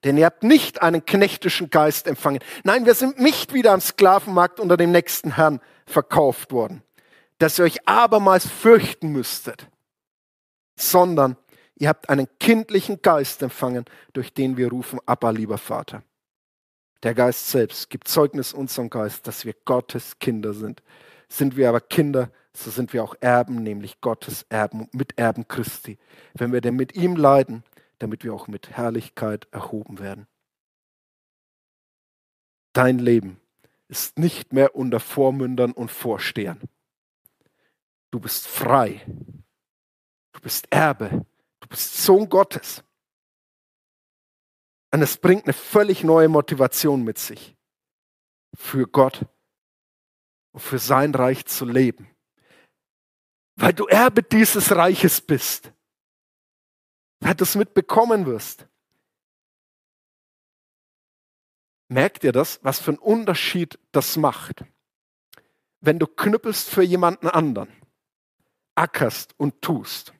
Denn 0.04 0.18
ihr 0.18 0.26
habt 0.26 0.42
nicht 0.42 0.82
einen 0.82 1.06
knechtischen 1.06 1.70
Geist 1.70 2.08
empfangen. 2.08 2.40
Nein, 2.64 2.88
wir 2.88 2.96
sind 2.96 3.20
nicht 3.20 3.54
wieder 3.54 3.74
am 3.74 3.80
Sklavenmarkt 3.80 4.60
unter 4.60 4.76
dem 4.76 4.92
nächsten 4.92 5.36
Herrn 5.36 5.62
verkauft 5.86 6.52
worden, 6.52 6.82
dass 7.38 7.60
ihr 7.60 7.66
euch 7.66 7.88
abermals 7.88 8.48
fürchten 8.48 9.10
müsstet, 9.12 9.68
sondern 10.76 11.38
ihr 11.76 11.88
habt 11.88 12.10
einen 12.10 12.28
kindlichen 12.40 13.04
Geist 13.04 13.44
empfangen, 13.44 13.86
durch 14.14 14.34
den 14.34 14.58
wir 14.58 14.72
rufen, 14.72 15.00
Abba, 15.06 15.30
lieber 15.30 15.60
Vater. 15.60 16.02
Der 17.04 17.14
Geist 17.14 17.50
selbst 17.50 17.92
gibt 17.92 18.08
Zeugnis 18.08 18.52
unserem 18.52 18.90
Geist, 18.90 19.28
dass 19.28 19.46
wir 19.46 19.54
Gottes 19.64 20.18
Kinder 20.18 20.56
sind. 20.56 20.82
Sind 21.30 21.56
wir 21.56 21.70
aber 21.70 21.82
Kinder, 21.82 22.32
so 22.56 22.72
sind 22.72 22.94
wir 22.94 23.04
auch 23.04 23.16
Erben, 23.20 23.64
nämlich 23.64 24.02
Gottes 24.02 24.46
Erben, 24.50 24.88
Miterben 24.94 25.48
Christi, 25.48 25.98
wenn 26.34 26.54
wir 26.54 26.62
denn 26.62 26.76
mit 26.76 26.96
ihm 26.96 27.16
leiden, 27.16 27.64
damit 28.00 28.24
wir 28.24 28.34
auch 28.34 28.48
mit 28.48 28.72
Herrlichkeit 28.72 29.48
erhoben 29.52 30.00
werden. 30.00 30.28
Dein 32.74 33.00
Leben 33.00 33.40
ist 33.88 34.18
nicht 34.18 34.54
mehr 34.54 34.76
unter 34.76 35.00
Vormündern 35.00 35.72
und 35.72 35.92
Vorstehern. 35.92 36.62
Du 38.12 38.20
bist 38.20 38.48
frei. 38.48 39.06
Du 40.32 40.40
bist 40.42 40.68
Erbe. 40.72 41.26
Du 41.60 41.68
bist 41.68 41.98
Sohn 41.98 42.30
Gottes. 42.30 42.84
Und 44.92 45.02
es 45.02 45.18
bringt 45.18 45.44
eine 45.44 45.54
völlig 45.54 46.04
neue 46.04 46.30
Motivation 46.30 47.04
mit 47.04 47.18
sich, 47.18 47.56
für 48.54 48.88
Gott 48.88 49.26
und 50.54 50.62
für 50.62 50.80
sein 50.80 51.14
Reich 51.14 51.46
zu 51.46 51.66
leben 51.66 52.15
weil 53.56 53.74
du 53.74 53.86
Erbe 53.88 54.24
dieses 54.24 54.76
Reiches 54.76 55.22
bist, 55.22 55.72
weil 57.20 57.36
du 57.36 57.44
es 57.44 57.56
mitbekommen 57.56 58.26
wirst. 58.26 58.68
Merkt 61.88 62.24
ihr 62.24 62.32
das, 62.32 62.60
was 62.64 62.80
für 62.80 62.92
einen 62.92 63.00
Unterschied 63.00 63.80
das 63.92 64.18
macht? 64.18 64.66
Wenn 65.82 66.00
du 66.00 66.08
knüppelst 66.08 66.70
für 66.70 66.84
jemanden 66.84 67.28
anderen, 67.28 67.70
ackerst 68.74 69.34
und 69.38 69.62
tust, 69.62 70.14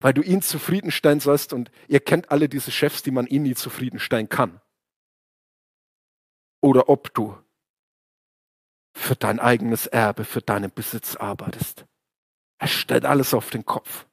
weil 0.00 0.14
du 0.14 0.22
ihn 0.22 0.40
zufriedenstellen 0.40 1.20
sollst 1.20 1.52
und 1.52 1.70
ihr 1.86 2.00
kennt 2.00 2.30
alle 2.30 2.48
diese 2.48 2.70
Chefs, 2.70 3.02
die 3.02 3.10
man 3.10 3.26
ihn 3.26 3.42
nie 3.42 3.54
zufriedenstellen 3.54 4.28
kann. 4.28 4.60
Oder 6.62 6.88
ob 6.88 7.12
du 7.14 7.38
für 9.00 9.16
dein 9.16 9.40
eigenes 9.40 9.86
Erbe, 9.86 10.24
für 10.24 10.42
deinen 10.42 10.70
Besitz 10.70 11.16
arbeitest. 11.16 11.86
Er 12.58 12.68
stellt 12.68 13.06
alles 13.06 13.32
auf 13.32 13.50
den 13.50 13.64
Kopf. 13.64 14.06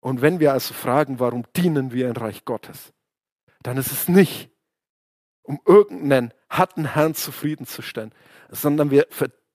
Und 0.00 0.22
wenn 0.22 0.38
wir 0.38 0.52
also 0.52 0.72
fragen, 0.72 1.18
warum 1.18 1.44
dienen 1.56 1.92
wir 1.92 2.08
im 2.08 2.16
Reich 2.16 2.44
Gottes, 2.44 2.92
dann 3.62 3.76
ist 3.76 3.90
es 3.90 4.08
nicht, 4.08 4.50
um 5.42 5.60
irgendeinen 5.66 6.32
harten 6.48 6.94
Herrn 6.94 7.14
zufriedenzustellen, 7.14 8.14
sondern 8.48 8.90
wir, 8.90 9.08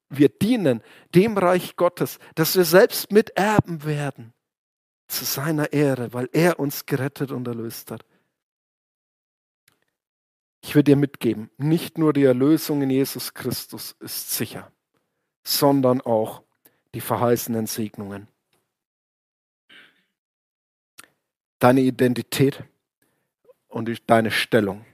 wir 0.10 0.30
dienen 0.30 0.84
dem 1.16 1.38
Reich 1.38 1.78
Gottes, 1.78 2.20
dass 2.36 2.58
wir 2.58 2.66
selbst 2.66 3.12
miterben 3.12 3.86
werden 3.86 4.34
zu 5.08 5.24
seiner 5.24 5.72
Ehre, 5.72 6.12
weil 6.14 6.30
er 6.34 6.60
uns 6.60 6.86
gerettet 6.86 7.32
und 7.32 7.48
erlöst 7.48 7.92
hat. 7.92 8.06
Ich 10.64 10.76
will 10.76 10.84
dir 10.84 10.96
mitgeben, 10.96 11.52
nicht 11.58 11.98
nur 11.98 12.14
die 12.14 12.24
Erlösung 12.24 12.82
in 12.82 12.90
Jesus 12.90 13.34
Christus 13.34 13.96
ist 14.00 14.32
sicher, 14.32 14.72
sondern 15.44 16.00
auch 16.00 16.42
die 16.96 17.02
verheißenen 17.02 17.68
Segnungen. 17.68 18.28
Deine 21.60 21.82
Identität 21.82 22.64
und 23.68 24.10
deine 24.10 24.32
Stellung 24.32 24.86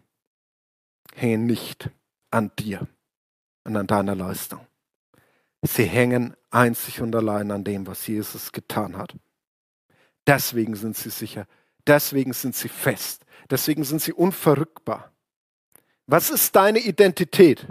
hängen 1.14 1.46
nicht 1.46 1.92
an 2.32 2.52
dir 2.58 2.88
und 3.64 3.78
an 3.78 3.86
deiner 3.86 4.16
Leistung. 4.16 4.66
Sie 5.62 5.86
hängen 5.86 6.36
einzig 6.50 7.00
und 7.02 7.16
allein 7.16 7.52
an 7.52 7.64
dem, 7.64 7.86
was 7.86 8.08
Jesus 8.08 8.52
getan 8.52 8.98
hat. 8.98 9.16
Deswegen 10.26 10.76
sind 10.76 10.98
sie 10.98 11.10
sicher. 11.12 11.48
Deswegen 11.86 12.34
sind 12.34 12.56
sie 12.56 12.70
fest. 12.70 13.26
Deswegen 13.50 13.84
sind 13.84 14.02
sie 14.02 14.14
unverrückbar. 14.14 15.12
Was 16.12 16.32
ist 16.32 16.56
deine 16.56 16.80
Identität? 16.80 17.68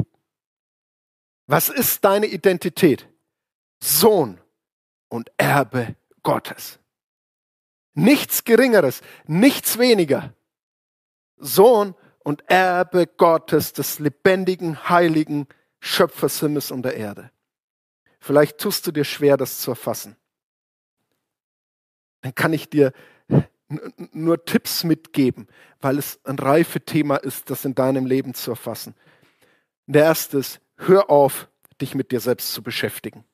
Was 1.49 1.68
ist 1.68 2.05
deine 2.05 2.26
Identität? 2.26 3.09
Sohn 3.80 4.41
und 5.09 5.32
Erbe 5.36 5.97
Gottes. 6.22 6.78
Nichts 7.95 8.45
Geringeres, 8.45 9.01
nichts 9.26 9.76
weniger. 9.80 10.34
Sohn 11.36 11.97
und 12.20 12.49
Erbe 12.49 13.09
Gottes, 13.09 13.72
des 13.72 13.99
lebendigen, 13.99 14.89
heiligen 14.89 15.49
Schöpfers 15.80 16.39
Himmels 16.39 16.70
und 16.70 16.82
der 16.82 16.95
Erde. 16.95 17.32
Vielleicht 18.20 18.59
tust 18.59 18.86
du 18.86 18.93
dir 18.93 19.05
schwer, 19.05 19.36
das 19.36 19.59
zu 19.59 19.72
erfassen. 19.72 20.16
Dann 22.20 22.36
kann 22.36 22.53
ich 22.53 22.70
dir 22.70 22.93
nur 24.12 24.44
Tipps 24.44 24.84
mitgeben, 24.84 25.46
weil 25.80 25.98
es 25.98 26.20
ein 26.24 26.38
reife 26.38 26.80
Thema 26.80 27.16
ist, 27.16 27.50
das 27.50 27.64
in 27.64 27.74
deinem 27.74 28.06
Leben 28.06 28.34
zu 28.34 28.50
erfassen. 28.50 28.94
Der 29.86 30.04
erste 30.04 30.38
ist, 30.38 30.60
hör 30.76 31.10
auf, 31.10 31.48
dich 31.80 31.94
mit 31.94 32.10
dir 32.10 32.20
selbst 32.20 32.52
zu 32.52 32.62
beschäftigen. 32.62 33.24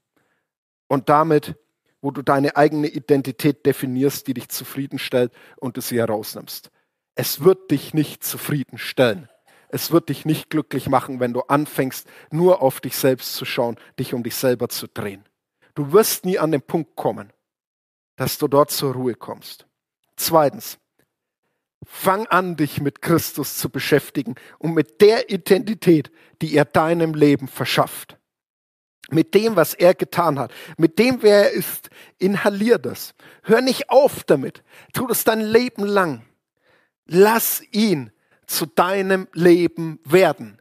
Und 0.89 1.09
damit, 1.09 1.57
wo 2.01 2.11
du 2.11 2.22
deine 2.22 2.57
eigene 2.57 2.89
Identität 2.89 3.64
definierst, 3.64 4.26
die 4.26 4.35
dich 4.35 4.49
zufriedenstellt 4.49 5.32
und 5.57 5.76
du 5.76 5.80
sie 5.80 5.99
herausnimmst. 5.99 6.70
Es 7.14 7.43
wird 7.43 7.70
dich 7.70 7.95
nicht 7.95 8.24
zufriedenstellen. 8.24 9.28
Es 9.68 9.91
wird 9.91 10.09
dich 10.09 10.24
nicht 10.24 10.51
glücklich 10.51 10.89
machen, 10.89 11.18
wenn 11.18 11.32
du 11.32 11.41
anfängst, 11.41 12.07
nur 12.30 12.62
auf 12.62 12.80
dich 12.80 12.97
selbst 12.97 13.35
zu 13.35 13.45
schauen, 13.45 13.76
dich 13.99 14.14
um 14.14 14.22
dich 14.22 14.37
selber 14.37 14.68
zu 14.68 14.87
drehen. 14.87 15.24
Du 15.74 15.93
wirst 15.93 16.24
nie 16.24 16.39
an 16.39 16.53
den 16.53 16.62
Punkt 16.62 16.95
kommen, 16.95 17.32
dass 18.16 18.39
du 18.39 18.47
dort 18.47 18.70
zur 18.70 18.95
Ruhe 18.95 19.14
kommst. 19.14 19.66
Zweitens, 20.17 20.79
fang 21.85 22.27
an, 22.27 22.57
dich 22.57 22.81
mit 22.81 23.03
Christus 23.03 23.57
zu 23.57 23.69
beschäftigen 23.69 24.35
und 24.59 24.75
mit 24.75 25.01
der 25.01 25.31
Identität, 25.31 26.11
die 26.43 26.55
er 26.55 26.65
deinem 26.65 27.15
Leben 27.15 27.49
verschafft. 27.49 28.19
Mit 29.11 29.35
dem, 29.35 29.55
was 29.55 29.75
er 29.75 29.95
getan 29.95 30.39
hat, 30.39 30.53
mit 30.79 30.99
dem, 30.99 31.23
wer 31.23 31.45
er 31.45 31.51
ist, 31.51 31.91
inhalier 32.19 32.79
das. 32.79 33.15
Hör 33.43 33.61
nicht 33.61 33.91
auf 33.91 34.25
damit. 34.25 34.62
Tu 34.95 35.07
das 35.07 35.25
dein 35.25 35.41
Leben 35.41 35.85
lang. 35.85 36.25
Lass 37.07 37.62
ihn 37.71 38.11
zu 38.47 38.67
deinem 38.67 39.29
Leben 39.33 40.01
werden. 40.05 40.61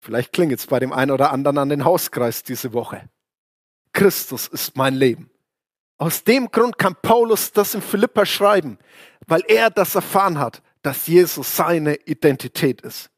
Vielleicht 0.00 0.32
klingt 0.32 0.52
es 0.52 0.66
bei 0.66 0.80
dem 0.80 0.92
einen 0.92 1.12
oder 1.12 1.32
anderen 1.32 1.58
an 1.58 1.68
den 1.68 1.84
Hauskreis 1.84 2.42
diese 2.42 2.72
Woche. 2.72 3.08
Christus 3.92 4.48
ist 4.48 4.76
mein 4.76 4.94
Leben. 4.94 5.30
Aus 5.98 6.24
dem 6.24 6.50
Grund 6.50 6.78
kann 6.78 6.96
Paulus 7.00 7.52
das 7.52 7.74
in 7.74 7.82
Philippa 7.82 8.26
schreiben, 8.26 8.78
weil 9.26 9.42
er 9.48 9.70
das 9.70 9.94
erfahren 9.94 10.38
hat, 10.38 10.62
dass 10.82 11.06
Jesus 11.06 11.56
seine 11.56 11.94
Identität 12.06 12.80
ist. 12.82 13.10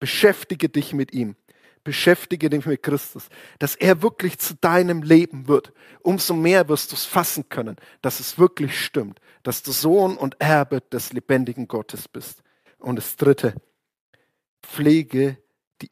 Beschäftige 0.00 0.68
dich 0.68 0.92
mit 0.92 1.12
ihm. 1.12 1.36
Beschäftige 1.84 2.50
dich 2.50 2.66
mit 2.66 2.82
Christus, 2.82 3.28
dass 3.58 3.74
er 3.74 4.02
wirklich 4.02 4.38
zu 4.38 4.54
deinem 4.54 5.02
Leben 5.02 5.48
wird. 5.48 5.72
Umso 6.00 6.34
mehr 6.34 6.68
wirst 6.68 6.92
du 6.92 6.96
es 6.96 7.04
fassen 7.04 7.48
können, 7.48 7.76
dass 8.02 8.20
es 8.20 8.38
wirklich 8.38 8.78
stimmt, 8.84 9.20
dass 9.42 9.62
du 9.62 9.72
Sohn 9.72 10.16
und 10.16 10.36
Erbe 10.40 10.80
des 10.80 11.12
lebendigen 11.12 11.68
Gottes 11.68 12.08
bist. 12.08 12.42
Und 12.78 12.96
das 12.96 13.16
Dritte, 13.16 13.54
pflege 14.62 15.38
die 15.80 15.88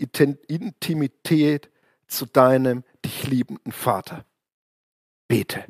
Intimität 0.49 1.71
zu 2.09 2.27
deinem 2.27 2.85
dich 3.05 3.27
liebenden 3.27 3.73
Vater. 3.73 4.25
Bete. 5.29 5.65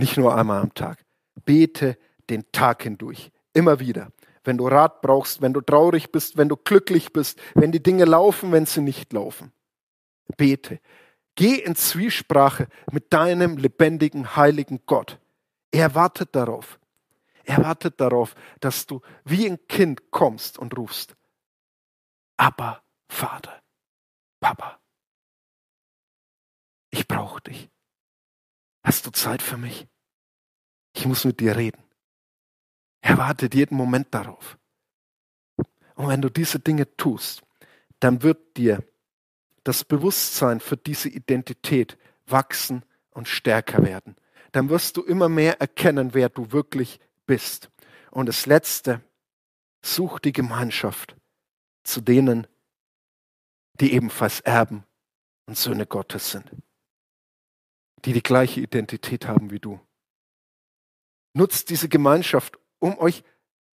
Nicht 0.00 0.16
nur 0.16 0.34
einmal 0.34 0.62
am 0.62 0.72
Tag. 0.72 1.04
Bete 1.44 1.98
den 2.30 2.50
Tag 2.52 2.84
hindurch. 2.84 3.30
Immer 3.52 3.80
wieder. 3.80 4.12
Wenn 4.44 4.56
du 4.56 4.66
Rat 4.66 5.02
brauchst, 5.02 5.42
wenn 5.42 5.52
du 5.52 5.60
traurig 5.60 6.10
bist, 6.10 6.38
wenn 6.38 6.48
du 6.48 6.56
glücklich 6.56 7.12
bist, 7.12 7.38
wenn 7.54 7.70
die 7.70 7.82
Dinge 7.82 8.06
laufen, 8.06 8.50
wenn 8.50 8.64
sie 8.64 8.80
nicht 8.80 9.12
laufen. 9.12 9.52
Bete. 10.38 10.80
Geh 11.34 11.56
in 11.56 11.76
Zwiesprache 11.76 12.68
mit 12.90 13.12
deinem 13.12 13.58
lebendigen, 13.58 14.36
heiligen 14.36 14.80
Gott. 14.86 15.18
Er 15.70 15.94
wartet 15.94 16.34
darauf. 16.34 16.80
Er 17.44 17.58
wartet 17.62 18.00
darauf, 18.00 18.34
dass 18.60 18.86
du 18.86 19.02
wie 19.26 19.46
ein 19.46 19.58
Kind 19.68 20.10
kommst 20.10 20.58
und 20.58 20.78
rufst. 20.78 21.14
Aber 22.38 22.82
Vater, 23.10 23.60
Papa, 24.40 24.80
ich 26.88 27.06
brauche 27.06 27.42
dich. 27.42 27.68
Hast 28.82 29.06
du 29.06 29.10
Zeit 29.10 29.42
für 29.42 29.56
mich? 29.56 29.86
Ich 30.94 31.06
muss 31.06 31.24
mit 31.24 31.40
dir 31.40 31.56
reden. 31.56 31.82
Er 33.02 33.18
wartet 33.18 33.54
jeden 33.54 33.76
Moment 33.76 34.14
darauf. 34.14 34.58
Und 35.94 36.08
wenn 36.08 36.22
du 36.22 36.30
diese 36.30 36.58
Dinge 36.58 36.96
tust, 36.96 37.42
dann 38.00 38.22
wird 38.22 38.56
dir 38.56 38.82
das 39.64 39.84
Bewusstsein 39.84 40.60
für 40.60 40.76
diese 40.76 41.08
Identität 41.08 41.98
wachsen 42.26 42.84
und 43.10 43.28
stärker 43.28 43.84
werden. 43.84 44.16
Dann 44.52 44.70
wirst 44.70 44.96
du 44.96 45.02
immer 45.02 45.28
mehr 45.28 45.60
erkennen, 45.60 46.14
wer 46.14 46.28
du 46.28 46.52
wirklich 46.52 47.00
bist. 47.26 47.70
Und 48.10 48.26
das 48.26 48.46
Letzte, 48.46 49.02
such 49.82 50.18
die 50.18 50.32
Gemeinschaft 50.32 51.16
zu 51.84 52.00
denen, 52.00 52.46
die 53.74 53.92
ebenfalls 53.92 54.40
Erben 54.40 54.84
und 55.46 55.56
Söhne 55.56 55.86
Gottes 55.86 56.30
sind 56.30 56.50
die 58.04 58.12
die 58.12 58.22
gleiche 58.22 58.60
Identität 58.60 59.26
haben 59.26 59.50
wie 59.50 59.58
du. 59.58 59.80
Nutzt 61.34 61.70
diese 61.70 61.88
Gemeinschaft, 61.88 62.58
um 62.78 62.98
euch 62.98 63.22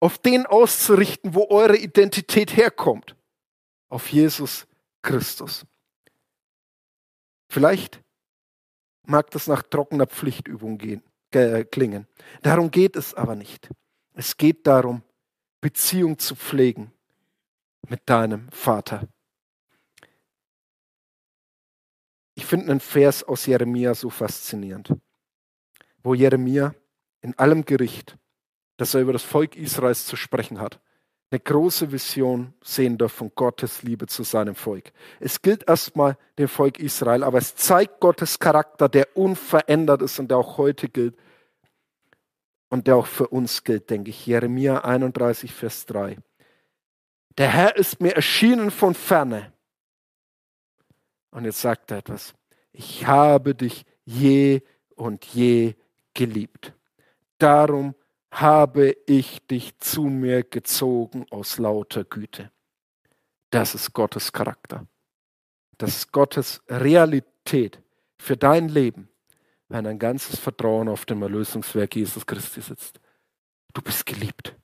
auf 0.01 0.19
den 0.19 0.47
auszurichten, 0.47 1.35
wo 1.35 1.49
eure 1.49 1.77
Identität 1.77 2.57
herkommt. 2.57 3.17
Auf 3.89 4.09
Jesus 4.09 4.67
Christus. 5.03 5.67
Vielleicht 7.51 8.01
mag 9.07 9.31
das 9.31 9.47
nach 9.47 9.63
trockener 9.63 10.07
Pflichtübung 10.07 10.79
gehen, 10.79 11.03
äh, 11.33 11.65
klingen. 11.65 12.07
Darum 12.41 12.71
geht 12.71 12.97
es 12.97 13.15
aber 13.15 13.35
nicht. 13.35 13.69
Es 14.15 14.37
geht 14.37 14.67
darum, 14.67 15.03
Beziehung 15.61 16.19
zu 16.19 16.35
pflegen 16.35 16.93
mit 17.89 18.01
deinem 18.07 18.51
Vater. 18.51 19.07
Ich 22.35 22.47
finde 22.47 22.71
einen 22.71 22.81
Vers 22.81 23.25
aus 23.25 23.47
Jeremia 23.47 23.95
so 23.95 24.11
faszinierend, 24.11 24.95
wo 26.03 26.15
Jeremia 26.15 26.75
in 27.21 27.39
allem 27.39 27.65
Gericht, 27.65 28.17
das 28.79 28.95
er 28.95 29.03
über 29.03 29.13
das 29.13 29.23
Volk 29.23 29.57
Israels 29.57 30.07
zu 30.07 30.17
sprechen 30.17 30.61
hat, 30.61 30.81
eine 31.31 31.41
große 31.41 31.93
Vision 31.93 32.53
sehen 32.63 32.99
darf 32.99 33.13
von 33.13 33.33
Gottes 33.35 33.83
Liebe 33.83 34.07
zu 34.07 34.23
seinem 34.23 34.55
Volk. 34.55 34.93
Es 35.19 35.41
gilt 35.41 35.67
erstmal 35.67 36.19
dem 36.39 36.49
Volk 36.49 36.79
Israel, 36.79 37.25
aber 37.25 37.39
es 37.39 37.55
zeigt 37.57 38.01
Gottes 38.01 38.39
Charakter, 38.39 38.89
der 38.89 39.17
unverändert 39.17 40.03
ist 40.03 40.19
und 40.19 40.31
der 40.31 40.37
auch 40.37 40.59
heute 40.59 40.91
gilt 40.91 41.17
und 42.69 42.87
der 42.87 42.97
auch 42.97 43.07
für 43.07 43.29
uns 43.29 43.65
gilt, 43.65 43.89
denke 43.89 44.11
ich. 44.11 44.27
Jeremia 44.27 44.85
31, 44.85 45.55
Vers 45.55 45.87
3. 45.87 46.19
Der 47.39 47.49
Herr 47.49 47.77
ist 47.77 48.03
mir 48.03 48.15
erschienen 48.15 48.71
von 48.71 48.95
ferne 48.95 49.53
und 51.33 51.45
jetzt 51.45 51.61
sagt 51.61 51.91
er 51.91 51.99
etwas. 51.99 52.35
Ich 52.73 53.07
habe 53.07 53.55
dich 53.55 53.85
je 54.05 54.63
und 54.95 55.25
je 55.25 55.75
geliebt. 56.15 56.73
Darum 57.39 57.95
habe 58.31 58.97
ich 59.07 59.45
dich 59.47 59.79
zu 59.79 60.05
mir 60.05 60.45
gezogen 60.45 61.27
aus 61.31 61.59
lauter 61.59 62.05
Güte. 62.05 62.51
Das 63.51 63.75
ist 63.75 63.93
Gottes 63.93 64.33
Charakter. 64.33 64.87
Das 65.77 65.97
ist 65.97 66.13
Gottes 66.13 66.63
Realität 66.69 67.83
für 68.19 68.37
dein 68.37 68.69
Leben, 68.69 69.09
wenn 69.69 69.87
ein 69.87 69.99
ganzes 69.99 70.39
Vertrauen 70.39 70.89
auf 70.89 71.05
dem 71.05 71.23
Erlösungswerk 71.23 71.97
Jesus 71.97 72.25
Christi 72.25 72.61
sitzt. 72.61 73.01
Du 73.75 73.83
bist 73.83 74.07
geliebt. 74.07 74.55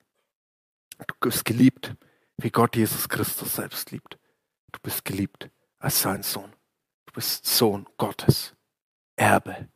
Du 0.98 1.14
bist 1.20 1.44
geliebt, 1.44 1.94
wie 2.36 2.50
Gott 2.50 2.76
Jesus 2.76 3.08
Christus 3.08 3.56
selbst 3.56 3.90
liebt. 3.90 4.18
Du 4.72 4.78
bist 4.80 5.04
geliebt 5.04 5.50
als 5.78 6.00
sein 6.00 6.22
Sohn. 6.22 6.52
Bist 7.18 7.46
Sohn 7.46 7.84
Gottes, 7.96 8.54
Erbe. 9.16 9.68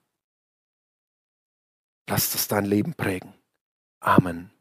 Lass 2.08 2.30
das 2.30 2.46
dein 2.46 2.64
Leben 2.64 2.94
prägen. 2.94 3.34
Amen. 3.98 4.52